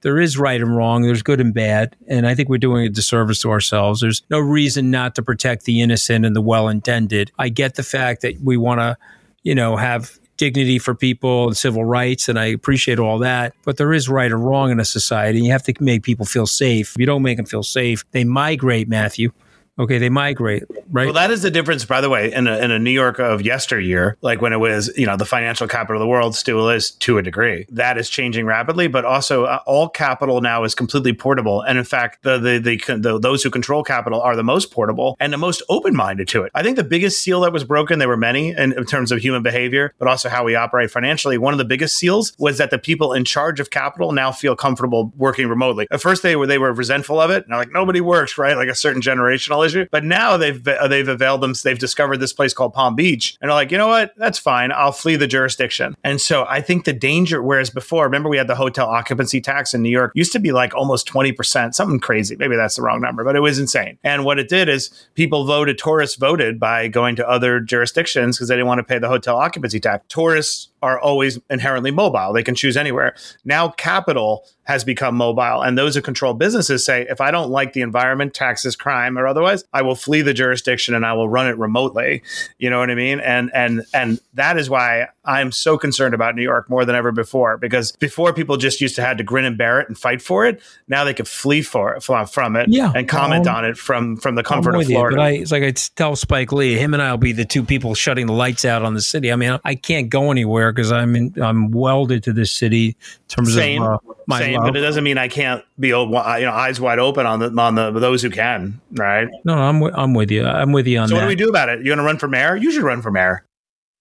there 0.07 0.21
is 0.21 0.37
right 0.37 0.61
and 0.61 0.73
wrong, 0.73 1.01
there's 1.01 1.21
good 1.21 1.41
and 1.41 1.53
bad, 1.53 1.93
and 2.07 2.25
I 2.25 2.33
think 2.33 2.47
we're 2.47 2.59
doing 2.59 2.85
a 2.85 2.89
disservice 2.89 3.41
to 3.41 3.51
ourselves. 3.51 3.99
There's 3.99 4.23
no 4.29 4.39
reason 4.39 4.89
not 4.89 5.15
to 5.15 5.21
protect 5.21 5.65
the 5.65 5.81
innocent 5.81 6.25
and 6.25 6.33
the 6.33 6.39
well 6.39 6.69
intended. 6.69 7.29
I 7.37 7.49
get 7.49 7.75
the 7.75 7.83
fact 7.83 8.21
that 8.21 8.39
we 8.41 8.55
want 8.55 8.79
to, 8.79 8.97
you 9.43 9.53
know, 9.53 9.75
have 9.75 10.17
dignity 10.37 10.79
for 10.79 10.95
people 10.95 11.47
and 11.47 11.57
civil 11.57 11.83
rights, 11.83 12.29
and 12.29 12.39
I 12.39 12.45
appreciate 12.45 12.99
all 12.99 13.19
that. 13.19 13.53
But 13.65 13.75
there 13.75 13.91
is 13.91 14.07
right 14.07 14.31
or 14.31 14.37
wrong 14.37 14.71
in 14.71 14.79
a 14.79 14.85
society, 14.85 15.39
and 15.39 15.45
you 15.45 15.51
have 15.51 15.63
to 15.63 15.73
make 15.81 16.03
people 16.03 16.25
feel 16.25 16.47
safe. 16.47 16.91
If 16.91 17.01
you 17.01 17.05
don't 17.05 17.21
make 17.21 17.35
them 17.35 17.45
feel 17.45 17.63
safe, 17.63 18.05
they 18.11 18.23
migrate, 18.23 18.87
Matthew. 18.87 19.33
Okay, 19.79 19.99
they 19.99 20.09
migrate, 20.09 20.63
right? 20.91 21.05
Well, 21.05 21.13
that 21.13 21.29
is 21.29 21.43
the 21.43 21.51
difference, 21.51 21.85
by 21.85 22.01
the 22.01 22.09
way, 22.09 22.33
in 22.33 22.47
a, 22.47 22.57
in 22.57 22.71
a 22.71 22.79
New 22.79 22.91
York 22.91 23.19
of 23.19 23.43
yesteryear, 23.43 24.17
like 24.21 24.41
when 24.41 24.51
it 24.51 24.57
was, 24.57 24.91
you 24.97 25.05
know, 25.05 25.15
the 25.15 25.25
financial 25.25 25.67
capital 25.67 26.01
of 26.01 26.03
the 26.03 26.07
world 26.07 26.35
still 26.35 26.67
is 26.69 26.89
to 26.91 27.19
a 27.19 27.21
degree. 27.21 27.67
That 27.69 27.99
is 27.99 28.09
changing 28.09 28.47
rapidly, 28.47 28.87
but 28.87 29.05
also 29.05 29.45
uh, 29.45 29.59
all 29.67 29.87
capital 29.87 30.41
now 30.41 30.63
is 30.63 30.73
completely 30.73 31.13
portable. 31.13 31.61
And 31.61 31.77
in 31.77 31.83
fact, 31.83 32.23
the, 32.23 32.39
the, 32.39 32.57
the, 32.57 32.97
the 32.97 33.19
those 33.19 33.43
who 33.43 33.51
control 33.51 33.83
capital 33.83 34.19
are 34.19 34.35
the 34.35 34.43
most 34.43 34.71
portable 34.71 35.15
and 35.19 35.31
the 35.31 35.37
most 35.37 35.61
open 35.69 35.95
minded 35.95 36.27
to 36.29 36.41
it. 36.41 36.51
I 36.55 36.63
think 36.63 36.75
the 36.75 36.83
biggest 36.83 37.21
seal 37.21 37.41
that 37.41 37.53
was 37.53 37.63
broken, 37.63 37.99
there 37.99 38.07
were 38.07 38.17
many 38.17 38.49
in, 38.49 38.73
in 38.73 38.85
terms 38.85 39.11
of 39.11 39.19
human 39.19 39.43
behavior, 39.43 39.93
but 39.99 40.07
also 40.07 40.27
how 40.27 40.43
we 40.43 40.55
operate 40.55 40.89
financially. 40.89 41.37
One 41.37 41.53
of 41.53 41.59
the 41.59 41.65
biggest 41.65 41.97
seals 41.97 42.33
was 42.39 42.57
that 42.57 42.71
the 42.71 42.79
people 42.79 43.13
in 43.13 43.25
charge 43.25 43.59
of 43.59 43.69
capital 43.69 44.11
now 44.11 44.31
feel 44.31 44.55
comfortable 44.55 45.13
working 45.17 45.47
remotely. 45.47 45.85
At 45.91 46.01
first, 46.01 46.23
they 46.23 46.35
were 46.35 46.47
they 46.47 46.57
were 46.57 46.73
resentful 46.73 47.21
of 47.21 47.29
it, 47.29 47.45
and 47.45 47.55
like 47.55 47.71
nobody 47.71 48.01
works, 48.01 48.39
right? 48.39 48.57
Like 48.57 48.69
a 48.69 48.75
certain 48.75 49.03
generational 49.03 49.66
issue. 49.75 49.87
But 49.91 50.03
now 50.03 50.37
they've 50.37 50.67
uh, 50.67 50.87
they've 50.87 51.07
availed 51.07 51.41
them. 51.41 51.53
They've 51.63 51.77
discovered 51.77 52.17
this 52.17 52.33
place 52.33 52.53
called 52.53 52.73
Palm 52.73 52.95
Beach, 52.95 53.37
and 53.41 53.49
they're 53.49 53.55
like, 53.55 53.71
you 53.71 53.77
know 53.77 53.87
what? 53.87 54.13
That's 54.17 54.39
fine. 54.39 54.71
I'll 54.71 54.91
flee 54.91 55.15
the 55.15 55.27
jurisdiction. 55.27 55.95
And 56.03 56.19
so 56.19 56.45
I 56.49 56.61
think 56.61 56.85
the 56.85 56.93
danger. 56.93 57.41
Whereas 57.41 57.69
before, 57.69 58.05
remember 58.05 58.29
we 58.29 58.37
had 58.37 58.47
the 58.47 58.55
hotel 58.55 58.87
occupancy 58.87 59.41
tax 59.41 59.73
in 59.73 59.81
New 59.81 59.89
York 59.89 60.11
used 60.15 60.31
to 60.33 60.39
be 60.39 60.51
like 60.51 60.73
almost 60.75 61.07
twenty 61.07 61.31
percent, 61.31 61.75
something 61.75 61.99
crazy. 61.99 62.35
Maybe 62.35 62.55
that's 62.55 62.75
the 62.75 62.81
wrong 62.81 63.01
number, 63.01 63.23
but 63.23 63.35
it 63.35 63.41
was 63.41 63.59
insane. 63.59 63.97
And 64.03 64.25
what 64.25 64.39
it 64.39 64.49
did 64.49 64.69
is 64.69 64.89
people 65.15 65.45
voted. 65.45 65.77
Tourists 65.77 66.15
voted 66.15 66.59
by 66.59 66.87
going 66.87 67.15
to 67.17 67.27
other 67.27 67.59
jurisdictions 67.59 68.37
because 68.37 68.47
they 68.47 68.55
didn't 68.55 68.67
want 68.67 68.79
to 68.79 68.83
pay 68.83 68.99
the 68.99 69.07
hotel 69.07 69.37
occupancy 69.37 69.79
tax. 69.79 70.05
Tourists 70.07 70.69
are 70.81 70.99
always 70.99 71.39
inherently 71.49 71.91
mobile. 71.91 72.33
They 72.33 72.43
can 72.43 72.55
choose 72.55 72.77
anywhere. 72.77 73.15
Now 73.45 73.69
capital 73.69 74.45
has 74.63 74.83
become 74.83 75.15
mobile 75.15 75.61
and 75.61 75.77
those 75.77 75.95
who 75.95 76.01
control 76.01 76.33
businesses 76.33 76.83
say 76.85 77.07
if 77.09 77.21
I 77.21 77.31
don't 77.31 77.49
like 77.49 77.73
the 77.73 77.81
environment, 77.81 78.33
taxes, 78.33 78.75
crime 78.75 79.17
or 79.17 79.25
otherwise, 79.25 79.63
I 79.73 79.81
will 79.81 79.95
flee 79.95 80.21
the 80.21 80.33
jurisdiction 80.33 80.93
and 80.93 81.05
I 81.05 81.13
will 81.13 81.29
run 81.29 81.47
it 81.47 81.57
remotely. 81.57 82.21
You 82.57 82.69
know 82.69 82.79
what 82.79 82.91
I 82.91 82.95
mean? 82.95 83.19
And 83.19 83.49
and 83.53 83.85
and 83.93 84.19
that 84.33 84.57
is 84.57 84.69
why 84.69 85.07
I'm 85.27 85.51
so 85.51 85.77
concerned 85.77 86.13
about 86.13 86.35
New 86.35 86.41
York 86.41 86.69
more 86.69 86.85
than 86.85 86.95
ever 86.95 87.11
before 87.11 87.57
because 87.57 87.91
before 87.91 88.33
people 88.33 88.55
just 88.55 88.79
used 88.79 88.95
to 88.95 89.01
had 89.01 89.17
to 89.17 89.23
grin 89.23 89.43
and 89.43 89.57
bear 89.57 89.81
it 89.81 89.89
and 89.89 89.97
fight 89.97 90.21
for 90.21 90.45
it. 90.45 90.61
Now 90.87 91.03
they 91.03 91.13
could 91.13 91.27
flee 91.27 91.61
for 91.61 91.95
it 91.95 92.01
from 92.01 92.55
it 92.55 92.69
yeah, 92.69 92.93
and 92.95 93.07
comment 93.07 93.45
um, 93.45 93.57
on 93.57 93.65
it 93.65 93.77
from 93.77 94.15
from 94.17 94.35
the 94.35 94.43
comfort 94.43 94.75
of 94.75 94.85
Florida. 94.85 95.15
You, 95.15 95.17
but 95.17 95.23
I, 95.23 95.29
it's 95.31 95.51
like 95.51 95.63
I 95.63 95.71
tell 95.71 96.15
Spike 96.15 96.51
Lee, 96.53 96.77
him 96.77 96.93
and 96.93 97.03
I 97.03 97.11
will 97.11 97.17
be 97.17 97.33
the 97.33 97.45
two 97.45 97.63
people 97.63 97.93
shutting 97.93 98.25
the 98.27 98.33
lights 98.33 98.63
out 98.63 98.83
on 98.83 98.93
the 98.93 99.01
city. 99.01 99.31
I 99.31 99.35
mean, 99.35 99.59
I 99.65 99.75
can't 99.75 100.09
go 100.09 100.31
anywhere 100.31 100.71
because 100.71 100.91
I'm 100.91 101.15
in, 101.15 101.33
I'm 101.41 101.71
welded 101.71 102.23
to 102.23 102.33
this 102.33 102.51
city 102.51 102.87
in 102.87 103.27
terms 103.27 103.53
Same. 103.53 103.81
of 103.83 103.99
uh, 104.07 104.13
my 104.27 104.39
Same, 104.39 104.55
love. 104.55 104.67
but 104.67 104.77
it 104.77 104.81
doesn't 104.81 105.03
mean 105.03 105.17
I 105.17 105.27
can't 105.27 105.63
be 105.77 105.89
you 105.89 105.95
know 105.95 106.17
eyes 106.17 106.79
wide 106.79 106.99
open 106.99 107.25
on 107.25 107.39
the 107.39 107.61
on 107.61 107.75
the 107.75 107.91
those 107.91 108.21
who 108.21 108.29
can, 108.29 108.79
right? 108.93 109.27
No, 109.43 109.55
I'm 109.55 109.83
I'm 109.83 110.13
with 110.13 110.31
you. 110.31 110.45
I'm 110.45 110.71
with 110.71 110.87
you 110.87 110.99
on 110.99 111.09
so 111.09 111.15
that. 111.15 111.21
what 111.21 111.25
do 111.25 111.27
we 111.27 111.35
do 111.35 111.49
about 111.49 111.67
it? 111.69 111.79
You 111.79 111.85
going 111.85 111.97
to 111.97 112.03
run 112.03 112.17
for 112.17 112.27
mayor? 112.27 112.55
You 112.55 112.71
should 112.71 112.83
run 112.83 113.01
for 113.01 113.11
mayor. 113.11 113.43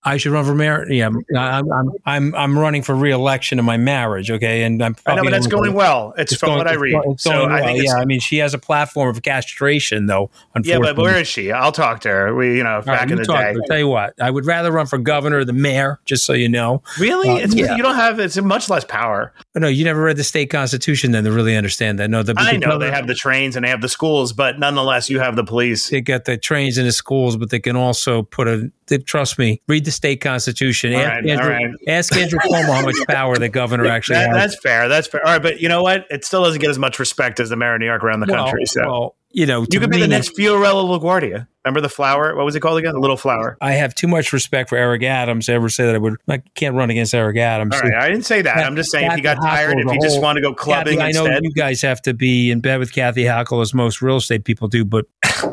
I 0.07 0.19
should 0.19 0.31
run 0.31 0.45
for 0.45 0.55
mayor. 0.55 0.87
Yeah, 0.89 1.09
I'm 1.09 1.73
I'm 1.73 1.91
I'm, 2.07 2.35
I'm 2.37 2.59
running 2.59 2.83
for 2.83 2.95
reelection 2.95 3.59
in 3.59 3.65
my 3.65 3.77
marriage. 3.77 4.31
Okay, 4.31 4.63
and 4.63 4.81
I'm. 4.81 4.95
I 5.05 5.17
know, 5.17 5.25
but 5.25 5.31
that's 5.31 5.49
going 5.49 5.75
well. 5.75 6.15
It's, 6.17 6.31
it's 6.31 6.41
from 6.41 6.51
going, 6.51 6.59
what 6.59 6.69
I 6.69 6.75
read. 6.75 6.95
It's 7.07 7.25
so 7.25 7.31
well. 7.31 7.51
I 7.51 7.63
think 7.63 7.85
yeah, 7.85 7.97
I 7.97 8.05
mean, 8.05 8.21
she 8.21 8.39
has 8.39 8.55
a 8.55 8.59
platform 8.59 9.09
of 9.09 9.21
castration, 9.23 10.07
though. 10.07 10.31
Yeah, 10.63 10.79
but 10.79 10.97
where 10.97 11.17
is 11.19 11.27
she? 11.27 11.51
I'll 11.51 11.73
talk 11.73 12.03
to 12.03 12.09
her. 12.09 12.35
We, 12.37 12.57
you 12.57 12.63
know, 12.63 12.83
back 12.83 13.01
right, 13.01 13.11
in 13.11 13.19
the 13.19 13.25
day. 13.25 13.55
I'll 13.57 13.67
tell 13.67 13.79
you 13.79 13.89
what, 13.89 14.15
I 14.21 14.31
would 14.31 14.47
rather 14.47 14.71
run 14.71 14.87
for 14.87 14.97
governor 14.99 15.45
than 15.45 15.57
the 15.57 15.61
mayor. 15.61 15.99
Just 16.05 16.25
so 16.25 16.35
you 16.35 16.49
know. 16.49 16.85
Really, 17.01 17.29
uh, 17.29 17.39
it's 17.39 17.55
yeah. 17.57 17.75
you 17.75 17.83
don't 17.83 17.97
have 17.97 18.21
it's 18.21 18.37
much 18.37 18.71
less 18.71 18.85
power. 18.85 19.35
No, 19.57 19.67
you 19.67 19.85
never 19.85 20.03
read 20.03 20.17
the 20.17 20.25
state 20.25 20.51
constitution, 20.51 21.11
then 21.11 21.25
to 21.25 21.33
really 21.33 21.57
understand 21.57 21.99
that. 21.99 22.11
No, 22.11 22.23
the 22.23 22.35
I 22.37 22.57
know 22.59 22.79
they 22.79 22.93
have 22.93 23.09
the 23.09 23.15
trains 23.15 23.57
and 23.57 23.65
they 23.65 23.71
have 23.71 23.81
the 23.81 23.89
schools, 23.89 24.33
but 24.33 24.61
nonetheless, 24.61 25.11
you 25.11 25.19
have 25.19 25.35
the 25.35 25.45
police. 25.45 25.91
They 25.91 26.01
get 26.01 26.27
the 26.27 26.37
trains 26.37 26.79
and 26.79 26.87
the 26.87 26.93
schools, 26.93 27.37
but 27.37 27.51
they 27.51 27.59
can 27.59 27.75
also 27.75 28.23
put 28.23 28.47
a. 28.47 28.71
Trust 29.05 29.39
me, 29.39 29.61
read 29.67 29.85
the 29.85 29.91
state 29.91 30.21
constitution 30.21 30.77
question. 30.77 30.95
Ask, 30.95 31.09
right, 31.09 31.31
Andrew, 31.31 31.51
right. 31.51 31.75
ask 31.89 32.17
Andrew 32.17 32.39
Cuomo 32.41 32.75
how 32.75 32.83
much 32.83 32.97
power 33.09 33.37
the 33.37 33.49
governor 33.49 33.87
actually 33.87 34.17
that, 34.17 34.29
has. 34.29 34.37
That's 34.37 34.63
fair. 34.63 34.89
That's 34.89 35.07
fair. 35.07 35.27
All 35.27 35.33
right, 35.33 35.43
but 35.43 35.61
you 35.61 35.69
know 35.69 35.83
what? 35.83 36.07
It 36.11 36.25
still 36.25 36.45
doesn't 36.45 36.61
get 36.61 36.71
as 36.71 36.79
much 36.79 36.99
respect 36.99 37.41
as 37.41 37.51
the 37.51 37.57
mayor 37.57 37.75
of 37.75 37.81
New 37.81 37.87
York 37.87 38.03
around 38.03 38.21
the 38.21 38.27
well, 38.29 38.45
country. 38.45 38.67
So, 38.67 38.87
well, 38.87 39.17
you 39.31 39.47
know, 39.47 39.67
you 39.71 39.81
could 39.81 39.91
be 39.91 40.01
the 40.01 40.09
next 40.09 40.35
Fiorello 40.37 40.99
LaGuardia. 40.99 41.47
Remember 41.65 41.81
the 41.81 41.89
flower? 41.89 42.35
What 42.37 42.45
was 42.45 42.55
it 42.55 42.61
called 42.61 42.79
again? 42.79 42.95
The 42.95 43.01
little 43.01 43.17
flower. 43.17 43.59
I 43.61 43.73
have 43.73 43.93
too 43.95 44.07
much 44.07 44.33
respect 44.33 44.69
for 44.69 44.79
Eric 44.79 45.03
Adams 45.03 45.47
to 45.47 45.53
ever 45.53 45.69
say 45.69 45.85
that 45.85 45.97
I 45.97 45.99
would. 45.99 46.15
I 46.29 46.39
can't 46.55 46.77
run 46.77 46.91
against 46.91 47.13
Eric 47.13 47.37
Adams. 47.39 47.75
All 47.75 47.81
right, 47.81 47.95
I 47.95 48.09
didn't 48.09 48.25
say 48.25 48.41
that. 48.43 48.59
I'm 48.59 48.77
just 48.77 48.91
saying 48.91 49.09
Kathy 49.09 49.15
if 49.15 49.19
you 49.19 49.23
got 49.25 49.43
tired, 49.43 49.79
if 49.79 49.93
you 49.93 50.01
just 50.01 50.23
want 50.23 50.37
to 50.37 50.43
go 50.43 50.55
clubbing 50.55 50.99
Kathy, 50.99 51.09
instead. 51.09 51.27
I 51.27 51.35
know 51.35 51.41
you 51.43 51.53
guys 51.53 51.83
have 51.83 52.01
to 52.03 52.15
be 52.15 52.53
in 52.53 52.61
bed 52.61 52.79
with 52.79 52.93
Kathy 52.93 53.25
Hochul 53.25 53.63
as 53.63 53.75
most 53.75 54.01
real 54.01 54.19
estate 54.19 54.45
people 54.45 54.69
do, 54.69 54.85
but 54.85 55.07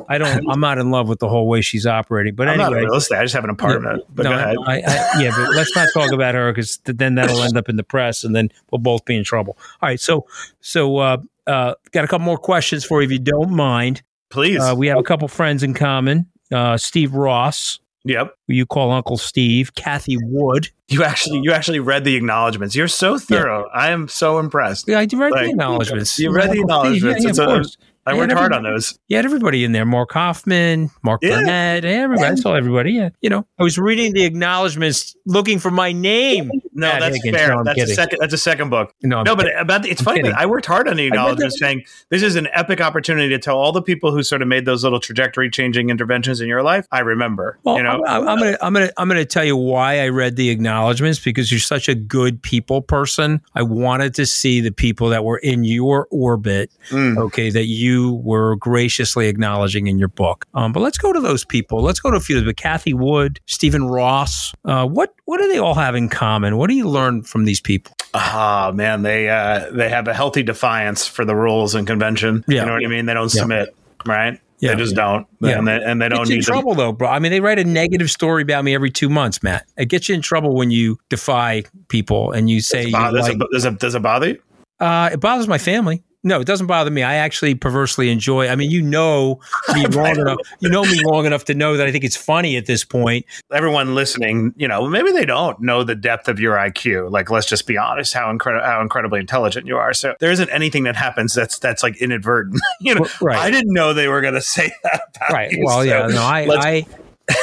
I 0.07 0.17
don't. 0.17 0.49
I'm 0.49 0.59
not 0.59 0.77
in 0.77 0.91
love 0.91 1.07
with 1.07 1.19
the 1.19 1.29
whole 1.29 1.47
way 1.47 1.61
she's 1.61 1.85
operating. 1.85 2.35
But 2.35 2.47
I'm 2.47 2.59
anyway, 2.59 2.81
not 2.81 2.85
real 2.87 2.95
estate. 2.95 3.17
I 3.17 3.23
just 3.23 3.33
have 3.35 3.43
an 3.43 3.49
apartment. 3.49 4.03
but 4.09 4.23
no, 4.23 4.29
go 4.29 4.35
ahead. 4.35 4.57
I, 4.65 4.73
I, 4.75 5.21
yeah, 5.21 5.31
but 5.35 5.55
let's 5.55 5.75
not 5.75 5.89
talk 5.93 6.11
about 6.11 6.35
her 6.35 6.51
because 6.51 6.79
then 6.85 7.15
that'll 7.15 7.41
end 7.41 7.57
up 7.57 7.69
in 7.69 7.75
the 7.75 7.83
press, 7.83 8.23
and 8.23 8.35
then 8.35 8.49
we'll 8.71 8.79
both 8.79 9.05
be 9.05 9.15
in 9.15 9.23
trouble. 9.23 9.57
All 9.81 9.89
right, 9.89 9.99
so 9.99 10.25
so 10.61 10.97
uh, 10.97 11.17
uh, 11.47 11.75
got 11.91 12.03
a 12.03 12.07
couple 12.07 12.25
more 12.25 12.37
questions 12.37 12.85
for 12.85 13.01
you 13.01 13.05
if 13.05 13.11
you 13.11 13.19
don't 13.19 13.51
mind. 13.51 14.01
Please. 14.29 14.59
Uh, 14.59 14.73
we 14.75 14.87
have 14.87 14.97
a 14.97 15.03
couple 15.03 15.27
friends 15.27 15.63
in 15.63 15.73
common. 15.73 16.27
Uh, 16.51 16.77
Steve 16.77 17.13
Ross. 17.13 17.79
Yep. 18.05 18.35
You 18.47 18.65
call 18.65 18.91
Uncle 18.91 19.17
Steve. 19.17 19.75
Cathie 19.75 20.17
Wood. 20.21 20.69
You 20.89 21.03
actually 21.03 21.39
you 21.43 21.53
actually 21.53 21.79
read 21.79 22.03
the 22.03 22.15
acknowledgments. 22.15 22.75
You're 22.75 22.89
so 22.89 23.17
thorough. 23.17 23.65
Yeah. 23.73 23.79
I 23.79 23.89
am 23.91 24.07
so 24.07 24.39
impressed. 24.39 24.87
Yeah, 24.87 24.99
I 24.99 25.03
read 25.03 25.31
like, 25.31 25.45
the 25.45 25.49
acknowledgments. 25.51 26.19
You 26.19 26.31
read 26.31 26.51
the 26.51 26.59
acknowledgments. 26.59 27.23
Yeah, 27.23 27.31
yeah, 27.31 27.92
I 28.05 28.13
worked 28.15 28.33
hard 28.33 28.53
on 28.53 28.63
those. 28.63 28.99
You 29.07 29.15
had 29.15 29.25
everybody 29.25 29.63
in 29.63 29.71
there. 29.71 29.85
Mark 29.85 30.11
Hoffman, 30.11 30.91
Mark 31.03 31.21
yeah. 31.23 31.39
Burnett, 31.39 31.85
everybody. 31.85 32.31
I 32.31 32.35
saw 32.35 32.53
everybody. 32.53 32.91
Yeah. 32.91 33.09
You 33.21 33.29
know, 33.29 33.47
I 33.57 33.63
was 33.63 33.77
reading 33.77 34.13
the 34.13 34.25
acknowledgments 34.25 35.15
looking 35.25 35.59
for 35.59 35.71
my 35.71 35.93
name. 35.93 36.51
No, 36.73 36.87
Matt 36.87 36.99
that's 36.99 37.15
Higgins. 37.17 37.37
fair. 37.37 37.55
No, 37.55 37.63
that's 37.63 37.75
kidding. 37.75 37.91
a 37.91 37.95
second. 37.95 38.19
That's 38.19 38.33
a 38.33 38.37
second 38.37 38.69
book. 38.69 38.93
No, 39.03 39.19
I'm 39.19 39.23
no, 39.23 39.35
but 39.35 39.47
about 39.57 39.83
the, 39.83 39.89
it's 39.89 40.01
I'm 40.01 40.05
funny. 40.05 40.31
I 40.31 40.45
worked 40.45 40.65
hard 40.65 40.87
on 40.87 40.97
the 40.97 41.05
acknowledgments, 41.05 41.59
saying 41.59 41.85
this 42.09 42.23
is 42.23 42.35
an 42.35 42.49
epic 42.51 42.81
opportunity 42.81 43.29
to 43.29 43.39
tell 43.39 43.57
all 43.57 43.71
the 43.71 43.81
people 43.81 44.11
who 44.11 44.23
sort 44.23 44.41
of 44.41 44.47
made 44.47 44.65
those 44.65 44.83
little 44.83 44.99
trajectory 44.99 45.49
changing 45.49 45.89
interventions 45.89 46.41
in 46.41 46.47
your 46.47 46.63
life. 46.63 46.87
I 46.91 46.99
remember. 46.99 47.59
Well, 47.63 47.77
you 47.77 47.83
know, 47.83 48.03
I'm, 48.05 48.27
I'm 48.27 48.39
gonna, 48.39 48.57
I'm 48.61 48.73
gonna, 48.73 48.89
I'm 48.97 49.07
gonna 49.07 49.23
tell 49.23 49.45
you 49.45 49.55
why 49.55 49.99
I 49.99 50.09
read 50.09 50.35
the 50.35 50.49
acknowledgments 50.49 51.19
because 51.19 51.51
you're 51.51 51.59
such 51.59 51.87
a 51.87 51.95
good 51.95 52.41
people 52.41 52.81
person. 52.81 53.41
I 53.55 53.61
wanted 53.61 54.15
to 54.15 54.25
see 54.25 54.59
the 54.59 54.71
people 54.71 55.09
that 55.09 55.23
were 55.23 55.37
in 55.37 55.63
your 55.63 56.07
orbit. 56.11 56.71
Mm. 56.89 57.17
Okay, 57.17 57.49
that 57.49 57.65
you 57.67 57.92
were 58.23 58.55
graciously 58.55 59.27
acknowledging 59.27 59.87
in 59.87 59.99
your 59.99 60.07
book. 60.07 60.45
Um, 60.53 60.71
but 60.73 60.79
let's 60.81 60.97
go 60.97 61.13
to 61.13 61.19
those 61.19 61.45
people. 61.45 61.81
Let's 61.81 61.99
go 61.99 62.11
to 62.11 62.17
a 62.17 62.19
few. 62.19 62.43
But 62.43 62.57
Cathie 62.57 62.93
Wood, 62.93 63.39
Stephen 63.45 63.85
Ross. 63.85 64.53
Uh, 64.65 64.85
what 64.87 65.13
what 65.25 65.39
do 65.39 65.47
they 65.47 65.59
all 65.59 65.75
have 65.75 65.95
in 65.95 66.09
common? 66.09 66.57
What 66.57 66.69
do 66.69 66.75
you 66.75 66.87
learn 66.87 67.23
from 67.23 67.45
these 67.45 67.61
people? 67.61 67.95
Ah, 68.13 68.69
oh, 68.69 68.71
man, 68.71 69.01
they 69.01 69.29
uh, 69.29 69.69
they 69.71 69.89
have 69.89 70.07
a 70.07 70.13
healthy 70.13 70.43
defiance 70.43 71.07
for 71.07 71.25
the 71.25 71.35
rules 71.35 71.75
and 71.75 71.87
convention. 71.87 72.43
Yeah. 72.47 72.61
You 72.61 72.65
know 72.67 72.73
what 72.73 72.85
I 72.85 72.87
mean? 72.87 73.05
They 73.05 73.13
don't 73.13 73.33
yeah. 73.33 73.41
submit, 73.41 73.75
right? 74.05 74.39
Yeah. 74.59 74.71
They 74.71 74.77
just 74.77 74.95
don't. 74.95 75.27
Yeah. 75.41 75.57
And 75.57 75.67
they, 75.67 75.83
and 75.83 76.01
they 76.01 76.07
don't 76.07 76.21
it's 76.21 76.29
need 76.29 76.37
in 76.37 76.41
trouble 76.43 76.73
though, 76.73 76.93
bro. 76.93 77.09
I 77.09 77.19
mean, 77.19 77.33
they 77.33 77.41
write 77.41 77.59
a 77.59 77.65
negative 77.65 78.09
story 78.09 78.43
about 78.43 78.63
me 78.63 78.73
every 78.73 78.91
two 78.91 79.09
months, 79.09 79.43
Matt. 79.43 79.65
It 79.77 79.87
gets 79.89 80.07
you 80.07 80.15
in 80.15 80.21
trouble 80.21 80.55
when 80.55 80.71
you 80.71 80.97
defy 81.09 81.63
people 81.89 82.31
and 82.31 82.49
you 82.49 82.61
say, 82.61 82.89
does 82.89 83.27
it, 83.27 83.37
like, 83.37 83.49
does, 83.51 83.65
it, 83.65 83.79
does 83.79 83.93
it 83.93 84.01
bother 84.01 84.29
you? 84.29 84.41
Uh, 84.79 85.09
it 85.11 85.19
bothers 85.19 85.49
my 85.49 85.57
family. 85.57 86.01
No, 86.25 86.39
it 86.39 86.47
doesn't 86.47 86.67
bother 86.67 86.89
me. 86.89 87.03
I 87.03 87.15
actually 87.15 87.53
perversely 87.53 88.09
enjoy. 88.09 88.47
I 88.47 88.55
mean, 88.55 88.71
you 88.71 88.81
know 88.81 89.41
me 89.73 89.85
long 89.87 90.17
enough. 90.17 90.37
You 90.61 90.69
know 90.69 90.83
me 90.83 91.03
long 91.03 91.25
enough 91.25 91.43
to 91.45 91.53
know 91.53 91.75
that 91.75 91.85
I 91.85 91.91
think 91.91 92.05
it's 92.05 92.15
funny 92.15 92.55
at 92.55 92.65
this 92.65 92.85
point. 92.85 93.25
Everyone 93.51 93.93
listening, 93.93 94.53
you 94.55 94.65
know, 94.65 94.87
maybe 94.87 95.11
they 95.11 95.25
don't 95.25 95.59
know 95.59 95.83
the 95.83 95.95
depth 95.95 96.29
of 96.29 96.39
your 96.39 96.55
IQ. 96.55 97.11
Like, 97.11 97.29
let's 97.29 97.45
just 97.45 97.67
be 97.67 97.77
honest, 97.77 98.13
how 98.13 98.29
incredible, 98.29 98.65
how 98.65 98.81
incredibly 98.81 99.19
intelligent 99.19 99.67
you 99.67 99.75
are. 99.75 99.93
So 99.93 100.15
there 100.21 100.31
isn't 100.31 100.49
anything 100.49 100.83
that 100.83 100.95
happens 100.95 101.33
that's 101.33 101.59
that's 101.59 101.83
like 101.83 101.97
inadvertent. 101.97 102.57
you 102.79 102.95
know, 102.95 103.05
right. 103.19 103.37
I 103.37 103.51
didn't 103.51 103.73
know 103.73 103.93
they 103.93 104.07
were 104.07 104.21
going 104.21 104.35
to 104.35 104.41
say 104.41 104.71
that. 104.83 105.01
right. 105.29 105.51
You, 105.51 105.65
well, 105.65 105.79
so 105.79 105.83
yeah. 105.83 106.07
No, 106.07 106.21
I, 106.21 106.47
I, 106.49 106.85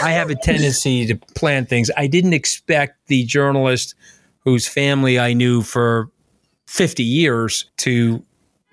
I 0.03 0.13
have 0.13 0.31
a 0.31 0.37
tendency 0.37 1.07
to 1.07 1.17
plan 1.35 1.67
things. 1.67 1.91
I 1.99 2.07
didn't 2.07 2.33
expect 2.33 3.09
the 3.09 3.25
journalist 3.25 3.95
whose 4.39 4.67
family 4.67 5.19
I 5.19 5.35
knew 5.35 5.61
for 5.61 6.11
50 6.67 7.03
years 7.03 7.71
to 7.79 8.25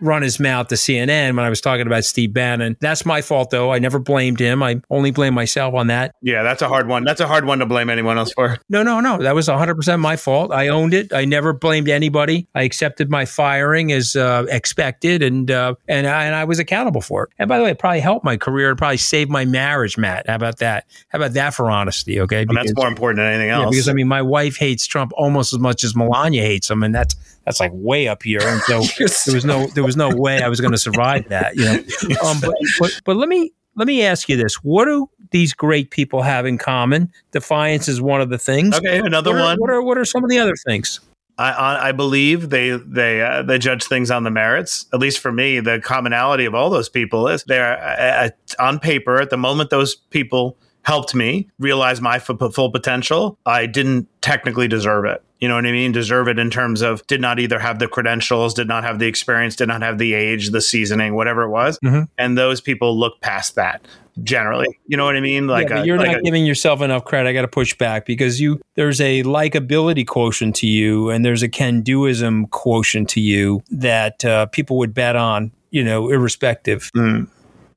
run 0.01 0.21
his 0.21 0.39
mouth 0.39 0.67
to 0.67 0.75
CNN 0.75 1.35
when 1.35 1.45
I 1.45 1.49
was 1.49 1.61
talking 1.61 1.87
about 1.87 2.03
Steve 2.05 2.33
Bannon. 2.33 2.77
That's 2.79 3.05
my 3.05 3.21
fault, 3.21 3.49
though. 3.49 3.71
I 3.71 3.79
never 3.79 3.99
blamed 3.99 4.39
him. 4.39 4.61
I 4.61 4.81
only 4.89 5.11
blame 5.11 5.33
myself 5.33 5.73
on 5.73 5.87
that. 5.87 6.15
Yeah, 6.21 6.43
that's 6.43 6.61
a 6.61 6.67
hard 6.67 6.87
one. 6.87 7.03
That's 7.03 7.21
a 7.21 7.27
hard 7.27 7.45
one 7.45 7.59
to 7.59 7.65
blame 7.65 7.89
anyone 7.89 8.17
else 8.17 8.31
for. 8.33 8.57
No, 8.69 8.83
no, 8.83 8.99
no. 8.99 9.17
That 9.17 9.35
was 9.35 9.47
100% 9.47 9.99
my 9.99 10.15
fault. 10.15 10.51
I 10.51 10.67
owned 10.67 10.93
it. 10.93 11.13
I 11.13 11.25
never 11.25 11.53
blamed 11.53 11.89
anybody. 11.89 12.47
I 12.53 12.63
accepted 12.63 13.09
my 13.09 13.25
firing 13.25 13.91
as 13.91 14.15
uh, 14.15 14.45
expected, 14.49 15.23
and 15.23 15.49
uh, 15.49 15.75
and 15.87 16.07
I, 16.07 16.25
and 16.25 16.35
I 16.35 16.43
was 16.43 16.59
accountable 16.59 17.01
for 17.01 17.23
it. 17.23 17.29
And 17.39 17.47
by 17.47 17.57
the 17.57 17.63
way, 17.63 17.71
it 17.71 17.79
probably 17.79 17.99
helped 17.99 18.25
my 18.25 18.37
career. 18.37 18.71
It 18.71 18.77
probably 18.77 18.97
saved 18.97 19.31
my 19.31 19.45
marriage, 19.45 19.97
Matt. 19.97 20.27
How 20.27 20.35
about 20.35 20.57
that? 20.59 20.85
How 21.09 21.17
about 21.19 21.33
that 21.33 21.53
for 21.53 21.71
honesty? 21.71 22.19
Okay, 22.21 22.45
because, 22.45 22.65
that's 22.65 22.77
more 22.77 22.87
important 22.87 23.19
than 23.19 23.27
anything 23.27 23.49
else. 23.49 23.65
Yeah, 23.65 23.69
because 23.69 23.89
I 23.89 23.93
mean, 23.93 24.07
my 24.07 24.21
wife 24.21 24.57
hates 24.57 24.85
Trump 24.85 25.11
almost 25.15 25.53
as 25.53 25.59
much 25.59 25.83
as 25.83 25.95
Melania 25.95 26.43
hates 26.43 26.69
him, 26.69 26.83
and 26.83 26.93
that's 26.93 27.15
that's 27.47 27.61
like 27.61 27.71
way 27.73 28.09
up 28.09 28.23
here. 28.23 28.41
And 28.43 28.61
so 28.63 28.81
there 29.25 29.33
was 29.33 29.45
no 29.45 29.67
there 29.67 29.83
was 29.83 29.95
no 29.95 30.09
way 30.13 30.43
I 30.43 30.49
was 30.49 30.59
going 30.59 30.73
to 30.73 30.77
survive 30.77 31.29
that. 31.29 31.55
You 31.55 31.63
know, 31.63 31.73
um, 32.25 32.41
but, 32.41 32.53
but 32.77 33.01
but 33.05 33.15
let 33.15 33.29
me 33.29 33.53
let 33.75 33.87
me 33.87 34.03
ask 34.03 34.27
you 34.27 34.35
this: 34.35 34.55
What 34.55 34.85
do 34.85 35.09
these 35.31 35.53
great 35.53 35.89
people 35.89 36.21
have 36.21 36.45
in 36.45 36.57
common? 36.57 37.09
Defiance 37.31 37.87
is 37.87 38.01
one 38.01 38.19
of 38.19 38.29
the 38.29 38.37
things. 38.37 38.75
Okay, 38.75 38.99
another 38.99 39.31
what 39.31 39.39
are, 39.39 39.43
one. 39.45 39.57
What 39.59 39.69
are 39.69 39.81
what 39.81 39.97
are 39.97 40.03
some 40.03 40.25
of 40.25 40.29
the 40.29 40.39
other 40.39 40.55
things? 40.67 40.99
I, 41.39 41.89
I 41.89 41.91
believe 41.91 42.49
they 42.49 42.71
they 42.71 43.21
uh, 43.21 43.43
they 43.43 43.59
judge 43.59 43.85
things 43.85 44.11
on 44.11 44.23
the 44.23 44.31
merits. 44.31 44.85
At 44.91 44.99
least 44.99 45.19
for 45.19 45.31
me, 45.31 45.61
the 45.61 45.79
commonality 45.79 46.45
of 46.45 46.53
all 46.53 46.69
those 46.69 46.89
people 46.89 47.29
is 47.29 47.43
they're 47.45 47.79
uh, 47.79 48.25
uh 48.25 48.61
on 48.61 48.79
paper 48.79 49.21
at 49.21 49.29
the 49.29 49.37
moment 49.37 49.69
those 49.69 49.95
people 49.95 50.57
helped 50.87 51.13
me 51.13 51.45
realize 51.59 51.99
my 51.99 52.15
f- 52.15 52.31
full 52.53 52.71
potential. 52.71 53.37
I 53.45 53.65
didn't 53.65 54.07
technically 54.21 54.69
deserve 54.69 55.03
it. 55.03 55.21
You 55.41 55.49
know 55.49 55.55
what 55.55 55.65
I 55.65 55.73
mean? 55.73 55.91
Deserve 55.91 56.29
it 56.29 56.39
in 56.39 56.49
terms 56.49 56.81
of 56.81 57.05
did 57.07 57.19
not 57.19 57.39
either 57.39 57.59
have 57.59 57.79
the 57.79 57.89
credentials, 57.89 58.53
did 58.53 58.69
not 58.69 58.85
have 58.85 58.97
the 58.97 59.05
experience, 59.05 59.57
did 59.57 59.67
not 59.67 59.81
have 59.81 59.97
the 59.97 60.13
age, 60.13 60.51
the 60.51 60.61
seasoning, 60.61 61.13
whatever 61.13 61.43
it 61.43 61.49
was. 61.49 61.77
Mm-hmm. 61.83 62.03
And 62.17 62.37
those 62.37 62.61
people 62.61 62.97
look 62.97 63.19
past 63.19 63.55
that 63.55 63.85
generally. 64.23 64.79
You 64.87 64.95
know 64.95 65.03
what 65.03 65.17
I 65.17 65.19
mean? 65.19 65.47
Like 65.47 65.69
yeah, 65.69 65.81
a, 65.81 65.85
you're 65.85 65.97
like 65.97 66.07
not 66.07 66.19
a, 66.19 66.23
giving 66.23 66.45
yourself 66.45 66.81
enough 66.81 67.03
credit. 67.03 67.29
I 67.29 67.33
got 67.33 67.41
to 67.41 67.49
push 67.49 67.77
back 67.77 68.05
because 68.05 68.39
you 68.39 68.61
there's 68.75 69.01
a 69.01 69.23
likability 69.23 70.07
quotient 70.07 70.55
to 70.55 70.67
you, 70.67 71.09
and 71.09 71.25
there's 71.25 71.43
a 71.43 71.49
can 71.49 71.83
doism 71.83 72.49
quotient 72.49 73.09
to 73.09 73.19
you 73.19 73.61
that 73.71 74.23
uh, 74.23 74.45
people 74.45 74.77
would 74.77 74.93
bet 74.93 75.17
on. 75.17 75.51
You 75.69 75.83
know, 75.83 76.09
irrespective. 76.09 76.89
Mm. 76.95 77.27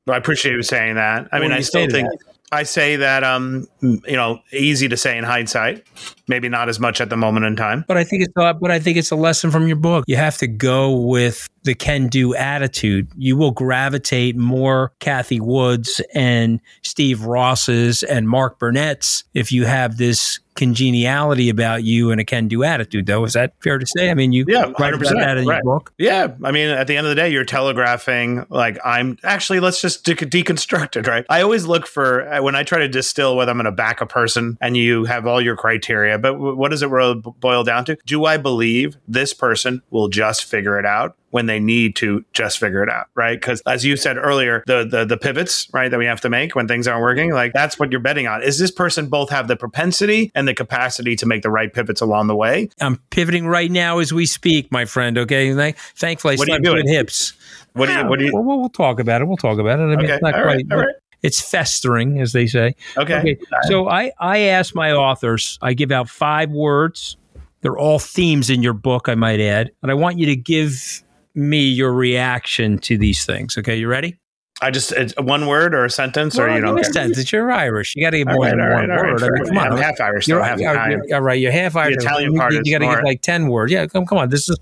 I 0.09 0.17
appreciate 0.17 0.53
you 0.53 0.63
saying 0.63 0.95
that. 0.95 1.29
I 1.33 1.41
mean, 1.41 1.51
I 1.51 1.61
still 1.61 1.91
think. 1.91 2.09
That? 2.09 2.30
I 2.53 2.65
say 2.65 2.97
that 2.97 3.23
um 3.23 3.67
you 3.81 4.17
know 4.17 4.41
easy 4.53 4.89
to 4.89 4.97
say 4.97 5.17
in 5.17 5.25
hindsight, 5.25 5.85
maybe 6.27 6.49
not 6.49 6.69
as 6.69 6.81
much 6.81 7.01
at 7.01 7.09
the 7.09 7.17
moment 7.17 7.47
in 7.47 7.57
time. 7.57 7.85
But 7.87 7.97
I 7.97 8.05
think 8.05 8.25
it's 8.25 8.33
but 8.35 8.71
I 8.71 8.81
think 8.81 8.97
it's 8.97 9.11
a 9.11 9.17
lesson 9.17 9.51
from 9.51 9.67
your 9.67 9.77
book. 9.77 10.05
You 10.09 10.17
have 10.17 10.39
to 10.39 10.47
go 10.47 10.97
with 10.97 11.49
the 11.63 11.75
can 11.75 12.09
do 12.09 12.35
attitude. 12.35 13.09
You 13.17 13.37
will 13.37 13.51
gravitate 13.51 14.37
more 14.37 14.93
Cathie 15.01 15.41
Wood's 15.41 16.01
and 16.15 16.61
Steve 16.83 17.25
Ross's 17.25 18.03
and 18.03 18.29
Mark 18.29 18.59
Burnett's 18.59 19.25
if 19.35 19.53
you 19.53 19.67
have 19.67 19.97
this 19.97 20.41
congeniality 20.57 21.49
about 21.49 21.85
you 21.85 22.11
and 22.11 22.21
a 22.21 22.25
can 22.25 22.49
do 22.49 22.65
attitude, 22.65 23.07
though. 23.07 23.25
Is 23.25 23.33
that 23.35 23.55
fair 23.63 23.79
to 23.79 23.87
say? 23.87 24.11
I 24.11 24.15
mean, 24.15 24.33
you 24.33 24.45
yeah, 24.47 24.73
write 24.79 24.95
about 24.95 25.15
that 25.15 25.39
in 25.39 25.47
right. 25.47 25.63
your 25.65 25.79
book. 25.79 25.93
Yeah. 25.97 26.35
I 26.43 26.51
mean, 26.51 26.69
at 26.69 26.87
the 26.87 26.97
end 26.97 27.07
of 27.07 27.11
the 27.11 27.15
day, 27.15 27.31
you're 27.31 27.45
telegraphing, 27.45 28.45
like, 28.51 28.79
I'm 28.85 29.17
actually, 29.23 29.61
let's 29.61 29.81
just 29.81 30.05
de- 30.05 30.17
deconstruct 30.17 30.97
it, 30.97 31.07
right? 31.07 31.25
I 31.31 31.43
always 31.43 31.67
look 31.67 31.87
for, 31.87 32.29
uh, 32.29 32.43
when 32.43 32.57
I 32.57 32.63
try 32.63 32.81
to 32.81 32.89
distill 32.89 33.37
whether 33.37 33.51
I'm 33.51 33.57
going 33.57 33.65
to 33.67 33.73
back 33.73 34.01
a 34.01 34.07
person 34.07 34.59
and 34.61 34.77
you 34.77 35.05
have 35.05 35.27
all 35.27 35.41
your 35.41 35.57
criteria, 35.57 36.19
but 36.19 36.35
what 36.35 36.71
does 36.71 36.83
it 36.83 36.89
really 36.89 37.15
boil 37.15 37.65
down 37.65 37.85
to? 37.87 37.97
Do 38.05 38.25
I 38.25 38.37
believe 38.37 38.99
this 39.09 39.33
person 39.33 39.83
will 39.91 40.09
just 40.09 40.45
figure 40.45 40.79
it 40.79 40.85
out? 40.85 41.17
When 41.31 41.47
they 41.47 41.61
need 41.61 41.97
to 41.97 42.25
just 42.33 42.59
figure 42.59 42.83
it 42.83 42.89
out, 42.89 43.07
right? 43.15 43.41
Because 43.41 43.63
as 43.67 43.85
you 43.85 43.97
said 43.97 44.17
earlier, 44.17 44.63
the, 44.67 44.85
the 44.85 45.05
the 45.05 45.17
pivots, 45.17 45.69
right, 45.73 45.91
that 45.91 45.99
we 45.99 46.07
have 46.07 46.21
to 46.23 46.29
make 46.29 46.55
when 46.55 46.69
things 46.69 46.87
aren't 46.87 47.03
working, 47.03 47.33
like 47.33 47.53
that's 47.53 47.79
what 47.79 47.91
you're 47.91 48.01
betting 48.01 48.27
on. 48.27 48.43
Is 48.43 48.59
this 48.59 48.71
person 48.71 49.09
both 49.09 49.31
have 49.31 49.49
the 49.49 49.57
propensity 49.57 50.31
and 50.35 50.47
the 50.47 50.55
capacity 50.55 51.17
to 51.17 51.27
make 51.27 51.43
the 51.43 51.51
right 51.51 51.73
pivots 51.73 52.01
along 52.01 52.27
the 52.27 52.37
way? 52.37 52.69
I'm 52.81 52.97
pivoting 53.11 53.47
right 53.47 53.71
now 53.71 53.99
as 53.99 54.13
we 54.13 54.27
speak, 54.27 54.71
my 54.73 54.85
friend. 54.85 55.17
Okay, 55.19 55.73
thankfully, 55.95 56.35
I 56.35 56.37
what 56.37 56.49
are 56.49 56.53
you 56.55 56.61
doing? 56.61 56.89
hips. 56.89 57.33
What 57.75 57.87
do 57.87 57.93
you? 57.93 58.07
What 58.07 58.19
do 58.19 58.25
you? 58.25 58.33
Ah, 58.35 58.41
well, 58.41 58.59
we'll 58.59 58.69
talk 58.69 58.99
about 59.01 59.23
it. 59.23 59.27
We'll 59.27 59.37
talk 59.37 59.59
about 59.59 59.79
it. 59.79 59.83
I 59.83 59.87
mean, 59.87 60.01
okay. 60.01 60.15
it's 60.15 60.23
not 60.23 60.35
all 60.35 60.43
quite. 60.43 60.55
Right. 60.57 60.73
All 60.73 60.79
right. 60.79 60.95
It's 61.23 61.41
festering, 61.41 62.19
as 62.21 62.33
they 62.33 62.47
say. 62.47 62.75
Okay. 62.97 63.19
okay. 63.19 63.39
So 63.69 63.89
I 63.89 64.13
I 64.19 64.39
ask 64.39 64.75
my 64.75 64.93
authors. 64.93 65.59
I 65.63 65.75
give 65.75 65.93
out 65.93 66.09
five 66.09 66.51
words. 66.51 67.17
They're 67.63 67.79
all 67.79 67.99
themes 67.99 68.49
in 68.49 68.63
your 68.63 68.73
book, 68.73 69.09
I 69.09 69.15
might 69.15 69.39
add, 69.39 69.71
and 69.83 69.91
I 69.91 69.95
want 69.95 70.19
you 70.19 70.27
to 70.27 70.37
give 70.37 71.03
me 71.35 71.69
your 71.69 71.93
reaction 71.93 72.79
to 72.79 72.99
these 72.99 73.25
things. 73.25 73.57
Okay, 73.57 73.77
you 73.77 73.89
ready? 73.89 74.17
I 74.63 74.71
just 74.71 74.93
it's 74.93 75.15
one 75.17 75.47
word 75.47 75.75
or 75.75 75.87
a 75.87 75.91
sentence, 75.91 76.37
well, 76.37 76.49
or 76.49 76.55
you 76.55 76.61
don't. 76.61 76.79
A 76.79 76.85
sentence. 76.85 77.33
You're 77.33 77.51
Irish. 77.51 77.95
You 77.97 78.05
got 78.05 78.11
to 78.11 78.19
get 78.19 78.27
more 78.27 78.45
right, 78.45 78.51
than 78.51 78.59
one 78.59 78.89
right, 78.91 79.13
word. 79.13 79.23
Right, 79.23 79.31
I 79.31 79.35
mean, 79.35 79.45
come 79.47 79.59
on, 79.59 79.73
I'm 79.73 79.79
half 79.79 80.01
Irish. 80.01 80.29
You're, 80.29 80.43
half 80.43 80.59
you're, 80.59 81.15
all 81.15 81.23
right, 81.23 81.41
you're 81.41 81.53
half 81.53 81.77
Irish. 81.77 81.97
The 81.97 82.03
Italian 82.03 82.35
part. 82.35 82.53
You, 82.53 82.61
you 82.65 82.79
got 82.79 82.85
to 82.85 82.97
get 82.97 83.05
like 83.05 83.23
ten 83.23 83.49
words. 83.49 83.73
Yeah, 83.73 83.87
come, 83.87 84.05
come 84.05 84.19
on. 84.19 84.29
This 84.29 84.49
is. 84.49 84.59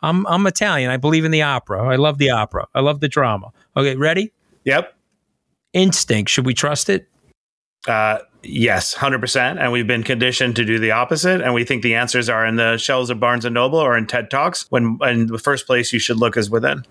I'm 0.00 0.26
I'm 0.26 0.46
Italian. 0.46 0.90
I 0.90 0.96
believe 0.96 1.24
in 1.24 1.30
the 1.30 1.42
opera. 1.42 1.86
I 1.86 1.96
love 1.96 2.18
the 2.18 2.30
opera. 2.30 2.66
I 2.74 2.80
love 2.80 3.00
the 3.00 3.08
drama. 3.08 3.52
Okay, 3.76 3.94
ready? 3.94 4.32
Yep. 4.64 4.94
Instinct. 5.74 6.30
Should 6.30 6.46
we 6.46 6.54
trust 6.54 6.88
it? 6.88 7.08
Uh, 7.86 8.18
yes, 8.42 8.94
hundred 8.94 9.20
percent. 9.20 9.58
And 9.58 9.72
we've 9.72 9.86
been 9.86 10.02
conditioned 10.02 10.56
to 10.56 10.64
do 10.64 10.78
the 10.78 10.92
opposite. 10.92 11.40
And 11.40 11.54
we 11.54 11.64
think 11.64 11.82
the 11.82 11.94
answers 11.94 12.28
are 12.28 12.46
in 12.46 12.56
the 12.56 12.76
shelves 12.76 13.10
of 13.10 13.18
Barnes 13.20 13.44
and 13.44 13.54
Noble 13.54 13.78
or 13.78 13.96
in 13.96 14.06
TED 14.06 14.30
Talks. 14.30 14.66
When 14.70 14.98
in 15.02 15.26
the 15.26 15.38
first 15.38 15.66
place 15.66 15.92
you 15.92 15.98
should 15.98 16.18
look 16.18 16.36
is 16.36 16.50
within. 16.50 16.84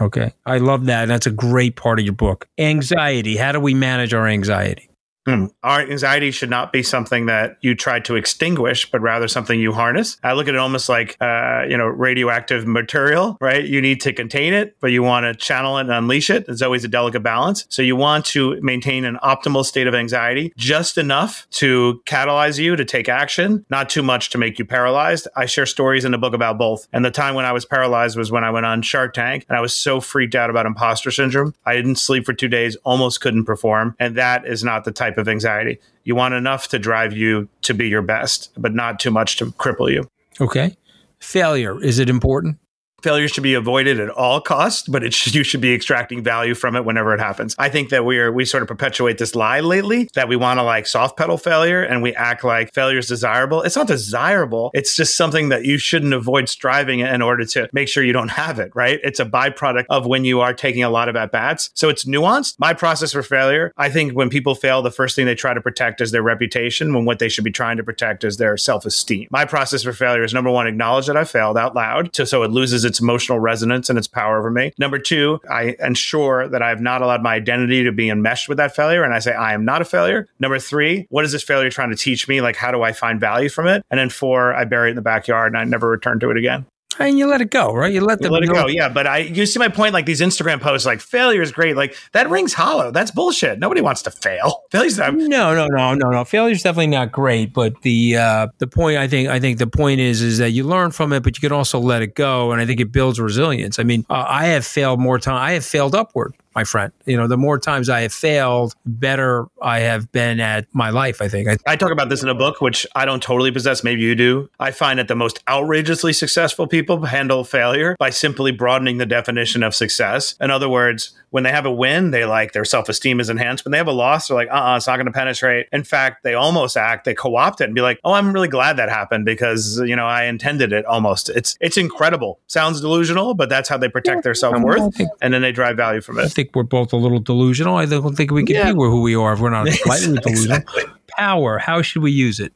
Okay, 0.00 0.32
I 0.44 0.58
love 0.58 0.86
that. 0.86 1.06
That's 1.06 1.26
a 1.26 1.30
great 1.30 1.76
part 1.76 2.00
of 2.00 2.04
your 2.04 2.14
book. 2.14 2.48
Anxiety. 2.58 3.36
How 3.36 3.52
do 3.52 3.60
we 3.60 3.74
manage 3.74 4.12
our 4.12 4.26
anxiety? 4.26 4.90
Hmm. 5.26 5.46
Our 5.62 5.80
anxiety 5.80 6.30
should 6.30 6.50
not 6.50 6.72
be 6.72 6.82
something 6.82 7.26
that 7.26 7.56
you 7.62 7.74
try 7.74 7.98
to 8.00 8.16
extinguish, 8.16 8.90
but 8.90 9.00
rather 9.00 9.26
something 9.26 9.58
you 9.58 9.72
harness. 9.72 10.18
I 10.22 10.34
look 10.34 10.48
at 10.48 10.54
it 10.54 10.58
almost 10.58 10.88
like, 10.88 11.16
uh, 11.20 11.64
you 11.68 11.78
know, 11.78 11.86
radioactive 11.86 12.66
material, 12.66 13.38
right? 13.40 13.64
You 13.64 13.80
need 13.80 14.02
to 14.02 14.12
contain 14.12 14.52
it, 14.52 14.76
but 14.80 14.92
you 14.92 15.02
want 15.02 15.24
to 15.24 15.34
channel 15.34 15.78
it 15.78 15.82
and 15.82 15.92
unleash 15.92 16.28
it. 16.28 16.44
It's 16.46 16.60
always 16.60 16.84
a 16.84 16.88
delicate 16.88 17.22
balance. 17.22 17.64
So 17.70 17.80
you 17.80 17.96
want 17.96 18.26
to 18.26 18.60
maintain 18.60 19.06
an 19.06 19.18
optimal 19.22 19.64
state 19.64 19.86
of 19.86 19.94
anxiety, 19.94 20.52
just 20.58 20.98
enough 20.98 21.46
to 21.52 22.02
catalyze 22.04 22.58
you 22.58 22.76
to 22.76 22.84
take 22.84 23.08
action, 23.08 23.64
not 23.70 23.88
too 23.88 24.02
much 24.02 24.28
to 24.30 24.38
make 24.38 24.58
you 24.58 24.66
paralyzed. 24.66 25.26
I 25.36 25.46
share 25.46 25.66
stories 25.66 26.04
in 26.04 26.12
the 26.12 26.18
book 26.18 26.34
about 26.34 26.58
both. 26.58 26.86
And 26.92 27.02
the 27.02 27.10
time 27.10 27.34
when 27.34 27.46
I 27.46 27.52
was 27.52 27.64
paralyzed 27.64 28.18
was 28.18 28.30
when 28.30 28.44
I 28.44 28.50
went 28.50 28.66
on 28.66 28.82
Shark 28.82 29.14
Tank 29.14 29.46
and 29.48 29.56
I 29.56 29.62
was 29.62 29.74
so 29.74 30.00
freaked 30.00 30.34
out 30.34 30.50
about 30.50 30.66
imposter 30.66 31.10
syndrome. 31.10 31.54
I 31.64 31.74
didn't 31.74 31.96
sleep 31.96 32.26
for 32.26 32.34
two 32.34 32.48
days, 32.48 32.76
almost 32.84 33.22
couldn't 33.22 33.44
perform. 33.44 33.96
And 33.98 34.16
that 34.16 34.46
is 34.46 34.62
not 34.62 34.84
the 34.84 34.92
type 34.92 35.13
type 35.14 35.20
of 35.20 35.28
anxiety. 35.28 35.78
You 36.04 36.14
want 36.14 36.34
enough 36.34 36.68
to 36.68 36.78
drive 36.78 37.12
you 37.12 37.48
to 37.62 37.74
be 37.74 37.88
your 37.88 38.02
best, 38.02 38.50
but 38.56 38.74
not 38.74 39.00
too 39.00 39.10
much 39.10 39.36
to 39.36 39.46
cripple 39.46 39.90
you. 39.90 40.08
Okay. 40.40 40.76
Failure, 41.20 41.82
is 41.82 41.98
it 41.98 42.10
important? 42.10 42.58
Failure 43.04 43.28
should 43.28 43.42
be 43.42 43.54
avoided 43.54 44.00
at 44.00 44.08
all 44.08 44.40
costs, 44.40 44.88
but 44.88 45.04
it 45.04 45.14
should, 45.14 45.34
you 45.38 45.44
should 45.44 45.60
be 45.60 45.72
extracting 45.72 46.24
value 46.24 46.54
from 46.54 46.74
it 46.74 46.84
whenever 46.84 47.14
it 47.14 47.20
happens. 47.20 47.54
I 47.58 47.68
think 47.68 47.90
that 47.90 48.04
we 48.04 48.18
are 48.18 48.32
we 48.32 48.44
sort 48.44 48.62
of 48.62 48.68
perpetuate 48.68 49.18
this 49.18 49.34
lie 49.34 49.60
lately 49.60 50.08
that 50.14 50.26
we 50.26 50.36
want 50.36 50.58
to 50.58 50.62
like 50.62 50.86
soft 50.86 51.16
pedal 51.16 51.38
failure 51.38 51.82
and 51.82 52.02
we 52.02 52.14
act 52.14 52.42
like 52.42 52.74
failure 52.74 52.98
is 52.98 53.06
desirable. 53.06 53.62
It's 53.62 53.76
not 53.76 53.86
desirable. 53.86 54.70
It's 54.74 54.96
just 54.96 55.16
something 55.16 55.50
that 55.50 55.64
you 55.64 55.78
shouldn't 55.78 56.14
avoid 56.14 56.48
striving 56.48 57.00
in 57.00 57.22
order 57.22 57.44
to 57.44 57.68
make 57.72 57.88
sure 57.88 58.02
you 58.02 58.12
don't 58.12 58.30
have 58.30 58.58
it, 58.58 58.72
right? 58.74 58.98
It's 59.04 59.20
a 59.20 59.26
byproduct 59.26 59.84
of 59.90 60.06
when 60.06 60.24
you 60.24 60.40
are 60.40 60.54
taking 60.54 60.82
a 60.82 60.90
lot 60.90 61.08
of 61.08 61.14
at 61.14 61.30
bats. 61.30 61.70
So 61.74 61.88
it's 61.88 62.04
nuanced. 62.06 62.58
My 62.58 62.72
process 62.72 63.12
for 63.12 63.22
failure, 63.22 63.72
I 63.76 63.90
think 63.90 64.14
when 64.14 64.30
people 64.30 64.54
fail, 64.54 64.80
the 64.80 64.90
first 64.90 65.14
thing 65.14 65.26
they 65.26 65.34
try 65.34 65.54
to 65.54 65.60
protect 65.60 66.00
is 66.00 66.10
their 66.10 66.22
reputation 66.22 66.94
when 66.94 67.04
what 67.04 67.18
they 67.18 67.28
should 67.28 67.44
be 67.44 67.52
trying 67.52 67.76
to 67.76 67.84
protect 67.84 68.24
is 68.24 68.38
their 68.38 68.56
self 68.56 68.86
esteem. 68.86 69.28
My 69.30 69.44
process 69.44 69.82
for 69.82 69.92
failure 69.92 70.24
is 70.24 70.32
number 70.32 70.50
one, 70.50 70.66
acknowledge 70.66 71.06
that 71.06 71.16
I 71.16 71.24
failed 71.24 71.58
out 71.58 71.74
loud 71.74 72.14
so 72.14 72.42
it 72.42 72.50
loses 72.50 72.84
its 72.84 72.93
its 72.94 73.00
emotional 73.00 73.40
resonance 73.40 73.90
and 73.90 73.98
its 73.98 74.06
power 74.06 74.38
over 74.38 74.50
me. 74.50 74.72
Number 74.78 75.00
two, 75.00 75.40
I 75.50 75.74
ensure 75.80 76.48
that 76.48 76.62
I 76.62 76.68
have 76.68 76.80
not 76.80 77.02
allowed 77.02 77.22
my 77.22 77.34
identity 77.34 77.82
to 77.82 77.90
be 77.90 78.08
enmeshed 78.08 78.48
with 78.48 78.58
that 78.58 78.76
failure. 78.76 79.02
And 79.02 79.12
I 79.12 79.18
say, 79.18 79.32
I 79.32 79.52
am 79.52 79.64
not 79.64 79.82
a 79.82 79.84
failure. 79.84 80.28
Number 80.38 80.60
three, 80.60 81.06
what 81.10 81.24
is 81.24 81.32
this 81.32 81.42
failure 81.42 81.70
trying 81.70 81.90
to 81.90 81.96
teach 81.96 82.28
me? 82.28 82.40
Like, 82.40 82.54
how 82.54 82.70
do 82.70 82.82
I 82.82 82.92
find 82.92 83.18
value 83.18 83.48
from 83.48 83.66
it? 83.66 83.84
And 83.90 83.98
then 83.98 84.10
four, 84.10 84.54
I 84.54 84.64
bury 84.64 84.90
it 84.90 84.90
in 84.90 84.96
the 84.96 85.02
backyard 85.02 85.52
and 85.52 85.58
I 85.58 85.64
never 85.64 85.88
return 85.88 86.20
to 86.20 86.30
it 86.30 86.36
again 86.36 86.66
and 86.98 87.18
you 87.18 87.26
let 87.26 87.40
it 87.40 87.50
go, 87.50 87.72
right? 87.72 87.92
You 87.92 88.00
let 88.00 88.20
them 88.20 88.32
you 88.32 88.38
let 88.38 88.42
it 88.42 88.52
go. 88.52 88.66
Yeah, 88.66 88.88
but 88.88 89.06
I 89.06 89.18
you 89.18 89.46
see 89.46 89.58
my 89.58 89.68
point. 89.68 89.92
Like 89.92 90.06
these 90.06 90.20
Instagram 90.20 90.60
posts, 90.60 90.86
like 90.86 91.00
failure 91.00 91.42
is 91.42 91.52
great. 91.52 91.76
Like 91.76 91.96
that 92.12 92.28
rings 92.30 92.52
hollow. 92.52 92.90
That's 92.90 93.10
bullshit. 93.10 93.58
Nobody 93.58 93.80
wants 93.80 94.02
to 94.02 94.10
fail. 94.10 94.64
Failure's 94.70 94.98
not. 94.98 95.14
No, 95.14 95.54
no, 95.54 95.66
no, 95.68 95.94
no, 95.94 96.10
no. 96.10 96.24
Failure's 96.24 96.62
definitely 96.62 96.88
not 96.88 97.12
great. 97.12 97.52
But 97.52 97.80
the 97.82 98.16
uh, 98.16 98.48
the 98.58 98.66
point 98.66 98.98
I 98.98 99.08
think 99.08 99.28
I 99.28 99.40
think 99.40 99.58
the 99.58 99.66
point 99.66 100.00
is 100.00 100.22
is 100.22 100.38
that 100.38 100.50
you 100.50 100.64
learn 100.64 100.90
from 100.90 101.12
it, 101.12 101.22
but 101.22 101.36
you 101.36 101.40
can 101.40 101.56
also 101.56 101.78
let 101.78 102.02
it 102.02 102.14
go, 102.14 102.52
and 102.52 102.60
I 102.60 102.66
think 102.66 102.80
it 102.80 102.92
builds 102.92 103.20
resilience. 103.20 103.78
I 103.78 103.82
mean, 103.82 104.04
uh, 104.10 104.24
I 104.28 104.46
have 104.46 104.64
failed 104.66 105.00
more 105.00 105.18
time. 105.18 105.36
I 105.36 105.52
have 105.52 105.64
failed 105.64 105.94
upward 105.94 106.34
my 106.54 106.64
friend. 106.64 106.92
You 107.06 107.16
know, 107.16 107.26
the 107.26 107.36
more 107.36 107.58
times 107.58 107.88
I 107.88 108.02
have 108.02 108.12
failed, 108.12 108.74
better 108.84 109.46
I 109.62 109.80
have 109.80 110.10
been 110.12 110.40
at 110.40 110.66
my 110.72 110.90
life, 110.90 111.22
I 111.22 111.28
think. 111.28 111.48
I, 111.48 111.56
I 111.66 111.76
talk 111.76 111.90
about 111.90 112.08
this 112.08 112.22
in 112.22 112.28
a 112.28 112.34
book, 112.34 112.60
which 112.60 112.86
I 112.94 113.04
don't 113.04 113.22
totally 113.22 113.50
possess. 113.50 113.84
Maybe 113.84 114.02
you 114.02 114.14
do. 114.14 114.50
I 114.58 114.70
find 114.70 114.98
that 114.98 115.08
the 115.08 115.14
most 115.14 115.42
outrageously 115.48 116.12
successful 116.12 116.66
people 116.66 117.04
handle 117.04 117.44
failure 117.44 117.96
by 117.98 118.10
simply 118.10 118.52
broadening 118.52 118.98
the 118.98 119.06
definition 119.06 119.62
of 119.62 119.74
success. 119.74 120.34
In 120.40 120.50
other 120.50 120.68
words, 120.68 121.14
when 121.30 121.42
they 121.42 121.50
have 121.50 121.66
a 121.66 121.72
win, 121.72 122.10
they 122.10 122.24
like 122.24 122.52
their 122.52 122.64
self 122.64 122.88
esteem 122.88 123.20
is 123.20 123.28
enhanced. 123.28 123.64
When 123.64 123.72
they 123.72 123.78
have 123.78 123.88
a 123.88 123.92
loss, 123.92 124.28
they're 124.28 124.36
like, 124.36 124.48
uh 124.48 124.64
uh-uh, 124.64 124.76
it's 124.76 124.86
not 124.86 124.96
going 124.96 125.06
to 125.06 125.12
penetrate. 125.12 125.66
In 125.72 125.84
fact, 125.84 126.22
they 126.22 126.34
almost 126.34 126.76
act, 126.76 127.04
they 127.04 127.14
co 127.14 127.36
opt 127.36 127.60
it 127.60 127.64
and 127.64 127.74
be 127.74 127.80
like, 127.80 128.00
oh, 128.04 128.12
I'm 128.12 128.32
really 128.32 128.48
glad 128.48 128.76
that 128.76 128.88
happened 128.88 129.24
because, 129.24 129.80
you 129.80 129.96
know, 129.96 130.06
I 130.06 130.24
intended 130.24 130.72
it 130.72 130.84
almost. 130.86 131.28
It's 131.28 131.56
it's 131.60 131.76
incredible. 131.76 132.40
Sounds 132.46 132.80
delusional, 132.80 133.34
but 133.34 133.48
that's 133.48 133.68
how 133.68 133.76
they 133.76 133.88
protect 133.88 134.22
their 134.22 134.34
self 134.34 134.58
worth. 134.60 135.00
And 135.20 135.34
then 135.34 135.42
they 135.42 135.52
drive 135.52 135.76
value 135.76 136.00
from 136.00 136.18
it. 136.18 136.34
Think 136.44 136.54
we're 136.54 136.62
both 136.64 136.92
a 136.92 136.96
little 136.96 137.20
delusional. 137.20 137.76
I 137.76 137.86
don't 137.86 138.14
think 138.14 138.30
we 138.30 138.44
can 138.44 138.56
yeah. 138.56 138.72
be 138.72 138.76
who 138.76 139.00
we 139.00 139.16
are 139.16 139.32
if 139.32 139.40
we're 139.40 139.48
not 139.48 139.66
slightly 139.70 140.18
delusional. 140.18 140.58
Exactly. 140.58 140.84
Power, 141.16 141.58
how 141.58 141.80
should 141.80 142.02
we 142.02 142.10
use 142.10 142.38
it? 142.38 142.52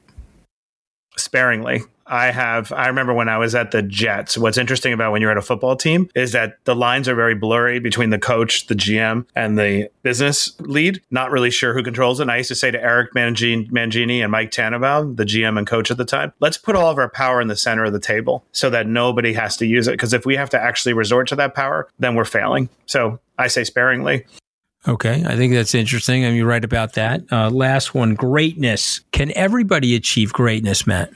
Sparingly. 1.17 1.81
I 2.07 2.31
have, 2.31 2.73
I 2.73 2.87
remember 2.89 3.15
when 3.15 3.29
I 3.29 3.39
was 3.39 3.55
at 3.55 3.71
the 3.71 3.83
Jets. 3.83 4.37
What's 4.37 4.59
interesting 4.59 4.93
about 4.93 5.13
when 5.13 5.23
you're 5.23 5.31
at 5.31 5.37
a 5.37 5.43
football 5.43 5.77
team 5.77 6.11
is 6.15 6.33
that 6.33 6.59
the 6.65 6.75
lines 6.75 7.09
are 7.09 7.15
very 7.15 7.35
blurry 7.35 7.81
between 7.81 8.11
the 8.11 8.19
coach, 8.19 8.67
the 8.67 8.75
GM, 8.75 9.27
and 9.35 9.59
the 9.59 9.91
business 10.03 10.59
lead. 10.61 11.01
Not 11.11 11.31
really 11.31 11.51
sure 11.51 11.75
who 11.75 11.83
controls 11.83 12.21
it. 12.21 12.25
And 12.25 12.31
I 12.31 12.39
used 12.39 12.49
to 12.49 12.55
say 12.55 12.71
to 12.71 12.83
Eric 12.83 13.13
Mangini 13.15 14.23
and 14.23 14.33
Mike 14.33 14.51
Tannenbaum, 14.51 15.17
the 15.17 15.25
GM 15.25 15.59
and 15.59 15.67
coach 15.67 15.91
at 15.91 15.97
the 15.97 16.05
time, 16.05 16.33
let's 16.41 16.59
put 16.59 16.77
all 16.77 16.91
of 16.91 16.99
our 16.99 17.11
power 17.11 17.41
in 17.41 17.49
the 17.49 17.57
center 17.57 17.85
of 17.85 17.93
the 17.93 18.01
table 18.01 18.45
so 18.53 18.69
that 18.71 18.87
nobody 18.87 19.33
has 19.33 19.57
to 19.59 19.67
use 19.67 19.87
it. 19.87 19.93
Because 19.93 20.13
if 20.13 20.27
we 20.27 20.37
have 20.37 20.51
to 20.51 20.61
actually 20.61 20.93
resort 20.93 21.29
to 21.29 21.37
that 21.37 21.55
power, 21.55 21.89
then 21.99 22.15
we're 22.15 22.25
failing. 22.25 22.69
So 22.87 23.21
I 23.39 23.47
say 23.47 23.65
sparingly. 23.65 24.25
Okay, 24.87 25.25
I 25.27 25.37
think 25.37 25.53
that's 25.53 25.75
interesting. 25.75 26.25
I 26.25 26.29
mean, 26.29 26.37
you're 26.37 26.47
right 26.47 26.65
about 26.65 26.95
that. 26.95 27.23
Uh, 27.33 27.51
last 27.51 27.95
one 27.95 28.15
greatness. 28.15 29.01
Can 29.13 29.33
everybody 29.37 29.95
achieve 29.95 30.33
greatness, 30.33 30.87
Matt? 30.87 31.11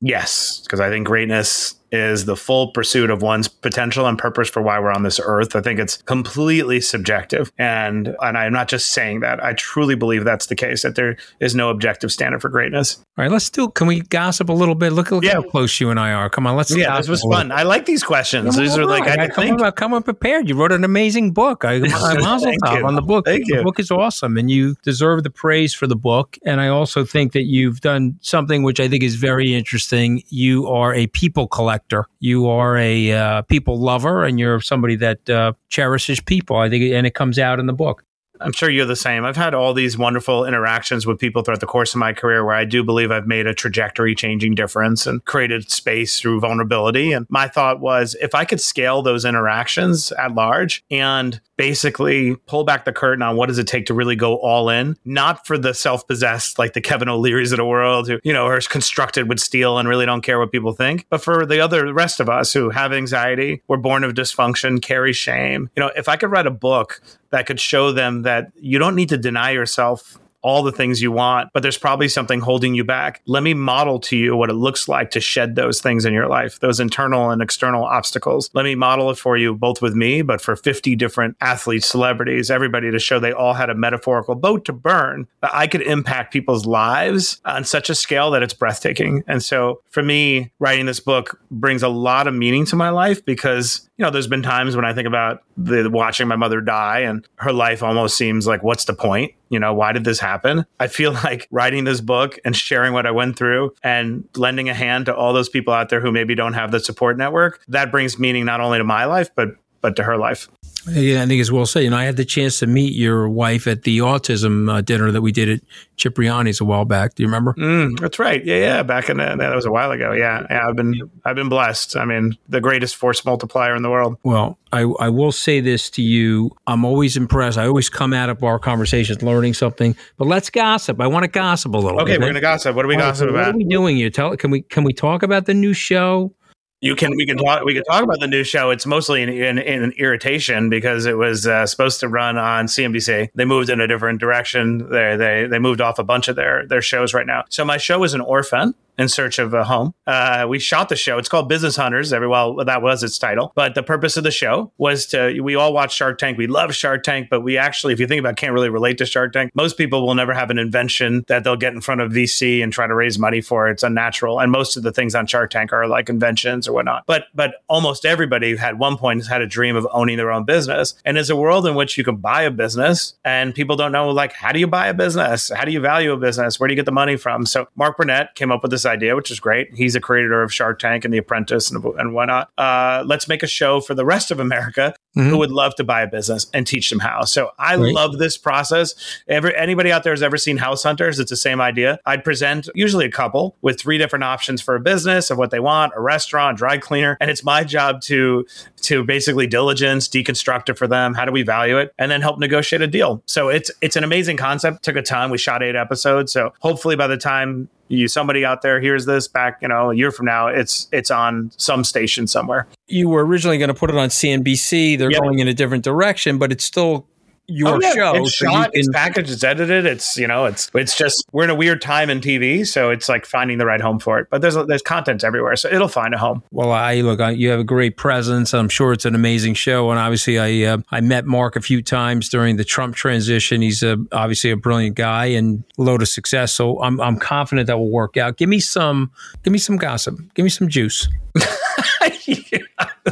Yes, 0.00 0.60
because 0.60 0.80
I 0.80 0.88
think 0.88 1.06
greatness 1.06 1.74
is 1.92 2.24
the 2.24 2.36
full 2.36 2.68
pursuit 2.68 3.10
of 3.10 3.22
one's 3.22 3.48
potential 3.48 4.06
and 4.06 4.18
purpose 4.18 4.48
for 4.48 4.62
why 4.62 4.78
we're 4.78 4.92
on 4.92 5.02
this 5.02 5.20
earth. 5.22 5.56
I 5.56 5.60
think 5.60 5.80
it's 5.80 5.96
completely 6.02 6.80
subjective. 6.80 7.52
And 7.58 8.14
and 8.20 8.38
I'm 8.38 8.52
not 8.52 8.68
just 8.68 8.92
saying 8.92 9.20
that. 9.20 9.42
I 9.42 9.54
truly 9.54 9.94
believe 9.94 10.24
that's 10.24 10.46
the 10.46 10.54
case, 10.54 10.82
that 10.82 10.94
there 10.94 11.16
is 11.40 11.54
no 11.54 11.70
objective 11.70 12.12
standard 12.12 12.40
for 12.40 12.48
greatness. 12.48 12.96
All 13.18 13.24
right, 13.24 13.30
let's 13.30 13.50
do 13.50 13.68
can 13.70 13.86
we 13.86 14.00
gossip 14.00 14.48
a 14.48 14.52
little 14.52 14.74
bit? 14.74 14.92
Look, 14.92 15.10
look 15.10 15.24
yeah. 15.24 15.34
how 15.34 15.42
close 15.42 15.80
you 15.80 15.90
and 15.90 15.98
I 15.98 16.12
are. 16.12 16.30
Come 16.30 16.46
on, 16.46 16.56
let's 16.56 16.74
Yeah, 16.74 16.96
this 16.96 17.08
was 17.08 17.22
fun. 17.30 17.52
I 17.52 17.64
like 17.64 17.86
these 17.86 18.02
questions. 18.02 18.56
these 18.56 18.76
are 18.78 18.86
like 18.86 19.04
I, 19.04 19.24
I 19.24 19.28
come, 19.28 19.58
think. 19.58 19.76
come 19.76 19.94
unprepared. 19.94 20.48
You 20.48 20.54
wrote 20.54 20.72
an 20.72 20.84
amazing 20.84 21.32
book. 21.32 21.64
I, 21.64 21.74
I'm 21.74 21.84
on 22.84 22.94
the 22.94 23.02
book. 23.02 23.24
Thank 23.26 23.46
the 23.46 23.56
you. 23.56 23.62
book 23.62 23.78
is 23.78 23.90
awesome 23.90 24.36
and 24.36 24.50
you 24.50 24.76
deserve 24.82 25.22
the 25.22 25.30
praise 25.30 25.74
for 25.74 25.86
the 25.86 25.96
book. 25.96 26.38
And 26.44 26.60
I 26.60 26.68
also 26.68 27.04
think 27.04 27.32
that 27.32 27.44
you've 27.44 27.80
done 27.80 28.18
something 28.20 28.62
which 28.62 28.80
I 28.80 28.88
think 28.88 29.02
is 29.02 29.16
very 29.16 29.54
interesting. 29.54 30.22
You 30.28 30.66
are 30.68 30.94
a 30.94 31.06
people 31.08 31.48
collector. 31.48 31.79
You 32.20 32.48
are 32.48 32.76
a 32.76 33.12
uh, 33.12 33.42
people 33.42 33.78
lover 33.78 34.24
and 34.24 34.38
you're 34.38 34.60
somebody 34.60 34.96
that 34.96 35.28
uh, 35.28 35.52
cherishes 35.68 36.20
people. 36.20 36.56
I 36.56 36.68
think, 36.68 36.92
and 36.92 37.06
it 37.06 37.14
comes 37.14 37.38
out 37.38 37.58
in 37.58 37.66
the 37.66 37.72
book. 37.72 38.04
I'm 38.40 38.52
sure 38.52 38.70
you're 38.70 38.86
the 38.86 38.96
same. 38.96 39.24
I've 39.24 39.36
had 39.36 39.54
all 39.54 39.74
these 39.74 39.98
wonderful 39.98 40.44
interactions 40.44 41.06
with 41.06 41.18
people 41.18 41.42
throughout 41.42 41.60
the 41.60 41.66
course 41.66 41.94
of 41.94 41.98
my 41.98 42.12
career 42.12 42.44
where 42.44 42.54
I 42.54 42.64
do 42.64 42.82
believe 42.82 43.10
I've 43.10 43.26
made 43.26 43.46
a 43.46 43.54
trajectory 43.54 44.14
changing 44.14 44.54
difference 44.54 45.06
and 45.06 45.24
created 45.24 45.70
space 45.70 46.18
through 46.18 46.40
vulnerability. 46.40 47.12
And 47.12 47.26
my 47.28 47.48
thought 47.48 47.80
was 47.80 48.16
if 48.20 48.34
I 48.34 48.44
could 48.44 48.60
scale 48.60 49.02
those 49.02 49.24
interactions 49.24 50.12
at 50.12 50.34
large 50.34 50.84
and 50.90 51.40
basically 51.60 52.36
pull 52.46 52.64
back 52.64 52.86
the 52.86 52.92
curtain 52.92 53.20
on 53.20 53.36
what 53.36 53.46
does 53.48 53.58
it 53.58 53.66
take 53.66 53.84
to 53.84 53.92
really 53.92 54.16
go 54.16 54.36
all 54.38 54.70
in, 54.70 54.96
not 55.04 55.46
for 55.46 55.58
the 55.58 55.74
self 55.74 56.06
possessed, 56.06 56.58
like 56.58 56.72
the 56.72 56.80
Kevin 56.80 57.08
O'Leary's 57.08 57.52
of 57.52 57.58
the 57.58 57.66
world 57.66 58.08
who, 58.08 58.18
you 58.24 58.32
know, 58.32 58.46
are 58.46 58.60
constructed 58.62 59.28
with 59.28 59.38
steel 59.38 59.76
and 59.76 59.86
really 59.86 60.06
don't 60.06 60.22
care 60.22 60.38
what 60.38 60.52
people 60.52 60.72
think, 60.72 61.04
but 61.10 61.22
for 61.22 61.44
the 61.44 61.60
other, 61.60 61.84
the 61.84 61.92
rest 61.92 62.18
of 62.18 62.30
us 62.30 62.54
who 62.54 62.70
have 62.70 62.94
anxiety, 62.94 63.62
we're 63.68 63.76
born 63.76 64.04
of 64.04 64.14
dysfunction, 64.14 64.80
carry 64.80 65.12
shame. 65.12 65.68
You 65.76 65.82
know, 65.82 65.90
if 65.94 66.08
I 66.08 66.16
could 66.16 66.30
write 66.30 66.46
a 66.46 66.50
book 66.50 67.02
that 67.30 67.46
could 67.46 67.60
show 67.60 67.92
them 67.92 68.22
that 68.22 68.52
you 68.60 68.78
don't 68.78 68.94
need 68.94 69.08
to 69.10 69.18
deny 69.18 69.50
yourself 69.50 70.18
all 70.42 70.62
the 70.62 70.72
things 70.72 71.02
you 71.02 71.12
want, 71.12 71.50
but 71.52 71.62
there's 71.62 71.78
probably 71.78 72.08
something 72.08 72.40
holding 72.40 72.74
you 72.74 72.84
back. 72.84 73.20
Let 73.26 73.42
me 73.42 73.54
model 73.54 73.98
to 74.00 74.16
you 74.16 74.36
what 74.36 74.50
it 74.50 74.54
looks 74.54 74.88
like 74.88 75.10
to 75.12 75.20
shed 75.20 75.54
those 75.54 75.80
things 75.80 76.04
in 76.04 76.14
your 76.14 76.28
life, 76.28 76.60
those 76.60 76.80
internal 76.80 77.30
and 77.30 77.42
external 77.42 77.84
obstacles. 77.84 78.50
Let 78.54 78.64
me 78.64 78.74
model 78.74 79.10
it 79.10 79.18
for 79.18 79.36
you, 79.36 79.54
both 79.54 79.82
with 79.82 79.94
me, 79.94 80.22
but 80.22 80.40
for 80.40 80.56
50 80.56 80.96
different 80.96 81.36
athletes, 81.40 81.86
celebrities, 81.86 82.50
everybody 82.50 82.90
to 82.90 82.98
show 82.98 83.18
they 83.18 83.32
all 83.32 83.54
had 83.54 83.70
a 83.70 83.74
metaphorical 83.74 84.34
boat 84.34 84.64
to 84.66 84.72
burn, 84.72 85.26
that 85.42 85.54
I 85.54 85.66
could 85.66 85.82
impact 85.82 86.32
people's 86.32 86.66
lives 86.66 87.40
on 87.44 87.64
such 87.64 87.90
a 87.90 87.94
scale 87.94 88.30
that 88.30 88.42
it's 88.42 88.54
breathtaking. 88.54 89.22
And 89.26 89.42
so 89.42 89.82
for 89.90 90.02
me, 90.02 90.52
writing 90.58 90.86
this 90.86 91.00
book 91.00 91.40
brings 91.50 91.82
a 91.82 91.88
lot 91.88 92.26
of 92.26 92.34
meaning 92.34 92.64
to 92.66 92.76
my 92.76 92.90
life 92.90 93.24
because 93.24 93.88
you 94.00 94.04
know, 94.06 94.10
there's 94.10 94.26
been 94.26 94.42
times 94.42 94.74
when 94.74 94.86
I 94.86 94.94
think 94.94 95.06
about 95.06 95.42
the 95.62 95.90
watching 95.90 96.26
my 96.28 96.36
mother 96.36 96.60
die 96.60 97.00
and 97.00 97.26
her 97.36 97.52
life 97.52 97.82
almost 97.82 98.16
seems 98.16 98.46
like, 98.46 98.62
what's 98.62 98.84
the 98.84 98.94
point? 98.94 99.32
You 99.50 99.58
know, 99.58 99.74
why 99.74 99.92
did 99.92 100.04
this 100.04 100.18
happen? 100.18 100.64
I 100.78 100.86
feel 100.86 101.12
like 101.24 101.48
writing 101.50 101.84
this 101.84 102.00
book 102.00 102.38
and 102.44 102.56
sharing 102.56 102.92
what 102.92 103.06
I 103.06 103.10
went 103.10 103.36
through 103.36 103.74
and 103.82 104.28
lending 104.36 104.68
a 104.68 104.74
hand 104.74 105.06
to 105.06 105.14
all 105.14 105.32
those 105.32 105.48
people 105.48 105.74
out 105.74 105.88
there 105.88 106.00
who 106.00 106.12
maybe 106.12 106.34
don't 106.34 106.54
have 106.54 106.70
the 106.70 106.80
support 106.80 107.18
network, 107.18 107.62
that 107.68 107.90
brings 107.90 108.18
meaning 108.18 108.44
not 108.44 108.60
only 108.60 108.78
to 108.78 108.84
my 108.84 109.04
life, 109.04 109.30
but 109.34 109.50
but 109.80 109.96
to 109.96 110.02
her 110.02 110.16
life. 110.16 110.48
Yeah, 110.88 111.22
I 111.22 111.26
think 111.26 111.40
as 111.40 111.52
well 111.52 111.66
said. 111.66 111.84
You 111.84 111.90
know, 111.90 111.98
I 111.98 112.04
had 112.04 112.16
the 112.16 112.24
chance 112.24 112.58
to 112.60 112.66
meet 112.66 112.94
your 112.94 113.28
wife 113.28 113.66
at 113.66 113.82
the 113.82 113.98
autism 113.98 114.72
uh, 114.72 114.80
dinner 114.80 115.10
that 115.12 115.20
we 115.20 115.30
did 115.30 115.50
at 115.50 115.60
Cipriani's 115.98 116.60
a 116.60 116.64
while 116.64 116.86
back. 116.86 117.14
Do 117.14 117.22
you 117.22 117.26
remember? 117.26 117.52
Mm, 117.54 118.00
that's 118.00 118.18
right. 118.18 118.42
Yeah, 118.42 118.56
yeah. 118.56 118.82
Back 118.82 119.10
in 119.10 119.18
the, 119.18 119.36
that 119.36 119.54
was 119.54 119.66
a 119.66 119.70
while 119.70 119.90
ago. 119.90 120.12
Yeah, 120.12 120.46
yeah. 120.48 120.66
I've 120.66 120.76
been 120.76 121.10
I've 121.26 121.36
been 121.36 121.50
blessed. 121.50 121.96
I 121.96 122.06
mean, 122.06 122.36
the 122.48 122.62
greatest 122.62 122.96
force 122.96 123.26
multiplier 123.26 123.76
in 123.76 123.82
the 123.82 123.90
world. 123.90 124.16
Well, 124.22 124.58
I 124.72 124.82
I 124.82 125.10
will 125.10 125.32
say 125.32 125.60
this 125.60 125.90
to 125.90 126.02
you. 126.02 126.50
I'm 126.66 126.86
always 126.86 127.14
impressed. 127.16 127.58
I 127.58 127.66
always 127.66 127.90
come 127.90 128.14
out 128.14 128.30
of 128.30 128.42
our 128.42 128.58
conversations 128.58 129.22
learning 129.22 129.54
something. 129.54 129.94
But 130.16 130.28
let's 130.28 130.48
gossip. 130.48 130.98
I 130.98 131.08
want 131.08 131.24
to 131.24 131.28
gossip 131.28 131.74
a 131.74 131.78
little. 131.78 132.00
Okay, 132.00 132.16
we're 132.16 132.26
gonna 132.26 132.40
gossip. 132.40 132.74
What 132.74 132.86
are 132.86 132.88
we 132.88 132.94
All 132.94 133.02
gossip 133.02 133.26
right, 133.26 133.34
about? 133.34 133.46
What 133.48 133.54
are 133.56 133.58
we 133.58 133.64
doing 133.64 133.96
here? 133.96 134.08
Tell. 134.08 134.34
Can 134.36 134.50
we 134.50 134.62
can 134.62 134.84
we 134.84 134.94
talk 134.94 135.22
about 135.22 135.44
the 135.44 135.54
new 135.54 135.74
show? 135.74 136.32
You 136.80 136.96
can 136.96 137.14
we 137.16 137.26
can 137.26 137.36
talk 137.36 137.64
we 137.64 137.74
can 137.74 137.84
talk 137.84 138.02
about 138.02 138.20
the 138.20 138.26
new 138.26 138.42
show. 138.42 138.70
It's 138.70 138.86
mostly 138.86 139.22
an, 139.22 139.58
an 139.58 139.92
irritation 139.92 140.70
because 140.70 141.06
it 141.06 141.16
was 141.16 141.46
uh, 141.46 141.66
supposed 141.66 142.00
to 142.00 142.08
run 142.08 142.38
on 142.38 142.66
CNBC. 142.66 143.30
They 143.34 143.44
moved 143.44 143.68
in 143.68 143.80
a 143.80 143.86
different 143.86 144.18
direction. 144.18 144.88
They 144.90 145.16
they 145.16 145.46
they 145.46 145.58
moved 145.58 145.80
off 145.80 145.98
a 145.98 146.04
bunch 146.04 146.28
of 146.28 146.36
their 146.36 146.66
their 146.66 146.82
shows 146.82 147.12
right 147.12 147.26
now. 147.26 147.44
So 147.50 147.64
my 147.64 147.76
show 147.76 148.02
is 148.02 148.14
an 148.14 148.22
orphan 148.22 148.74
in 149.00 149.08
search 149.08 149.38
of 149.38 149.54
a 149.54 149.64
home. 149.64 149.94
Uh, 150.06 150.46
we 150.48 150.58
shot 150.58 150.90
the 150.90 150.96
show. 150.96 151.16
It's 151.18 151.28
called 151.28 151.48
Business 151.48 151.76
Hunters. 151.76 152.12
Every 152.12 152.28
well, 152.28 152.56
that 152.64 152.82
was 152.82 153.02
its 153.02 153.18
title. 153.18 153.52
But 153.54 153.74
the 153.74 153.82
purpose 153.82 154.16
of 154.16 154.24
the 154.24 154.30
show 154.30 154.72
was 154.78 155.06
to. 155.06 155.40
We 155.40 155.54
all 155.54 155.72
watch 155.72 155.94
Shark 155.94 156.18
Tank. 156.18 156.36
We 156.36 156.46
love 156.46 156.74
Shark 156.74 157.02
Tank, 157.02 157.28
but 157.30 157.40
we 157.40 157.56
actually, 157.56 157.94
if 157.94 158.00
you 158.00 158.06
think 158.06 158.20
about, 158.20 158.32
it, 158.32 158.36
can't 158.36 158.52
really 158.52 158.68
relate 158.68 158.98
to 158.98 159.06
Shark 159.06 159.32
Tank. 159.32 159.52
Most 159.54 159.78
people 159.78 160.06
will 160.06 160.14
never 160.14 160.34
have 160.34 160.50
an 160.50 160.58
invention 160.58 161.24
that 161.28 161.44
they'll 161.44 161.56
get 161.56 161.72
in 161.72 161.80
front 161.80 162.02
of 162.02 162.12
VC 162.12 162.62
and 162.62 162.72
try 162.72 162.86
to 162.86 162.94
raise 162.94 163.18
money 163.18 163.40
for. 163.40 163.68
It's 163.68 163.82
unnatural, 163.82 164.38
and 164.38 164.52
most 164.52 164.76
of 164.76 164.82
the 164.82 164.92
things 164.92 165.14
on 165.14 165.26
Shark 165.26 165.50
Tank 165.50 165.72
are 165.72 165.88
like 165.88 166.08
inventions 166.08 166.68
or 166.68 166.74
whatnot. 166.74 167.04
But 167.06 167.24
but 167.34 167.62
almost 167.68 168.04
everybody 168.04 168.54
had 168.56 168.78
one 168.78 168.96
point 168.98 169.26
had 169.26 169.40
a 169.40 169.46
dream 169.46 169.76
of 169.76 169.86
owning 169.92 170.18
their 170.18 170.30
own 170.30 170.44
business, 170.44 170.94
and 171.04 171.16
it's 171.16 171.30
a 171.30 171.36
world 171.36 171.66
in 171.66 171.74
which 171.74 171.96
you 171.96 172.04
can 172.04 172.16
buy 172.16 172.42
a 172.42 172.50
business, 172.50 173.14
and 173.24 173.54
people 173.54 173.76
don't 173.76 173.92
know 173.92 174.10
like 174.10 174.32
how 174.32 174.52
do 174.52 174.58
you 174.58 174.66
buy 174.66 174.88
a 174.88 174.94
business? 174.94 175.50
How 175.54 175.64
do 175.64 175.72
you 175.72 175.80
value 175.80 176.12
a 176.12 176.16
business? 176.18 176.60
Where 176.60 176.68
do 176.68 176.74
you 176.74 176.76
get 176.76 176.86
the 176.86 176.92
money 176.92 177.16
from? 177.16 177.46
So 177.46 177.66
Mark 177.76 177.96
Burnett 177.96 178.34
came 178.34 178.52
up 178.52 178.62
with 178.62 178.70
this 178.70 178.84
idea, 178.90 179.16
which 179.16 179.30
is 179.30 179.40
great. 179.40 179.74
He's 179.74 179.94
a 179.94 180.00
creator 180.00 180.42
of 180.42 180.52
Shark 180.52 180.78
Tank 180.78 181.04
and 181.04 181.14
The 181.14 181.18
Apprentice 181.18 181.70
and, 181.70 181.82
and 181.98 182.12
whatnot. 182.12 182.50
Uh, 182.58 183.04
let's 183.06 183.28
make 183.28 183.42
a 183.42 183.46
show 183.46 183.80
for 183.80 183.94
the 183.94 184.04
rest 184.04 184.30
of 184.30 184.40
America 184.40 184.94
mm-hmm. 185.16 185.28
who 185.28 185.38
would 185.38 185.50
love 185.50 185.74
to 185.76 185.84
buy 185.84 186.02
a 186.02 186.06
business 186.06 186.46
and 186.52 186.66
teach 186.66 186.90
them 186.90 186.98
how. 186.98 187.24
So 187.24 187.50
I 187.58 187.76
right. 187.76 187.92
love 187.92 188.18
this 188.18 188.36
process. 188.36 188.94
Ever 189.28 189.52
anybody 189.52 189.92
out 189.92 190.04
there 190.04 190.12
has 190.12 190.22
ever 190.22 190.36
seen 190.36 190.58
House 190.58 190.82
Hunters? 190.82 191.18
It's 191.18 191.30
the 191.30 191.36
same 191.36 191.60
idea. 191.60 191.98
I'd 192.06 192.24
present 192.24 192.68
usually 192.74 193.06
a 193.06 193.10
couple 193.10 193.56
with 193.62 193.80
three 193.80 193.98
different 193.98 194.24
options 194.24 194.60
for 194.60 194.74
a 194.74 194.80
business 194.80 195.30
of 195.30 195.38
what 195.38 195.50
they 195.50 195.60
want, 195.60 195.92
a 195.96 196.00
restaurant, 196.00 196.58
dry 196.58 196.78
cleaner, 196.78 197.16
and 197.20 197.30
it's 197.30 197.44
my 197.44 197.64
job 197.64 198.00
to 198.02 198.46
to 198.82 199.04
basically 199.04 199.46
diligence, 199.46 200.08
deconstruct 200.08 200.68
it 200.68 200.78
for 200.78 200.86
them. 200.86 201.14
How 201.14 201.24
do 201.24 201.32
we 201.32 201.42
value 201.42 201.78
it, 201.78 201.92
and 201.98 202.10
then 202.10 202.20
help 202.20 202.38
negotiate 202.38 202.82
a 202.82 202.86
deal. 202.86 203.22
So 203.26 203.48
it's 203.48 203.70
it's 203.80 203.96
an 203.96 204.04
amazing 204.04 204.36
concept. 204.36 204.82
Took 204.82 204.96
a 204.96 205.02
ton. 205.02 205.30
We 205.30 205.38
shot 205.38 205.62
eight 205.62 205.76
episodes. 205.76 206.32
So 206.32 206.52
hopefully 206.60 206.96
by 206.96 207.06
the 207.06 207.16
time 207.16 207.68
you 207.90 208.08
somebody 208.08 208.44
out 208.44 208.62
there 208.62 208.80
hears 208.80 209.04
this 209.04 209.26
back, 209.26 209.58
you 209.60 209.68
know, 209.68 209.90
a 209.90 209.94
year 209.94 210.10
from 210.10 210.26
now, 210.26 210.46
it's 210.46 210.88
it's 210.92 211.10
on 211.10 211.50
some 211.56 211.84
station 211.84 212.26
somewhere. 212.26 212.66
You 212.86 213.08
were 213.08 213.26
originally 213.26 213.58
going 213.58 213.68
to 213.68 213.74
put 213.74 213.90
it 213.90 213.96
on 213.96 214.08
CNBC. 214.08 214.96
They're 214.96 215.10
yep. 215.10 215.20
going 215.20 215.40
in 215.40 215.48
a 215.48 215.54
different 215.54 215.84
direction, 215.84 216.38
but 216.38 216.52
it's 216.52 216.64
still 216.64 217.06
your 217.50 217.74
Oh, 217.74 217.78
yeah, 217.80 217.92
show. 217.94 218.14
It's 218.16 218.38
so 218.38 218.46
shot, 218.46 218.70
it's 218.72 218.88
packaged, 218.88 219.30
it's 219.30 219.44
edited. 219.44 219.86
It's 219.86 220.16
you 220.16 220.26
know, 220.26 220.46
it's 220.46 220.70
it's 220.74 220.96
just 220.96 221.24
we're 221.32 221.44
in 221.44 221.50
a 221.50 221.54
weird 221.54 221.82
time 221.82 222.08
in 222.10 222.20
TV, 222.20 222.66
so 222.66 222.90
it's 222.90 223.08
like 223.08 223.26
finding 223.26 223.58
the 223.58 223.66
right 223.66 223.80
home 223.80 223.98
for 223.98 224.18
it. 224.18 224.28
But 224.30 224.40
there's 224.42 224.54
there's 224.66 224.82
content 224.82 225.24
everywhere, 225.24 225.56
so 225.56 225.68
it'll 225.68 225.88
find 225.88 226.14
a 226.14 226.18
home. 226.18 226.42
Well, 226.50 226.72
I 226.72 227.00
look. 227.00 227.20
I, 227.20 227.30
you 227.30 227.50
have 227.50 227.60
a 227.60 227.64
great 227.64 227.96
presence. 227.96 228.54
I'm 228.54 228.68
sure 228.68 228.92
it's 228.92 229.04
an 229.04 229.14
amazing 229.14 229.54
show. 229.54 229.90
And 229.90 229.98
obviously, 229.98 230.38
I 230.38 230.72
uh, 230.72 230.78
I 230.90 231.00
met 231.00 231.26
Mark 231.26 231.56
a 231.56 231.60
few 231.60 231.82
times 231.82 232.28
during 232.28 232.56
the 232.56 232.64
Trump 232.64 232.94
transition. 232.94 233.60
He's 233.62 233.82
a, 233.82 233.96
obviously 234.12 234.50
a 234.50 234.56
brilliant 234.56 234.96
guy 234.96 235.26
and 235.26 235.64
load 235.76 236.02
of 236.02 236.08
success. 236.08 236.52
So 236.52 236.80
I'm 236.82 237.00
I'm 237.00 237.16
confident 237.18 237.66
that 237.66 237.78
will 237.78 237.90
work 237.90 238.16
out. 238.16 238.36
Give 238.36 238.48
me 238.48 238.60
some 238.60 239.10
give 239.42 239.52
me 239.52 239.58
some 239.58 239.76
gossip. 239.76 240.16
Give 240.34 240.44
me 240.44 240.50
some 240.50 240.68
juice. 240.68 241.08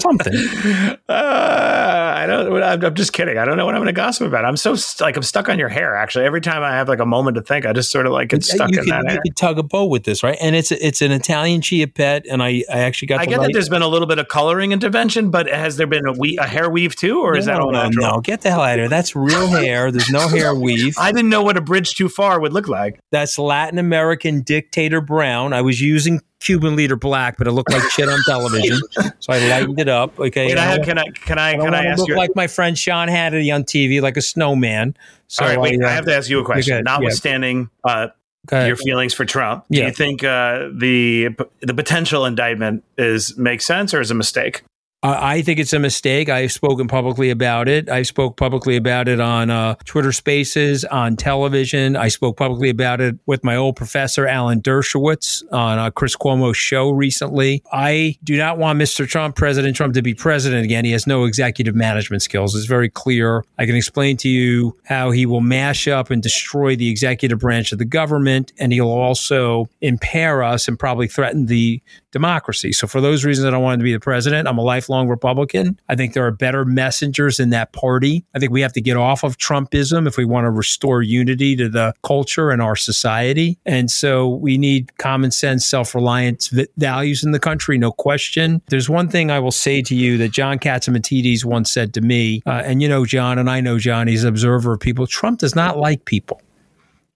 Something. 0.00 0.34
Uh, 1.08 2.14
I 2.16 2.26
don't. 2.26 2.62
I'm, 2.62 2.84
I'm 2.84 2.94
just 2.94 3.14
kidding. 3.14 3.38
I 3.38 3.44
don't 3.46 3.56
know 3.56 3.64
what 3.64 3.74
I'm 3.74 3.80
going 3.80 3.86
to 3.86 3.92
gossip 3.94 4.26
about. 4.26 4.44
I'm 4.44 4.58
so 4.58 4.74
st- 4.74 5.06
like 5.06 5.16
I'm 5.16 5.22
stuck 5.22 5.48
on 5.48 5.58
your 5.58 5.70
hair. 5.70 5.96
Actually, 5.96 6.26
every 6.26 6.40
time 6.42 6.62
I 6.62 6.72
have 6.72 6.86
like 6.88 6.98
a 7.00 7.06
moment 7.06 7.36
to 7.36 7.42
think, 7.42 7.64
I 7.64 7.72
just 7.72 7.90
sort 7.90 8.04
of 8.06 8.12
like 8.12 8.28
get 8.28 8.44
stuck 8.44 8.70
you 8.70 8.78
in 8.78 8.84
could, 8.84 8.92
that 8.92 9.02
you 9.04 9.10
hair. 9.12 9.20
could 9.22 9.36
tug 9.36 9.58
a 9.58 9.62
bow 9.62 9.86
with 9.86 10.04
this, 10.04 10.22
right? 10.22 10.36
And 10.40 10.54
it's 10.54 10.70
it's 10.70 11.00
an 11.00 11.12
Italian 11.12 11.62
chia 11.62 11.88
pet, 11.88 12.26
and 12.30 12.42
I, 12.42 12.62
I 12.70 12.80
actually 12.80 13.06
got. 13.06 13.20
I 13.20 13.26
get 13.26 13.40
that 13.40 13.50
there's 13.54 13.70
been 13.70 13.80
a 13.82 13.88
little 13.88 14.06
bit 14.06 14.18
of 14.18 14.28
coloring 14.28 14.72
intervention, 14.72 15.30
but 15.30 15.48
has 15.48 15.78
there 15.78 15.86
been 15.86 16.06
a, 16.06 16.12
we- 16.12 16.36
a 16.36 16.46
hair 16.46 16.68
weave 16.68 16.94
too, 16.94 17.20
or 17.22 17.36
is 17.36 17.46
that 17.46 17.58
no, 17.58 17.64
all 17.64 17.72
no, 17.72 17.84
natural? 17.84 18.06
no, 18.16 18.20
get 18.20 18.42
the 18.42 18.50
hell 18.50 18.60
out 18.60 18.74
of 18.78 18.82
here. 18.82 18.88
That's 18.90 19.16
real 19.16 19.46
hair. 19.46 19.90
There's 19.90 20.10
no 20.10 20.28
hair 20.28 20.54
weave. 20.60 20.96
I 20.98 21.10
didn't 21.10 21.30
know 21.30 21.42
what 21.42 21.56
a 21.56 21.62
bridge 21.62 21.94
too 21.94 22.08
far 22.10 22.38
would 22.38 22.52
look 22.52 22.68
like. 22.68 23.00
That's 23.12 23.38
Latin 23.38 23.78
American 23.78 24.42
dictator 24.42 25.00
brown. 25.00 25.52
I 25.54 25.62
was 25.62 25.80
using 25.80 26.20
Cuban 26.40 26.76
leader 26.76 26.96
black, 26.96 27.36
but 27.36 27.46
it 27.46 27.52
looked 27.52 27.72
like 27.72 27.82
shit 27.90 28.08
on 28.08 28.18
television, 28.26 28.78
so 29.18 29.32
I 29.32 29.38
lightened 29.48 29.80
it 29.80 29.88
up. 29.88 30.18
Okay, 30.18 30.46
Wait, 30.46 30.58
I 30.58 30.74
I 30.74 30.78
can 30.78 30.98
I 30.98 31.04
can 31.10 31.38
I 31.38 31.50
I 31.50 31.56
can 31.56 31.74
I 31.74 31.84
ask 31.86 31.98
look 31.98 32.08
you? 32.08 32.16
like 32.16 32.30
my 32.36 32.46
friend 32.46 32.78
Sean 32.78 33.08
Hannity 33.08 33.52
on 33.52 33.64
TV, 33.64 34.00
like 34.00 34.16
a 34.16 34.22
snowman. 34.22 34.96
So 35.26 35.42
all 35.44 35.50
right, 35.50 35.60
wait. 35.60 35.82
uh, 35.82 35.86
I 35.86 35.90
have 35.90 36.04
to 36.06 36.14
ask 36.14 36.30
you 36.30 36.38
a 36.38 36.44
question. 36.44 36.76
good, 36.76 36.84
Notwithstanding 36.84 37.70
uh, 37.84 38.08
your 38.52 38.76
feelings 38.76 39.14
for 39.14 39.24
Trump, 39.24 39.64
do 39.70 39.78
you 39.82 39.90
think 39.90 40.22
uh, 40.22 40.68
the 40.72 41.30
the 41.60 41.74
potential 41.74 42.24
indictment 42.24 42.84
is 42.96 43.36
makes 43.36 43.66
sense 43.66 43.92
or 43.92 44.00
is 44.00 44.10
a 44.10 44.14
mistake? 44.14 44.62
I 45.00 45.42
think 45.42 45.60
it's 45.60 45.72
a 45.72 45.78
mistake. 45.78 46.28
I've 46.28 46.50
spoken 46.50 46.88
publicly 46.88 47.30
about 47.30 47.68
it. 47.68 47.88
I 47.88 48.02
spoke 48.02 48.36
publicly 48.36 48.76
about 48.76 49.06
it 49.06 49.20
on 49.20 49.48
uh, 49.48 49.76
Twitter 49.84 50.10
Spaces, 50.10 50.84
on 50.84 51.14
television. 51.14 51.94
I 51.94 52.08
spoke 52.08 52.36
publicly 52.36 52.68
about 52.68 53.00
it 53.00 53.14
with 53.24 53.44
my 53.44 53.54
old 53.54 53.76
professor, 53.76 54.26
Alan 54.26 54.60
Dershowitz, 54.60 55.44
on 55.52 55.78
uh, 55.78 55.90
Chris 55.92 56.16
Cuomo's 56.16 56.56
show 56.56 56.90
recently. 56.90 57.62
I 57.72 58.16
do 58.24 58.36
not 58.36 58.58
want 58.58 58.80
Mr. 58.80 59.06
Trump, 59.06 59.36
President 59.36 59.76
Trump, 59.76 59.94
to 59.94 60.02
be 60.02 60.14
president 60.14 60.64
again. 60.64 60.84
He 60.84 60.90
has 60.90 61.06
no 61.06 61.26
executive 61.26 61.76
management 61.76 62.22
skills. 62.22 62.56
It's 62.56 62.66
very 62.66 62.90
clear. 62.90 63.44
I 63.56 63.66
can 63.66 63.76
explain 63.76 64.16
to 64.16 64.28
you 64.28 64.76
how 64.84 65.12
he 65.12 65.26
will 65.26 65.42
mash 65.42 65.86
up 65.86 66.10
and 66.10 66.20
destroy 66.20 66.74
the 66.74 66.90
executive 66.90 67.38
branch 67.38 67.70
of 67.70 67.78
the 67.78 67.84
government, 67.84 68.52
and 68.58 68.72
he'll 68.72 68.88
also 68.88 69.68
impair 69.80 70.42
us 70.42 70.66
and 70.66 70.76
probably 70.76 71.06
threaten 71.06 71.46
the 71.46 71.80
democracy. 72.10 72.72
So 72.72 72.88
for 72.88 73.00
those 73.00 73.24
reasons, 73.24 73.46
I 73.46 73.50
don't 73.50 73.62
want 73.62 73.74
him 73.74 73.80
to 73.80 73.84
be 73.84 73.92
the 73.92 74.00
president. 74.00 74.48
I'm 74.48 74.58
a 74.58 74.62
lifelong 74.88 75.08
Republican. 75.08 75.78
I 75.88 75.96
think 75.96 76.14
there 76.14 76.26
are 76.26 76.30
better 76.30 76.64
messengers 76.64 77.40
in 77.40 77.50
that 77.50 77.72
party. 77.72 78.24
I 78.34 78.38
think 78.38 78.52
we 78.52 78.60
have 78.62 78.72
to 78.72 78.80
get 78.80 78.96
off 78.96 79.24
of 79.24 79.36
Trumpism 79.38 80.06
if 80.06 80.16
we 80.16 80.24
want 80.24 80.46
to 80.46 80.50
restore 80.50 81.02
unity 81.02 81.56
to 81.56 81.68
the 81.68 81.94
culture 82.02 82.50
and 82.50 82.62
our 82.62 82.76
society. 82.76 83.58
And 83.66 83.90
so 83.90 84.28
we 84.28 84.58
need 84.58 84.96
common 84.98 85.30
sense, 85.30 85.66
self-reliance 85.66 86.48
v- 86.48 86.66
values 86.76 87.24
in 87.24 87.32
the 87.32 87.38
country, 87.38 87.78
no 87.78 87.92
question. 87.92 88.62
There's 88.68 88.88
one 88.88 89.08
thing 89.08 89.30
I 89.30 89.40
will 89.40 89.52
say 89.52 89.82
to 89.82 89.94
you 89.94 90.18
that 90.18 90.30
John 90.30 90.58
Catsimatidis 90.58 91.44
once 91.44 91.70
said 91.70 91.94
to 91.94 92.00
me, 92.00 92.42
uh, 92.46 92.62
and 92.64 92.82
you 92.82 92.88
know 92.88 93.04
John, 93.04 93.38
and 93.38 93.50
I 93.50 93.60
know 93.60 93.78
John, 93.78 94.08
he's 94.08 94.24
an 94.24 94.28
observer 94.28 94.74
of 94.74 94.80
people. 94.80 95.06
Trump 95.06 95.40
does 95.40 95.54
not 95.54 95.78
like 95.78 96.04
people. 96.04 96.40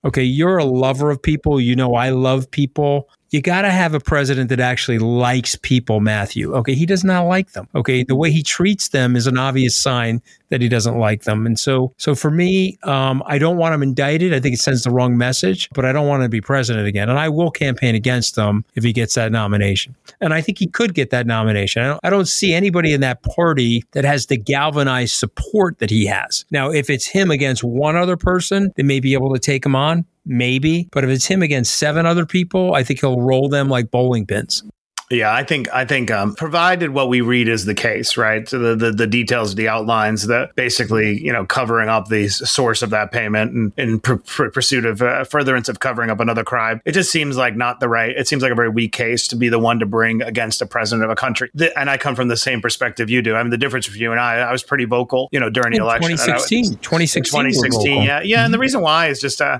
Okay, 0.04 0.24
you're 0.24 0.58
a 0.58 0.64
lover 0.64 1.10
of 1.10 1.22
people. 1.22 1.60
You 1.60 1.76
know, 1.76 1.94
I 1.94 2.10
love 2.10 2.50
people. 2.50 3.08
You 3.32 3.40
got 3.40 3.62
to 3.62 3.70
have 3.70 3.94
a 3.94 4.00
president 4.00 4.50
that 4.50 4.60
actually 4.60 4.98
likes 4.98 5.56
people, 5.56 6.00
Matthew. 6.00 6.54
Okay, 6.54 6.74
he 6.74 6.84
does 6.84 7.02
not 7.02 7.22
like 7.22 7.52
them. 7.52 7.66
Okay, 7.74 8.04
the 8.04 8.14
way 8.14 8.30
he 8.30 8.42
treats 8.42 8.88
them 8.88 9.16
is 9.16 9.26
an 9.26 9.38
obvious 9.38 9.74
sign 9.74 10.20
that 10.50 10.60
he 10.60 10.68
doesn't 10.68 10.98
like 10.98 11.22
them. 11.22 11.46
And 11.46 11.58
so, 11.58 11.94
so 11.96 12.14
for 12.14 12.30
me, 12.30 12.78
um, 12.82 13.22
I 13.24 13.38
don't 13.38 13.56
want 13.56 13.74
him 13.74 13.82
indicted. 13.82 14.34
I 14.34 14.40
think 14.40 14.56
it 14.56 14.60
sends 14.60 14.82
the 14.82 14.90
wrong 14.90 15.16
message, 15.16 15.70
but 15.70 15.86
I 15.86 15.92
don't 15.92 16.06
want 16.06 16.24
to 16.24 16.28
be 16.28 16.42
president 16.42 16.86
again. 16.86 17.08
And 17.08 17.18
I 17.18 17.30
will 17.30 17.50
campaign 17.50 17.94
against 17.94 18.36
him 18.36 18.66
if 18.74 18.84
he 18.84 18.92
gets 18.92 19.14
that 19.14 19.32
nomination. 19.32 19.96
And 20.20 20.34
I 20.34 20.42
think 20.42 20.58
he 20.58 20.66
could 20.66 20.92
get 20.92 21.08
that 21.08 21.26
nomination. 21.26 21.82
I 21.82 21.86
don't, 21.86 22.00
I 22.02 22.10
don't 22.10 22.28
see 22.28 22.52
anybody 22.52 22.92
in 22.92 23.00
that 23.00 23.22
party 23.22 23.82
that 23.92 24.04
has 24.04 24.26
the 24.26 24.36
galvanized 24.36 25.14
support 25.14 25.78
that 25.78 25.88
he 25.88 26.04
has. 26.04 26.44
Now, 26.50 26.70
if 26.70 26.90
it's 26.90 27.06
him 27.06 27.30
against 27.30 27.64
one 27.64 27.96
other 27.96 28.18
person, 28.18 28.72
they 28.76 28.82
may 28.82 29.00
be 29.00 29.14
able 29.14 29.32
to 29.32 29.40
take 29.40 29.64
him 29.64 29.74
on 29.74 30.04
maybe. 30.24 30.88
But 30.92 31.04
if 31.04 31.10
it's 31.10 31.26
him 31.26 31.42
against 31.42 31.76
seven 31.76 32.06
other 32.06 32.26
people, 32.26 32.74
I 32.74 32.82
think 32.82 33.00
he'll 33.00 33.20
roll 33.20 33.48
them 33.48 33.68
like 33.68 33.90
bowling 33.90 34.26
pins. 34.26 34.62
Yeah, 35.10 35.34
I 35.34 35.44
think 35.44 35.68
I 35.74 35.84
think 35.84 36.10
um, 36.10 36.34
provided 36.36 36.90
what 36.92 37.10
we 37.10 37.20
read 37.20 37.46
is 37.46 37.66
the 37.66 37.74
case, 37.74 38.16
right? 38.16 38.48
So 38.48 38.58
the, 38.58 38.74
the 38.74 38.92
the 38.92 39.06
details, 39.06 39.54
the 39.54 39.68
outlines, 39.68 40.26
that 40.28 40.54
basically 40.54 41.22
you 41.22 41.30
know 41.30 41.44
covering 41.44 41.90
up 41.90 42.08
the 42.08 42.28
source 42.28 42.80
of 42.80 42.88
that 42.90 43.12
payment 43.12 43.52
and 43.52 43.72
in 43.76 44.00
pr- 44.00 44.14
pr- 44.14 44.48
pursuit 44.48 44.86
of 44.86 45.02
uh, 45.02 45.24
furtherance 45.24 45.68
of 45.68 45.80
covering 45.80 46.08
up 46.08 46.18
another 46.18 46.44
crime. 46.44 46.80
It 46.86 46.92
just 46.92 47.10
seems 47.12 47.36
like 47.36 47.56
not 47.56 47.78
the 47.78 47.90
right. 47.90 48.16
It 48.16 48.26
seems 48.26 48.42
like 48.42 48.52
a 48.52 48.54
very 48.54 48.70
weak 48.70 48.92
case 48.92 49.28
to 49.28 49.36
be 49.36 49.50
the 49.50 49.58
one 49.58 49.80
to 49.80 49.86
bring 49.86 50.22
against 50.22 50.62
a 50.62 50.66
president 50.66 51.04
of 51.04 51.10
a 51.10 51.16
country. 51.16 51.50
The, 51.52 51.78
and 51.78 51.90
I 51.90 51.98
come 51.98 52.14
from 52.16 52.28
the 52.28 52.36
same 52.38 52.62
perspective 52.62 53.10
you 53.10 53.20
do. 53.20 53.34
I 53.34 53.42
mean, 53.42 53.50
the 53.50 53.58
difference 53.58 53.88
between 53.88 54.02
you 54.04 54.12
and 54.12 54.20
I, 54.20 54.36
I 54.36 54.50
was 54.52 54.62
pretty 54.62 54.86
vocal, 54.86 55.28
you 55.30 55.40
know, 55.40 55.50
during 55.50 55.72
the 55.72 55.78
election. 55.82 56.10
And 56.12 56.20
I 56.20 56.32
was- 56.36 56.48
2016, 56.48 56.78
2016, 56.78 57.38
we're 57.38 57.42
2016 57.50 57.90
vocal. 57.96 58.04
yeah 58.06 58.22
yeah 58.22 58.46
and 58.46 58.54
the 58.54 58.58
reason 58.58 58.80
why 58.80 59.08
is 59.08 59.20
just 59.20 59.42
uh 59.42 59.58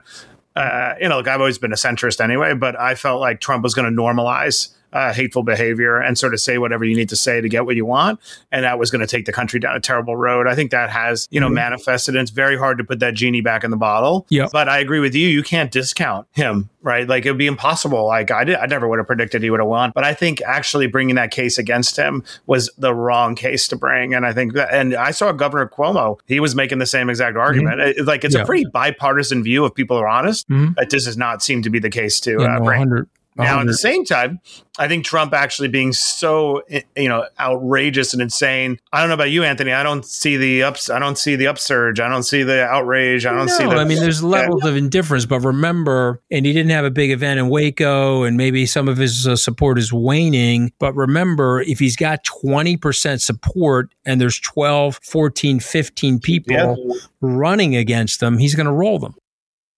uh, 0.57 0.95
you 1.01 1.09
know, 1.09 1.19
look, 1.19 1.29
I've 1.29 1.41
always 1.41 1.59
been 1.59 1.73
a 1.73 1.77
centrist 1.77 2.21
anyway, 2.21 2.55
but 2.55 2.79
I 2.79 2.95
felt 2.95 3.21
like 3.21 3.41
Trump 3.41 3.63
was 3.63 3.75
going 3.75 3.95
to 3.95 4.03
normalize 4.03 4.75
uh, 4.93 5.13
hateful 5.13 5.43
behavior 5.43 5.97
and 5.99 6.19
sort 6.19 6.35
of 6.35 6.41
say 6.41 6.59
whatever 6.59 6.85
you 6.85 6.95
need 6.97 7.09
to 7.09 7.17
say 7.17 7.41
to 7.41 7.49
get 7.49 7.65
what 7.67 7.77
you 7.77 7.87
want. 7.87 8.21
And 8.51 8.65
that 8.65 8.79
was 8.79 8.91
going 8.91 9.01
to 9.01 9.07
take 9.07 9.25
the 9.27 9.33
country 9.33 9.59
down 9.61 9.75
a 9.77 9.81
terrible 9.81 10.17
road. 10.17 10.47
I 10.47 10.55
think 10.55 10.71
that 10.71 10.91
has, 10.91 11.27
you 11.31 11.41
know, 11.41 11.49
Mhm. 11.49 11.55
manifested. 11.55 12.15
And 12.15 12.23
it's 12.23 12.31
very 12.31 12.57
hard 12.59 12.79
to 12.79 12.85
put 12.85 13.01
that 13.01 13.15
genie 13.15 13.41
back 13.41 13.65
in 13.65 13.71
the 13.71 13.77
bottle. 13.77 14.27
Yeah. 14.29 14.47
But 14.53 14.69
I 14.69 14.79
agree 14.79 15.01
with 15.01 15.15
you. 15.15 15.29
You 15.29 15.43
can't 15.43 15.71
discount 15.71 16.27
him, 16.33 16.69
right? 16.83 17.09
Like 17.09 17.25
it 17.27 17.31
would 17.31 17.39
be 17.39 17.47
impossible. 17.47 18.07
Like 18.07 18.31
I 18.31 18.45
did, 18.45 18.57
I 18.57 18.67
never 18.67 18.87
would 18.89 18.99
have 18.99 19.07
predicted 19.07 19.43
he 19.43 19.51
would 19.51 19.61
have 19.61 19.69
won. 19.69 19.93
But 19.95 20.05
I 20.05 20.15
think 20.15 20.43
actually 20.43 20.87
bringing 20.87 21.15
that 21.17 21.31
case 21.31 21.59
against 21.59 21.97
him 21.97 22.23
was 22.47 22.71
the 22.79 22.95
wrong 22.95 23.35
case 23.35 23.69
to 23.69 23.77
bring. 23.77 24.15
And 24.15 24.27
I 24.27 24.33
think 24.33 24.53
that, 24.55 24.73
and 24.73 24.95
I 24.95 25.11
saw 25.11 25.33
Governor 25.33 25.69
Cuomo, 25.69 26.19
he 26.27 26.41
was 26.41 26.55
making 26.55 26.79
the 26.79 26.87
same 26.87 27.09
exact 27.09 27.37
argument. 27.37 27.81
It- 27.81 28.07
like 28.07 28.25
it's 28.25 28.35
Yeah. 28.35 28.43
a 28.43 28.47
pretty 28.47 28.67
bipartisan 28.73 29.43
view 29.43 29.65
if 29.65 29.75
people 29.75 29.97
are 29.97 30.09
honest. 30.09 30.49
Mhm. 30.49 30.75
That 30.77 30.91
this 30.91 31.05
does 31.07 31.17
not 31.17 31.43
seem 31.43 31.63
to 31.63 31.71
be 31.71 31.79
the 31.79 31.91
case 31.91 32.21
to 32.21 32.33
Yeah, 32.41 32.57
uh, 32.57 32.59
no, 32.59 32.65
bring. 32.65 32.79
100, 32.81 33.09
Now, 33.37 33.61
at 33.61 33.67
the 33.67 33.75
same 33.77 34.05
time, 34.05 34.41
I 34.79 34.89
think 34.89 35.05
Trump 35.07 35.33
actually 35.33 35.69
being 35.69 35.93
so 35.93 36.63
you 36.97 37.09
know 37.09 37.27
outrageous 37.41 38.13
and 38.13 38.21
insane. 38.21 38.79
I 38.93 39.01
don't 39.01 39.09
know 39.09 39.15
about 39.15 39.31
you, 39.31 39.43
Anthony. 39.43 39.73
I 39.73 39.83
don't 39.83 40.05
see 40.05 40.37
the 40.37 40.63
ups. 40.65 40.91
I 40.91 40.99
don't 40.99 41.17
see 41.17 41.37
the 41.37 41.47
upsurge. 41.47 41.99
I 42.01 42.09
don't 42.09 42.23
see 42.25 42.43
the 42.43 42.65
outrage. 42.65 43.25
I 43.25 43.33
don't 43.33 43.49
see 43.49 43.65
No, 43.65 43.71
the. 43.71 43.77
I 43.77 43.85
mean, 43.85 44.01
there's 44.01 44.23
levels 44.23 44.65
of 44.65 44.77
indifference, 44.77 45.25
but 45.25 45.41
remember, 45.41 46.21
and 46.31 46.45
he 46.45 46.53
didn't 46.53 46.71
have 46.73 46.85
a 46.85 46.91
big 46.91 47.11
event 47.11 47.41
in 47.41 47.49
Waco, 47.49 48.23
and 48.25 48.37
maybe 48.37 48.67
some 48.67 48.89
of 48.89 48.99
his 48.99 49.27
uh, 49.27 49.35
support 49.37 49.79
is 49.79 49.93
waning. 49.93 50.73
But 50.79 50.95
remember, 50.95 51.63
if 51.63 51.79
he's 51.79 51.97
got 51.97 52.25
20% 52.25 53.21
support 53.21 53.95
and 54.05 54.21
there's 54.21 54.39
12, 54.41 55.01
14, 55.03 55.61
15 55.61 56.21
people 56.21 56.55
Yeah. 56.55 56.75
running 57.21 57.77
against 57.77 58.21
them, 58.21 58.39
he's 58.39 58.55
going 58.55 58.67
to 58.67 58.73
roll 58.73 58.99
them. 58.99 59.15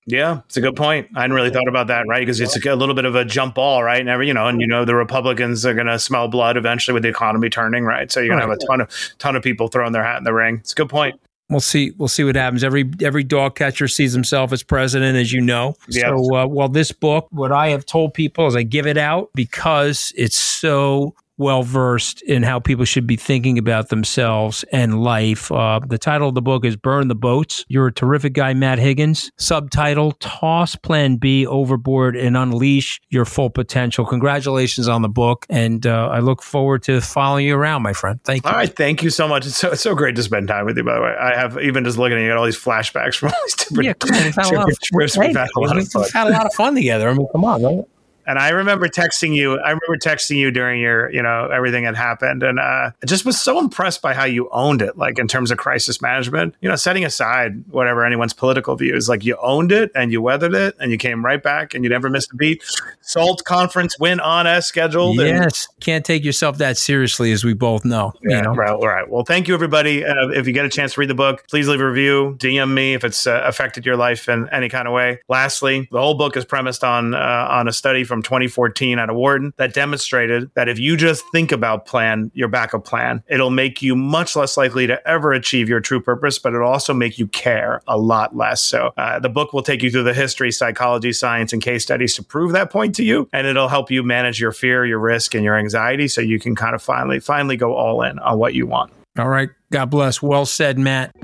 Yeah, 0.06 0.40
it's 0.46 0.56
a 0.56 0.60
good 0.60 0.76
point. 0.76 1.08
I 1.14 1.22
hadn't 1.22 1.34
really 1.34 1.50
thought 1.50 1.68
about 1.68 1.86
that, 1.86 2.06
right? 2.06 2.20
Because 2.20 2.40
it's 2.40 2.56
a 2.56 2.76
little 2.76 2.94
bit 2.94 3.06
of 3.06 3.14
a 3.14 3.24
jump 3.24 3.54
ball, 3.54 3.82
right? 3.82 4.04
Never, 4.04 4.22
you 4.22 4.34
know, 4.34 4.48
and 4.48 4.60
you 4.60 4.66
know 4.66 4.84
the 4.84 4.94
Republicans 4.94 5.64
are 5.64 5.72
going 5.72 5.86
to 5.86 5.98
smell 5.98 6.28
blood 6.28 6.58
eventually 6.58 6.92
with 6.92 7.02
the 7.02 7.08
economy 7.08 7.48
turning, 7.48 7.84
right? 7.84 8.12
So 8.12 8.20
you're 8.20 8.28
going 8.28 8.40
to 8.40 8.46
have 8.46 8.58
a 8.62 8.66
ton 8.66 8.80
of 8.82 9.14
ton 9.18 9.34
of 9.34 9.42
people 9.42 9.68
throwing 9.68 9.92
their 9.92 10.04
hat 10.04 10.18
in 10.18 10.24
the 10.24 10.34
ring. 10.34 10.56
It's 10.56 10.72
a 10.72 10.74
good 10.74 10.90
point. 10.90 11.18
We'll 11.48 11.60
see. 11.60 11.92
We'll 11.96 12.08
see 12.08 12.24
what 12.24 12.36
happens. 12.36 12.64
Every 12.64 12.90
every 13.00 13.24
dog 13.24 13.54
catcher 13.54 13.88
sees 13.88 14.12
himself 14.12 14.52
as 14.52 14.62
president, 14.62 15.16
as 15.16 15.32
you 15.32 15.40
know. 15.40 15.74
Yeah. 15.88 16.08
So, 16.08 16.36
uh, 16.36 16.46
well, 16.46 16.68
this 16.68 16.92
book, 16.92 17.28
what 17.30 17.52
I 17.52 17.68
have 17.68 17.86
told 17.86 18.14
people 18.14 18.46
is, 18.46 18.56
I 18.56 18.62
give 18.62 18.86
it 18.86 18.98
out 18.98 19.30
because 19.34 20.12
it's 20.16 20.38
so 20.38 21.14
well 21.36 21.62
versed 21.62 22.22
in 22.22 22.42
how 22.42 22.60
people 22.60 22.84
should 22.84 23.06
be 23.06 23.16
thinking 23.16 23.58
about 23.58 23.88
themselves 23.88 24.64
and 24.72 25.02
life. 25.02 25.50
Uh, 25.50 25.80
the 25.86 25.98
title 25.98 26.28
of 26.28 26.34
the 26.34 26.42
book 26.42 26.64
is 26.64 26.76
"Burn 26.76 27.08
the 27.08 27.14
Boats." 27.14 27.64
You're 27.68 27.88
a 27.88 27.92
terrific 27.92 28.32
guy, 28.32 28.54
Matt 28.54 28.78
Higgins. 28.78 29.30
Subtitle: 29.38 30.12
Toss 30.20 30.76
Plan 30.76 31.16
B 31.16 31.46
overboard 31.46 32.16
and 32.16 32.36
unleash 32.36 33.00
your 33.10 33.24
full 33.24 33.50
potential. 33.50 34.04
Congratulations 34.04 34.88
on 34.88 35.02
the 35.02 35.08
book, 35.08 35.46
and 35.48 35.86
uh, 35.86 36.08
I 36.08 36.20
look 36.20 36.42
forward 36.42 36.82
to 36.84 37.00
following 37.00 37.46
you 37.46 37.56
around, 37.56 37.82
my 37.82 37.92
friend. 37.92 38.20
Thank 38.24 38.44
you. 38.44 38.50
All 38.50 38.56
right, 38.56 38.74
thank 38.74 39.02
you 39.02 39.10
so 39.10 39.28
much. 39.28 39.46
It's 39.46 39.56
so, 39.56 39.72
it's 39.72 39.82
so 39.82 39.94
great 39.94 40.16
to 40.16 40.22
spend 40.22 40.48
time 40.48 40.66
with 40.66 40.76
you. 40.76 40.84
By 40.84 40.94
the 40.94 41.02
way, 41.02 41.14
I 41.18 41.36
have 41.36 41.58
even 41.60 41.84
just 41.84 41.98
looking 41.98 42.18
at 42.18 42.22
you, 42.22 42.28
got 42.28 42.36
all 42.36 42.44
these 42.44 42.58
flashbacks 42.58 43.16
from 43.16 43.30
all 43.30 43.40
these 43.44 43.54
different. 43.54 43.84
Yeah, 43.84 43.92
on. 44.02 44.24
We've 44.24 44.34
had 44.34 44.46
a 44.46 44.56
lot 44.56 44.70
of, 44.70 44.78
trips. 44.80 45.18
We've 45.24 45.36
had 45.36 45.48
a 45.56 45.60
lot 45.60 45.76
of 45.76 45.76
we've 45.76 45.88
fun. 45.88 46.04
had 46.12 46.26
a 46.28 46.30
lot 46.30 46.46
of 46.46 46.54
fun 46.54 46.74
together. 46.74 47.08
I 47.08 47.14
mean, 47.14 47.26
come 47.32 47.44
on. 47.44 47.62
Right? 47.62 47.84
And 48.26 48.38
I 48.38 48.50
remember 48.50 48.88
texting 48.88 49.34
you. 49.34 49.58
I 49.58 49.68
remember 49.68 49.96
texting 49.98 50.36
you 50.36 50.50
during 50.50 50.80
your, 50.80 51.10
you 51.12 51.22
know, 51.22 51.48
everything 51.48 51.84
had 51.84 51.96
happened, 51.96 52.42
and 52.42 52.58
uh, 52.58 52.90
I 53.02 53.06
just 53.06 53.24
was 53.24 53.40
so 53.40 53.58
impressed 53.58 54.02
by 54.02 54.14
how 54.14 54.24
you 54.24 54.48
owned 54.50 54.82
it. 54.82 54.96
Like 54.96 55.18
in 55.18 55.28
terms 55.28 55.50
of 55.50 55.58
crisis 55.58 56.00
management, 56.00 56.54
you 56.60 56.68
know, 56.68 56.76
setting 56.76 57.04
aside 57.04 57.64
whatever 57.70 58.04
anyone's 58.04 58.32
political 58.32 58.76
views, 58.76 59.08
like 59.08 59.24
you 59.24 59.36
owned 59.42 59.72
it 59.72 59.90
and 59.94 60.12
you 60.12 60.22
weathered 60.22 60.54
it, 60.54 60.76
and 60.80 60.90
you 60.90 60.98
came 60.98 61.24
right 61.24 61.42
back, 61.42 61.74
and 61.74 61.84
you 61.84 61.90
never 61.90 62.08
missed 62.10 62.32
a 62.32 62.36
beat. 62.36 62.62
Salt 63.00 63.44
conference 63.44 63.98
win 63.98 64.20
on 64.20 64.46
as 64.46 64.66
scheduled. 64.66 65.16
Yes, 65.16 65.66
and, 65.68 65.80
can't 65.80 66.04
take 66.04 66.24
yourself 66.24 66.58
that 66.58 66.76
seriously, 66.76 67.32
as 67.32 67.44
we 67.44 67.54
both 67.54 67.84
know. 67.84 68.12
Yeah, 68.22 68.36
you 68.36 68.42
know? 68.42 68.54
right. 68.54 68.74
Right. 68.74 69.08
Well, 69.08 69.24
thank 69.24 69.48
you, 69.48 69.54
everybody. 69.54 70.04
Uh, 70.04 70.28
if 70.28 70.46
you 70.46 70.52
get 70.52 70.64
a 70.64 70.68
chance 70.68 70.94
to 70.94 71.00
read 71.00 71.10
the 71.10 71.14
book, 71.14 71.44
please 71.48 71.68
leave 71.68 71.80
a 71.80 71.86
review. 71.86 72.36
DM 72.38 72.72
me 72.72 72.94
if 72.94 73.04
it's 73.04 73.26
uh, 73.26 73.42
affected 73.44 73.84
your 73.86 73.96
life 73.96 74.28
in 74.28 74.48
any 74.50 74.68
kind 74.68 74.88
of 74.88 74.94
way. 74.94 75.20
Lastly, 75.28 75.88
the 75.90 75.98
whole 75.98 76.14
book 76.14 76.36
is 76.36 76.44
premised 76.44 76.84
on 76.84 77.14
uh, 77.14 77.48
on 77.50 77.68
a 77.68 77.72
study 77.72 78.04
from 78.04 78.13
2014 78.22 78.98
out 78.98 79.10
of 79.10 79.16
Wharton 79.16 79.52
that 79.56 79.74
demonstrated 79.74 80.50
that 80.54 80.68
if 80.68 80.78
you 80.78 80.96
just 80.96 81.24
think 81.32 81.52
about 81.52 81.86
plan 81.86 82.30
your 82.34 82.48
backup 82.48 82.84
plan, 82.84 83.22
it'll 83.28 83.50
make 83.50 83.82
you 83.82 83.96
much 83.96 84.36
less 84.36 84.56
likely 84.56 84.86
to 84.86 85.08
ever 85.08 85.32
achieve 85.32 85.68
your 85.68 85.80
true 85.80 86.00
purpose, 86.00 86.38
but 86.38 86.54
it'll 86.54 86.68
also 86.68 86.94
make 86.94 87.18
you 87.18 87.26
care 87.28 87.82
a 87.86 87.98
lot 87.98 88.36
less. 88.36 88.60
So 88.62 88.92
uh, 88.96 89.18
the 89.18 89.28
book 89.28 89.52
will 89.52 89.62
take 89.62 89.82
you 89.82 89.90
through 89.90 90.04
the 90.04 90.14
history, 90.14 90.52
psychology, 90.52 91.12
science, 91.12 91.52
and 91.52 91.62
case 91.62 91.82
studies 91.82 92.14
to 92.14 92.22
prove 92.22 92.52
that 92.52 92.70
point 92.70 92.94
to 92.96 93.04
you, 93.04 93.28
and 93.32 93.46
it'll 93.46 93.68
help 93.68 93.90
you 93.90 94.02
manage 94.02 94.40
your 94.40 94.52
fear, 94.52 94.84
your 94.84 94.98
risk, 94.98 95.34
and 95.34 95.44
your 95.44 95.56
anxiety, 95.56 96.08
so 96.08 96.20
you 96.20 96.38
can 96.38 96.54
kind 96.54 96.74
of 96.74 96.82
finally 96.82 97.20
finally 97.20 97.56
go 97.56 97.74
all 97.74 98.02
in 98.02 98.18
on 98.18 98.38
what 98.38 98.54
you 98.54 98.66
want. 98.66 98.92
All 99.18 99.28
right. 99.28 99.50
God 99.70 99.90
bless. 99.90 100.20
Well 100.20 100.46
said, 100.46 100.78
Matt. 100.78 101.14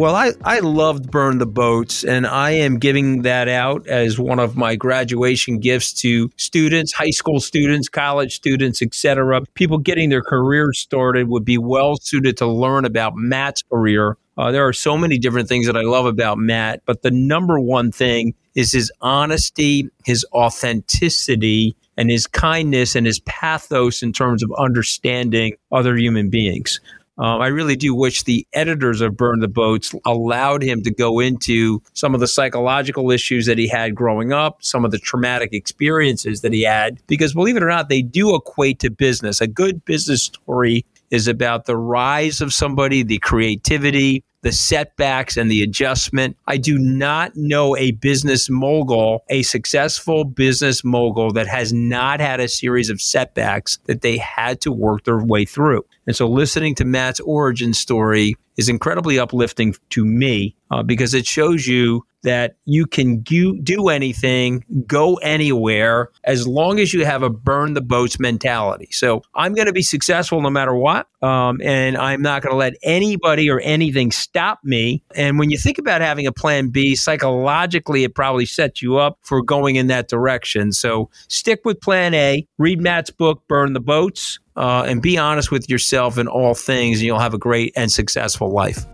Well, 0.00 0.16
I, 0.16 0.32
I 0.44 0.60
loved 0.60 1.10
Burn 1.10 1.36
the 1.36 1.46
Boats, 1.46 2.04
and 2.04 2.26
I 2.26 2.52
am 2.52 2.78
giving 2.78 3.20
that 3.20 3.48
out 3.48 3.86
as 3.86 4.18
one 4.18 4.38
of 4.38 4.56
my 4.56 4.74
graduation 4.74 5.58
gifts 5.58 5.92
to 6.00 6.30
students, 6.38 6.90
high 6.90 7.10
school 7.10 7.38
students, 7.38 7.90
college 7.90 8.34
students, 8.34 8.80
etc. 8.80 9.42
People 9.52 9.76
getting 9.76 10.08
their 10.08 10.22
careers 10.22 10.78
started 10.78 11.28
would 11.28 11.44
be 11.44 11.58
well 11.58 11.98
suited 12.00 12.38
to 12.38 12.46
learn 12.46 12.86
about 12.86 13.14
Matt's 13.14 13.62
career. 13.62 14.16
Uh, 14.38 14.50
there 14.50 14.66
are 14.66 14.72
so 14.72 14.96
many 14.96 15.18
different 15.18 15.50
things 15.50 15.66
that 15.66 15.76
I 15.76 15.82
love 15.82 16.06
about 16.06 16.38
Matt, 16.38 16.80
but 16.86 17.02
the 17.02 17.10
number 17.10 17.60
one 17.60 17.92
thing 17.92 18.32
is 18.54 18.72
his 18.72 18.90
honesty, 19.02 19.86
his 20.06 20.24
authenticity, 20.32 21.76
and 21.98 22.10
his 22.10 22.26
kindness 22.26 22.96
and 22.96 23.04
his 23.04 23.20
pathos 23.20 24.02
in 24.02 24.14
terms 24.14 24.42
of 24.42 24.50
understanding 24.56 25.52
other 25.70 25.94
human 25.94 26.30
beings. 26.30 26.80
Um, 27.18 27.42
I 27.42 27.48
really 27.48 27.76
do 27.76 27.94
wish 27.94 28.22
the 28.22 28.46
editors 28.52 29.00
of 29.00 29.16
Burn 29.16 29.40
the 29.40 29.48
Boats 29.48 29.94
allowed 30.06 30.62
him 30.62 30.82
to 30.82 30.90
go 30.90 31.20
into 31.20 31.82
some 31.92 32.14
of 32.14 32.20
the 32.20 32.28
psychological 32.28 33.10
issues 33.10 33.46
that 33.46 33.58
he 33.58 33.68
had 33.68 33.94
growing 33.94 34.32
up, 34.32 34.62
some 34.62 34.84
of 34.84 34.90
the 34.90 34.98
traumatic 34.98 35.52
experiences 35.52 36.40
that 36.40 36.52
he 36.52 36.62
had, 36.62 36.98
because 37.06 37.34
believe 37.34 37.56
it 37.56 37.62
or 37.62 37.68
not, 37.68 37.88
they 37.88 38.00
do 38.00 38.34
equate 38.34 38.78
to 38.80 38.90
business. 38.90 39.40
A 39.40 39.46
good 39.46 39.84
business 39.84 40.22
story 40.22 40.86
is 41.10 41.26
about 41.28 41.66
the 41.66 41.76
rise 41.76 42.40
of 42.40 42.54
somebody, 42.54 43.02
the 43.02 43.18
creativity, 43.18 44.24
the 44.42 44.52
setbacks 44.52 45.36
and 45.36 45.50
the 45.50 45.62
adjustment. 45.62 46.36
I 46.46 46.56
do 46.56 46.78
not 46.78 47.36
know 47.36 47.76
a 47.76 47.92
business 47.92 48.48
mogul, 48.48 49.24
a 49.28 49.42
successful 49.42 50.24
business 50.24 50.82
mogul 50.82 51.32
that 51.32 51.46
has 51.46 51.72
not 51.72 52.20
had 52.20 52.40
a 52.40 52.48
series 52.48 52.90
of 52.90 53.00
setbacks 53.00 53.78
that 53.84 54.00
they 54.00 54.16
had 54.18 54.60
to 54.62 54.72
work 54.72 55.04
their 55.04 55.18
way 55.18 55.44
through. 55.44 55.84
And 56.06 56.16
so 56.16 56.26
listening 56.26 56.74
to 56.76 56.84
Matt's 56.84 57.20
origin 57.20 57.74
story 57.74 58.36
is 58.56 58.68
incredibly 58.68 59.18
uplifting 59.18 59.74
to 59.90 60.04
me 60.04 60.54
uh, 60.70 60.82
because 60.82 61.14
it 61.14 61.26
shows 61.26 61.66
you 61.66 62.04
that 62.22 62.56
you 62.64 62.86
can 62.86 63.20
do 63.20 63.88
anything, 63.88 64.64
go 64.86 65.16
anywhere, 65.16 66.10
as 66.24 66.46
long 66.46 66.78
as 66.78 66.92
you 66.92 67.04
have 67.04 67.22
a 67.22 67.30
burn 67.30 67.74
the 67.74 67.80
boats 67.80 68.18
mentality. 68.20 68.88
So 68.92 69.22
I'm 69.34 69.54
going 69.54 69.66
to 69.66 69.72
be 69.72 69.82
successful 69.82 70.40
no 70.40 70.50
matter 70.50 70.74
what. 70.74 71.06
Um, 71.22 71.60
and 71.62 71.96
I'm 71.98 72.22
not 72.22 72.42
going 72.42 72.52
to 72.52 72.56
let 72.56 72.74
anybody 72.82 73.50
or 73.50 73.60
anything 73.60 74.10
stop 74.10 74.60
me. 74.64 75.02
And 75.14 75.38
when 75.38 75.50
you 75.50 75.58
think 75.58 75.78
about 75.78 76.00
having 76.00 76.26
a 76.26 76.32
plan 76.32 76.68
B, 76.68 76.94
psychologically, 76.94 78.04
it 78.04 78.14
probably 78.14 78.46
sets 78.46 78.80
you 78.80 78.96
up 78.96 79.18
for 79.22 79.42
going 79.42 79.76
in 79.76 79.88
that 79.88 80.08
direction. 80.08 80.72
So 80.72 81.10
stick 81.28 81.60
with 81.64 81.80
plan 81.80 82.14
A, 82.14 82.46
read 82.58 82.80
Matt's 82.80 83.10
book, 83.10 83.42
Burn 83.48 83.74
the 83.74 83.80
Boats 83.80 84.38
uh, 84.56 84.84
and 84.86 85.00
be 85.00 85.16
honest 85.16 85.50
with 85.50 85.68
yourself 85.68 86.18
in 86.18 86.28
all 86.28 86.54
things, 86.54 86.98
and 86.98 87.06
you'll 87.06 87.18
have 87.18 87.34
a 87.34 87.38
great 87.38 87.72
and 87.76 87.90
successful 87.90 88.50
life. 88.50 88.86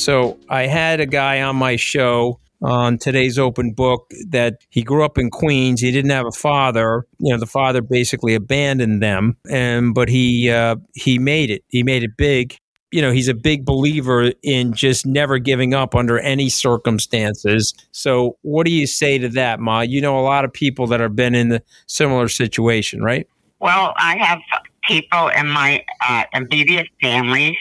So, 0.00 0.38
I 0.48 0.66
had 0.66 1.00
a 1.00 1.06
guy 1.06 1.42
on 1.42 1.56
my 1.56 1.76
show 1.76 2.40
on 2.62 2.98
today's 2.98 3.38
open 3.38 3.72
book 3.72 4.10
that 4.28 4.58
he 4.70 4.82
grew 4.82 5.04
up 5.04 5.16
in 5.16 5.30
Queens. 5.30 5.80
He 5.80 5.92
didn't 5.92 6.10
have 6.10 6.26
a 6.26 6.32
father. 6.32 7.06
You 7.18 7.32
know, 7.32 7.38
the 7.38 7.46
father 7.46 7.82
basically 7.82 8.34
abandoned 8.34 9.02
them, 9.02 9.36
and 9.48 9.94
but 9.94 10.08
he 10.08 10.50
uh, 10.50 10.76
he 10.94 11.18
made 11.18 11.50
it. 11.50 11.64
He 11.68 11.82
made 11.82 12.02
it 12.02 12.16
big 12.16 12.58
you 12.90 13.02
know, 13.02 13.12
he's 13.12 13.28
a 13.28 13.34
big 13.34 13.64
believer 13.64 14.32
in 14.42 14.72
just 14.72 15.04
never 15.04 15.38
giving 15.38 15.74
up 15.74 15.94
under 15.94 16.18
any 16.18 16.48
circumstances. 16.48 17.74
So, 17.92 18.38
what 18.42 18.64
do 18.64 18.72
you 18.72 18.86
say 18.86 19.18
to 19.18 19.28
that, 19.30 19.60
Ma? 19.60 19.80
You 19.80 20.00
know, 20.00 20.18
a 20.18 20.22
lot 20.22 20.44
of 20.44 20.52
people 20.52 20.86
that 20.88 21.00
have 21.00 21.14
been 21.14 21.34
in 21.34 21.50
the 21.50 21.62
similar 21.86 22.28
situation, 22.28 23.02
right? 23.02 23.28
Well, 23.60 23.92
I 23.96 24.16
have 24.16 24.38
people 24.84 25.28
in 25.28 25.48
my 25.48 25.84
uh, 26.08 26.24
immediate 26.32 26.88
family 27.00 27.58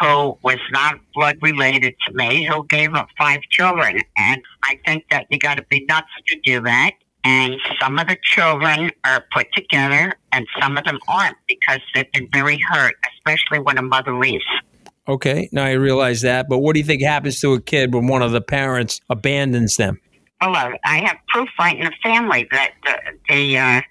who 0.00 0.36
was 0.42 0.58
not 0.70 0.98
blood 1.14 1.38
related 1.42 1.94
to 2.06 2.14
me 2.14 2.44
who 2.44 2.66
gave 2.66 2.94
up 2.94 3.08
five 3.18 3.40
children. 3.50 4.00
And 4.16 4.42
I 4.64 4.78
think 4.86 5.04
that 5.10 5.26
you 5.30 5.38
got 5.38 5.56
to 5.56 5.64
be 5.68 5.84
nuts 5.84 6.08
to 6.28 6.40
do 6.40 6.60
that. 6.62 6.92
And 7.24 7.56
some 7.80 7.98
of 7.98 8.08
the 8.08 8.16
children 8.22 8.90
are 9.04 9.24
put 9.32 9.46
together 9.54 10.14
and 10.32 10.46
some 10.60 10.76
of 10.76 10.84
them 10.84 10.98
aren't 11.06 11.36
because 11.46 11.80
they've 11.94 12.10
been 12.12 12.28
very 12.32 12.58
hurt, 12.70 12.94
especially 13.14 13.60
when 13.60 13.78
a 13.78 13.82
mother 13.82 14.18
leaves. 14.18 14.44
Okay, 15.08 15.48
now 15.52 15.64
I 15.64 15.72
realize 15.72 16.22
that. 16.22 16.48
But 16.48 16.58
what 16.58 16.74
do 16.74 16.80
you 16.80 16.86
think 16.86 17.02
happens 17.02 17.40
to 17.40 17.52
a 17.52 17.60
kid 17.60 17.94
when 17.94 18.06
one 18.06 18.22
of 18.22 18.32
the 18.32 18.40
parents 18.40 19.00
abandons 19.10 19.76
them? 19.76 20.00
Well, 20.40 20.72
I 20.84 20.98
have 21.04 21.16
proof 21.28 21.48
right 21.58 21.76
in 21.76 21.84
the 21.84 21.92
family 22.02 22.48
that 22.50 22.72
they, 23.28 23.56
uh, 23.56 23.82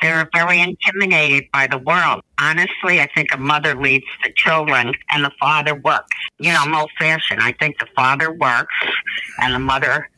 they're 0.00 0.28
very 0.34 0.60
intimidated 0.60 1.44
by 1.52 1.66
the 1.66 1.78
world. 1.78 2.22
Honestly, 2.38 3.00
I 3.00 3.08
think 3.14 3.28
a 3.32 3.38
mother 3.38 3.74
leads 3.74 4.04
the 4.22 4.32
children 4.36 4.92
and 5.10 5.24
the 5.24 5.30
father 5.40 5.74
works. 5.74 6.16
You 6.38 6.52
know, 6.52 6.60
I'm 6.60 6.74
old 6.74 6.90
fashioned. 6.98 7.40
I 7.40 7.52
think 7.52 7.78
the 7.78 7.86
father 7.94 8.32
works 8.32 8.74
and 9.40 9.54
the 9.54 9.58
mother 9.58 10.08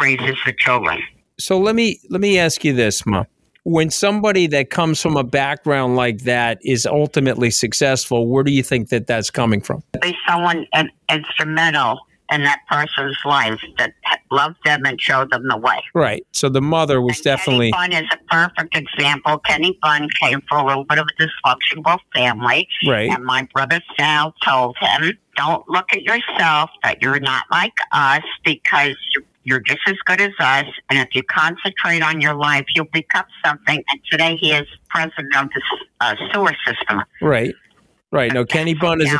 raises 0.00 0.36
the 0.44 0.52
children. 0.58 1.00
So 1.38 1.58
let 1.58 1.74
me 1.74 2.00
let 2.10 2.20
me 2.20 2.38
ask 2.38 2.64
you 2.64 2.72
this, 2.72 3.06
Ma. 3.06 3.24
When 3.64 3.90
somebody 3.90 4.46
that 4.48 4.70
comes 4.70 5.00
from 5.00 5.16
a 5.16 5.24
background 5.24 5.94
like 5.94 6.20
that 6.20 6.58
is 6.64 6.86
ultimately 6.86 7.50
successful, 7.50 8.26
where 8.26 8.42
do 8.42 8.50
you 8.50 8.62
think 8.62 8.88
that 8.88 9.06
that's 9.06 9.30
coming 9.30 9.60
from? 9.60 9.82
Be 10.00 10.16
someone 10.26 10.66
instrumental 11.10 12.00
in 12.30 12.42
that 12.44 12.60
person's 12.70 13.18
life 13.24 13.60
that 13.78 13.92
loved 14.30 14.56
them 14.64 14.84
and 14.84 15.00
showed 15.00 15.30
them 15.30 15.46
the 15.48 15.56
way. 15.56 15.82
Right. 15.94 16.24
So 16.32 16.48
the 16.48 16.62
mother 16.62 17.00
was 17.00 17.18
and 17.18 17.24
definitely. 17.24 17.72
Kenny 17.72 17.88
Bunn 17.90 18.04
is 18.04 18.08
a 18.12 18.18
perfect 18.32 18.76
example. 18.76 19.38
Kenny 19.38 19.78
Bunn 19.82 20.08
came 20.20 20.40
from 20.48 20.64
a 20.64 20.68
little 20.68 20.84
bit 20.84 20.98
of 20.98 21.06
a 21.06 21.22
dysfunctional 21.22 21.98
family. 22.14 22.68
Right. 22.86 23.10
And 23.10 23.24
my 23.24 23.48
brother 23.52 23.80
Sal 23.98 24.34
told 24.44 24.76
him, 24.78 25.18
don't 25.36 25.68
look 25.68 25.86
at 25.92 26.02
yourself 26.02 26.70
that 26.82 27.02
you're 27.02 27.20
not 27.20 27.44
like 27.50 27.74
us 27.92 28.22
because 28.44 28.96
you're 29.42 29.60
just 29.60 29.80
as 29.86 29.96
good 30.04 30.20
as 30.20 30.32
us, 30.38 30.66
and 30.90 30.98
if 30.98 31.14
you 31.14 31.22
concentrate 31.22 32.02
on 32.02 32.20
your 32.20 32.34
life, 32.34 32.66
you'll 32.74 32.84
become 32.92 33.24
something. 33.44 33.82
And 33.90 34.00
today, 34.10 34.36
he 34.36 34.52
is 34.52 34.66
president 34.90 35.34
of 35.34 35.48
the 35.48 35.62
uh, 36.00 36.14
sewer 36.30 36.54
system. 36.66 37.02
Right, 37.22 37.54
right. 38.12 38.32
No, 38.32 38.44
Kenny 38.44 38.74
Bunn 38.74 39.00
is 39.00 39.12
a, 39.12 39.18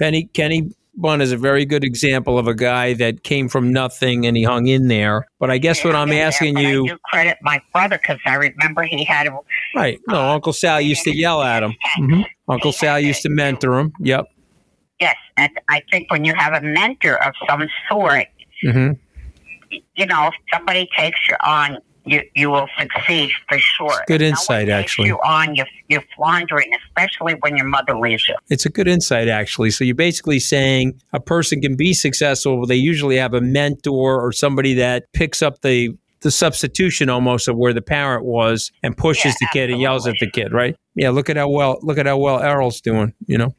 Kenny 0.00 0.24
Kenny 0.24 0.72
Bunn 0.94 1.20
is 1.20 1.32
a 1.32 1.36
very 1.36 1.64
good 1.64 1.84
example 1.84 2.38
of 2.38 2.48
a 2.48 2.54
guy 2.54 2.94
that 2.94 3.22
came 3.22 3.48
from 3.48 3.72
nothing 3.72 4.26
and 4.26 4.36
he 4.36 4.42
hung 4.42 4.66
in 4.66 4.88
there. 4.88 5.26
But 5.38 5.50
I 5.50 5.58
guess 5.58 5.84
what 5.84 5.94
I'm 5.94 6.12
asking 6.12 6.54
there, 6.54 6.70
you, 6.70 6.84
I 6.84 6.88
do 6.88 6.98
credit 7.04 7.38
my 7.42 7.62
brother 7.72 7.98
because 7.98 8.18
I 8.26 8.34
remember 8.34 8.82
he 8.82 9.04
had 9.04 9.26
a 9.26 9.38
right. 9.74 9.98
No, 10.08 10.16
uh, 10.16 10.34
Uncle 10.34 10.52
Sal 10.52 10.80
used 10.80 11.04
to 11.04 11.14
yell 11.14 11.42
at 11.42 11.62
him. 11.62 11.74
Mm-hmm. 11.98 12.22
Uncle 12.48 12.72
Sal 12.72 13.00
used 13.00 13.22
to 13.22 13.28
mentor 13.28 13.78
him. 13.78 13.92
Yep. 14.00 14.26
Yes, 15.00 15.16
and 15.36 15.50
I 15.68 15.82
think 15.90 16.10
when 16.10 16.24
you 16.24 16.34
have 16.34 16.52
a 16.52 16.60
mentor 16.60 17.22
of 17.24 17.34
some 17.48 17.66
sort. 17.88 18.26
Mm-hmm 18.64 18.92
you 19.96 20.06
know, 20.06 20.28
if 20.28 20.34
somebody 20.52 20.88
takes 20.96 21.20
you 21.28 21.36
on, 21.44 21.78
you, 22.04 22.22
you 22.34 22.50
will 22.50 22.68
succeed 22.78 23.30
for 23.48 23.58
sure. 23.58 24.02
Good 24.06 24.22
insight, 24.22 24.68
no 24.68 24.74
actually. 24.74 25.08
You 25.08 25.16
on, 25.18 25.54
you're, 25.54 25.66
you're 25.88 26.04
floundering, 26.16 26.70
especially 26.86 27.34
when 27.40 27.56
your 27.56 27.66
mother 27.66 27.98
leaves 27.98 28.28
you. 28.28 28.36
It's 28.48 28.66
a 28.66 28.70
good 28.70 28.88
insight, 28.88 29.28
actually. 29.28 29.70
So 29.70 29.84
you're 29.84 29.94
basically 29.94 30.40
saying 30.40 31.00
a 31.12 31.20
person 31.20 31.60
can 31.60 31.76
be 31.76 31.92
successful. 31.92 32.66
They 32.66 32.76
usually 32.76 33.16
have 33.16 33.34
a 33.34 33.40
mentor 33.40 34.20
or 34.20 34.32
somebody 34.32 34.74
that 34.74 35.12
picks 35.12 35.42
up 35.42 35.60
the 35.62 35.96
the 36.22 36.30
substitution 36.30 37.08
almost 37.08 37.48
of 37.48 37.56
where 37.56 37.72
the 37.72 37.80
parent 37.80 38.26
was 38.26 38.70
and 38.82 38.94
pushes 38.94 39.24
Yeah, 39.24 39.36
the 39.40 39.48
kid 39.54 39.70
and 39.70 39.80
yells 39.80 40.06
at 40.06 40.16
the 40.20 40.30
kid, 40.30 40.52
right? 40.52 40.76
Yeah, 40.94 41.08
look 41.10 41.30
at 41.30 41.38
how 41.38 41.48
well 41.48 41.78
look 41.82 41.96
at 41.96 42.04
how 42.04 42.18
well 42.18 42.40
Errol's 42.40 42.82
doing, 42.82 43.14
you 43.26 43.38
know. 43.38 43.54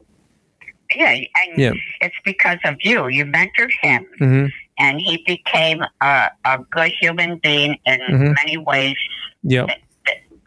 Yeah, 0.95 1.09
and 1.11 1.57
Yeah. 1.57 1.71
it's 2.01 2.15
because 2.23 2.59
of 2.65 2.75
you. 2.81 3.07
You 3.07 3.25
mentored 3.25 3.71
him, 3.81 4.05
hmm 4.19 4.45
and 4.81 4.99
he 4.99 5.23
became 5.25 5.81
a, 6.01 6.29
a 6.45 6.57
good 6.71 6.91
human 6.99 7.37
being 7.37 7.77
in 7.85 7.99
Mhm. 7.99 8.35
many 8.35 8.57
ways. 8.57 8.95
Yep. 9.43 9.69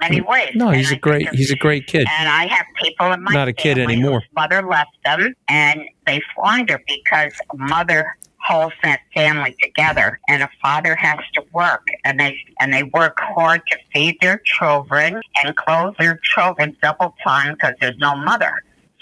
Many 0.01 0.21
ways. 0.21 0.51
No, 0.55 0.69
And 0.69 0.77
he's 0.77 0.93
I 0.93 0.97
a 0.97 0.99
great 0.99 1.29
he's 1.35 1.51
a 1.51 1.57
great 1.57 1.87
kid. 1.87 2.07
And 2.19 2.29
I 2.29 2.47
have 2.47 2.67
people 2.83 3.11
in 3.13 3.23
my 3.23 3.33
Not 3.33 3.49
a 3.49 3.53
kid 3.53 3.79
anymore. 3.79 4.23
Mother 4.37 4.61
left 4.63 4.91
them, 5.05 5.35
and 5.49 5.83
they 6.07 6.21
flounder 6.35 6.79
because 6.87 7.33
mother 7.55 8.05
holds 8.39 8.75
that 8.83 9.01
family 9.15 9.57
together, 9.63 10.21
and 10.29 10.43
a 10.43 10.51
father 10.61 10.95
has 10.97 11.19
to 11.35 11.43
work, 11.53 11.87
and 12.05 12.21
they 12.21 12.37
and 12.61 12.75
they 12.75 12.83
work 12.83 13.19
hard 13.21 13.63
to 13.69 13.79
feed 13.95 14.19
their 14.21 14.39
children 14.45 15.23
and 15.43 15.57
clothe 15.57 15.95
their 15.99 16.19
children 16.23 16.77
double 16.83 17.15
time 17.25 17.55
because 17.55 17.75
there's 17.81 17.97
no 17.99 18.15
mother, 18.17 18.53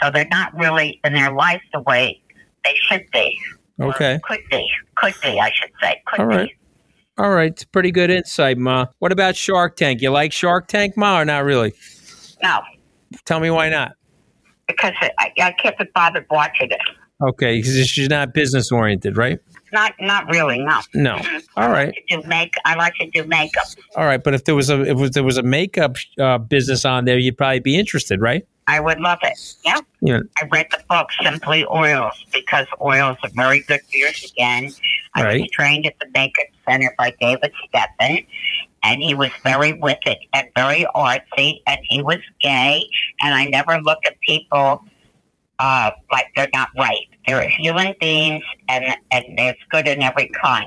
so 0.00 0.10
they're 0.10 0.28
not 0.30 0.54
really 0.56 1.00
in 1.04 1.14
their 1.14 1.32
life 1.32 1.62
the 1.72 1.80
way 1.80 2.20
they 2.64 2.74
should 2.86 3.04
be. 3.12 3.36
Or 3.82 3.90
Okay. 3.90 4.20
could 4.24 4.40
be, 4.50 4.66
could 4.96 5.14
be, 5.22 5.38
I 5.40 5.50
should 5.54 5.70
say, 5.82 6.00
could 6.06 6.20
All 6.20 6.26
right. 6.26 6.48
be. 6.48 6.54
All 7.18 7.30
right. 7.30 7.50
It's 7.52 7.64
pretty 7.64 7.90
good 7.90 8.10
insight, 8.10 8.56
Ma. 8.58 8.86
What 8.98 9.12
about 9.12 9.36
Shark 9.36 9.76
Tank? 9.76 10.00
You 10.00 10.10
like 10.10 10.32
Shark 10.32 10.66
Tank, 10.68 10.96
Ma, 10.96 11.20
or 11.20 11.24
not 11.24 11.44
really? 11.44 11.72
No, 12.42 12.60
Tell 13.26 13.38
me 13.40 13.50
why 13.50 13.68
not. 13.68 13.92
because 14.66 14.92
I, 15.18 15.30
I 15.38 15.52
can't 15.52 15.76
be 15.78 15.84
bothered 15.94 16.26
watching 16.30 16.70
it. 16.70 16.80
Okay, 17.22 17.58
because 17.58 17.86
she's 17.86 18.08
not 18.08 18.32
business 18.34 18.72
oriented, 18.72 19.16
right? 19.16 19.38
Not, 19.72 19.92
not 20.00 20.28
really. 20.30 20.58
No. 20.58 20.80
No. 20.94 21.20
All 21.56 21.68
right. 21.70 21.94
to 22.08 22.20
do 22.22 22.26
make. 22.28 22.52
I 22.64 22.74
like 22.74 22.94
to 22.96 23.08
do 23.10 23.24
makeup. 23.24 23.64
All 23.96 24.04
right, 24.04 24.22
but 24.22 24.34
if 24.34 24.44
there 24.44 24.54
was 24.54 24.70
a 24.70 24.80
if 24.82 25.12
there 25.12 25.22
was 25.22 25.38
a 25.38 25.42
makeup 25.42 25.96
uh, 26.18 26.38
business 26.38 26.84
on 26.84 27.04
there, 27.04 27.18
you'd 27.18 27.38
probably 27.38 27.60
be 27.60 27.78
interested, 27.78 28.20
right? 28.20 28.46
I 28.66 28.80
would 28.80 28.98
love 29.00 29.18
it. 29.22 29.38
Yeah. 29.64 29.78
Yeah. 30.04 30.18
I 30.36 30.48
read 30.50 30.66
the 30.72 30.82
book 30.88 31.10
Simply 31.22 31.64
Oils 31.66 32.24
because 32.32 32.66
oils 32.80 33.16
are 33.22 33.30
very 33.34 33.60
good 33.60 33.80
for 33.88 33.96
your 33.96 34.12
skin. 34.12 34.72
I 35.14 35.22
Right. 35.22 35.40
was 35.42 35.50
trained 35.50 35.86
at 35.86 35.96
the 36.00 36.06
Makeup 36.12 36.46
Center 36.68 36.92
by 36.98 37.14
David 37.20 37.52
Steppen, 37.72 38.26
and 38.82 39.00
he 39.00 39.14
was 39.14 39.30
very 39.44 39.74
with 39.74 40.00
it 40.04 40.18
and 40.32 40.48
very 40.56 40.84
artsy, 40.96 41.62
and 41.68 41.78
he 41.84 42.02
was 42.02 42.18
gay. 42.40 42.82
And 43.22 43.32
I 43.32 43.44
never 43.44 43.80
look 43.80 43.98
at 44.04 44.20
people 44.20 44.84
uh, 45.60 45.92
like 46.10 46.26
they're 46.34 46.48
not 46.52 46.70
right. 46.76 47.06
They're 47.24 47.48
human 47.48 47.94
beings, 48.00 48.42
and 48.68 48.84
and 49.12 49.24
there's 49.38 49.56
good 49.70 49.86
in 49.86 50.02
every 50.02 50.28
kind. 50.42 50.66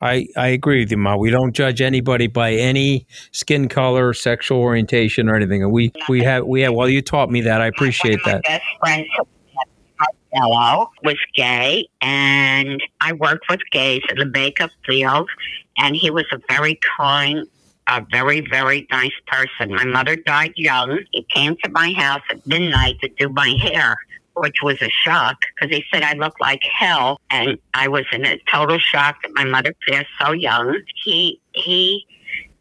I, 0.00 0.28
I 0.36 0.48
agree 0.48 0.80
with 0.80 0.90
you, 0.90 0.96
Ma. 0.96 1.16
We 1.16 1.30
don't 1.30 1.52
judge 1.52 1.80
anybody 1.80 2.28
by 2.28 2.52
any 2.52 3.06
skin 3.32 3.68
color, 3.68 4.14
sexual 4.14 4.60
orientation, 4.60 5.28
or 5.28 5.34
anything. 5.34 5.62
And 5.62 5.72
we 5.72 5.92
we 6.08 6.22
have 6.22 6.46
we 6.46 6.60
have. 6.60 6.72
Well, 6.74 6.88
you 6.88 7.02
taught 7.02 7.30
me 7.30 7.40
that. 7.42 7.60
I 7.60 7.66
appreciate 7.66 8.20
One 8.24 8.36
of 8.36 8.42
that. 8.42 8.48
my 8.48 8.58
best 8.58 8.64
friends 8.80 9.08
fellow 10.32 10.90
was 11.02 11.16
gay, 11.34 11.88
and 12.00 12.80
I 13.00 13.12
worked 13.14 13.46
with 13.48 13.60
gays 13.72 14.02
in 14.10 14.18
the 14.18 14.26
makeup 14.26 14.70
field, 14.86 15.28
and 15.78 15.96
he 15.96 16.10
was 16.10 16.24
a 16.32 16.38
very 16.48 16.78
kind, 16.96 17.46
a 17.86 18.04
very, 18.10 18.40
very 18.40 18.86
nice 18.90 19.12
person. 19.26 19.74
My 19.74 19.84
mother 19.84 20.16
died 20.16 20.52
young. 20.56 21.00
He 21.12 21.22
came 21.34 21.56
to 21.64 21.70
my 21.70 21.92
house 21.92 22.22
at 22.30 22.46
midnight 22.46 23.00
to 23.00 23.08
do 23.08 23.28
my 23.30 23.56
hair. 23.62 23.96
Which 24.40 24.56
was 24.62 24.80
a 24.82 24.88
shock 25.04 25.36
because 25.54 25.74
he 25.76 25.84
said 25.92 26.02
I 26.02 26.14
looked 26.14 26.40
like 26.40 26.62
hell, 26.62 27.20
and 27.30 27.58
I 27.74 27.88
was 27.88 28.04
in 28.12 28.24
a 28.24 28.38
total 28.50 28.78
shock 28.78 29.16
that 29.22 29.32
my 29.34 29.44
mother 29.44 29.74
passed 29.88 30.08
so 30.20 30.32
young. 30.32 30.80
He 31.04 31.40
he 31.52 32.06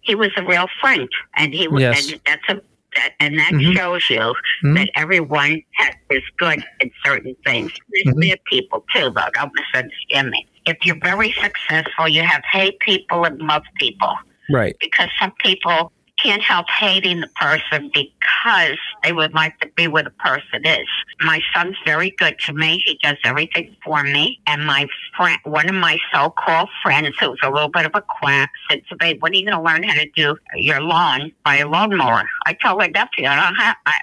he 0.01 0.15
was 0.15 0.32
a 0.38 0.43
real 0.43 0.67
friend, 0.82 1.07
and 1.36 1.53
he 1.53 1.67
was, 1.67 1.82
Yes. 1.82 2.11
and 2.11 2.21
that's 2.25 2.43
a 2.49 2.61
that, 2.95 3.13
and 3.19 3.38
that 3.38 3.51
Mhm. 3.51 3.75
shows 3.75 4.09
you 4.09 4.34
Mhm. 4.63 4.75
that 4.75 4.89
everyone 4.95 5.61
has, 5.73 5.93
is 6.09 6.23
good 6.38 6.63
in 6.80 6.89
certain 7.05 7.36
things. 7.45 7.71
There's 7.91 8.15
Mhm. 8.15 8.21
bad 8.30 8.39
people 8.45 8.86
too, 8.93 9.11
though. 9.11 9.30
Don't 9.34 9.51
misunderstand 9.53 10.30
me. 10.32 10.47
If 10.65 10.78
you're 10.84 10.99
very 11.01 11.32
successful, 11.34 12.07
you 12.07 12.23
have 12.23 12.43
hate 12.51 12.80
people 12.80 13.23
and 13.25 13.39
love 13.41 13.63
people 13.75 14.15
Right. 14.49 14.75
because 14.80 15.09
some 15.19 15.32
people 15.43 15.91
can't 16.22 16.41
help 16.41 16.70
hating 16.70 17.22
the 17.22 17.28
person 17.28 17.91
because 17.93 18.78
they 19.03 19.11
would 19.11 19.34
like 19.34 19.59
to 19.59 19.70
be 19.76 19.88
where 19.88 20.03
the 20.03 20.09
person 20.09 20.65
is. 20.65 20.88
My 21.22 21.41
son's 21.53 21.78
very 21.86 22.11
good 22.11 22.39
to 22.45 22.53
me. 22.53 22.84
He 22.86 22.99
does 23.03 23.18
everything 23.24 23.76
for 23.84 24.03
me. 24.03 24.39
And 24.47 24.65
my 24.65 24.88
friend, 25.15 25.39
one 25.43 25.70
of 25.70 25.76
my 25.76 25.97
so-called 26.13 26.70
friends, 26.84 27.15
who's 27.20 27.39
a 27.43 27.51
little 27.51 27.70
bit 27.70 27.86
of 27.86 27.91
a 27.93 28.01
quack, 28.01 28.51
said 28.70 28.82
to 28.89 28.97
me, 28.99 29.18
"When 29.20 29.32
are 29.32 29.36
you 29.36 29.45
going 29.45 29.57
to 29.57 29.63
learn 29.63 29.84
how 29.84 29.95
to 29.95 30.09
do 30.15 30.38
your 30.55 30.82
lawn 30.82 31.32
by 31.43 31.57
a 31.57 31.68
lawnmower?" 31.68 32.28
I 32.45 32.53
told 32.53 32.80
my 32.80 32.88
nephew, 32.88 33.28
"I 33.28 33.36
don't 33.36 33.55
have, 33.55 33.76
I, 33.86 33.93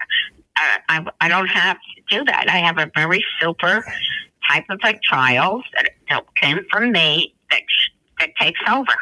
I, 0.57 0.79
I, 0.89 1.07
I 1.21 1.29
don't 1.29 1.49
have 1.49 1.77
to 1.77 2.19
do 2.19 2.25
that. 2.25 2.47
I 2.49 2.59
have 2.59 2.79
a 2.79 2.91
very 2.95 3.25
super 3.41 3.85
type 4.49 4.67
of 4.71 4.79
a 4.85 4.99
child 5.03 5.65
that, 5.75 5.91
that 6.09 6.35
came 6.37 6.61
from 6.71 6.93
me 6.93 7.35
that 7.51 7.63
that 8.21 8.31
takes 8.37 8.61
over." 8.71 8.95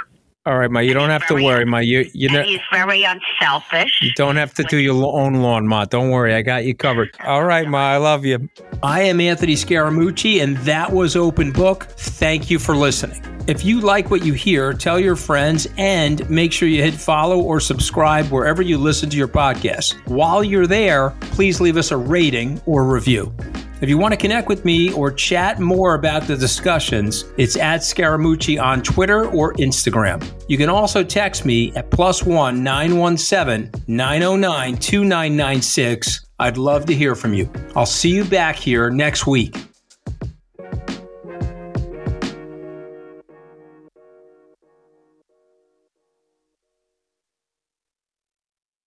All 0.45 0.59
right, 0.59 0.71
Ma. 0.71 0.81
You 0.81 0.93
don't 0.93 1.11
have 1.11 1.25
to 1.29 1.35
Very- 1.35 1.45
worry, 1.45 1.65
Ma. 1.65 1.79
You 1.79 2.11
you 2.13 2.29
know. 2.29 2.43
he's 2.43 2.59
very 2.73 3.05
unselfish. 3.05 4.01
You 4.03 4.11
don't 4.17 4.35
have 4.37 4.53
to 4.55 4.65
do 4.65 4.77
your 4.79 4.95
own 5.17 5.35
lawn, 5.35 5.69
Ma. 5.69 5.85
Don't 5.85 6.11
worry, 6.11 6.35
I 6.35 6.43
got 6.43 6.65
you 6.65 6.75
covered. 6.75 7.11
All 7.25 7.45
right, 7.45 7.69
Ma. 7.69 7.79
I 7.93 7.97
love 7.99 8.25
you. 8.25 8.49
I 8.83 9.03
am 9.03 9.21
Anthony 9.21 9.55
Scaramucci, 9.55 10.43
and 10.43 10.57
that 10.59 10.93
was 10.93 11.15
Open 11.15 11.53
Book. 11.53 11.85
Thank 11.97 12.51
you 12.51 12.59
for 12.59 12.75
listening. 12.77 13.23
If 13.49 13.65
you 13.65 13.81
like 13.81 14.09
what 14.09 14.25
you 14.25 14.35
hear, 14.35 14.73
tell 14.73 15.01
your 15.01 15.17
friends 15.17 15.67
and 15.77 16.29
make 16.31 16.53
sure 16.53 16.69
you 16.69 16.81
hit 16.81 16.95
follow 16.95 17.41
or 17.41 17.59
subscribe 17.59 18.27
wherever 18.27 18.63
you 18.63 18.79
listen 18.79 19.11
to 19.11 19.17
your 19.17 19.27
podcast. 19.27 19.95
While 20.07 20.45
you're 20.45 20.69
there, 20.69 21.11
please 21.21 21.61
leave 21.61 21.77
us 21.77 21.91
a 21.91 21.97
rating 21.97 22.63
or 22.67 22.85
review. 22.85 23.35
If 23.81 23.89
you 23.89 23.99
want 23.99 24.13
to 24.13 24.17
connect 24.17 24.47
with 24.47 24.65
me 24.65 24.93
or 24.93 25.11
chat 25.11 25.59
more 25.59 25.95
about 25.95 26.29
the 26.29 26.37
discussions, 26.37 27.25
it's 27.37 27.57
at 27.57 27.81
Scaramucci 27.81 28.63
on 28.63 28.81
Twitter 28.81 29.27
or 29.31 29.55
Instagram. 29.55 30.25
You 30.49 30.57
can 30.57 30.69
also 30.69 31.03
text 31.03 31.45
me 31.45 31.75
at 31.75 31.91
plus 31.91 32.23
one 32.23 32.63
917 32.63 33.73
909 33.89 34.77
2996. 34.77 36.27
I'd 36.39 36.59
love 36.59 36.87
to 36.87 36.95
hear 36.95 37.17
from 37.17 37.35
you. 37.35 37.51
I'll 37.75 37.87
see 37.87 38.11
you 38.11 38.25
back 38.25 38.55
here 38.55 38.89
next 38.89 39.27
week. 39.27 39.57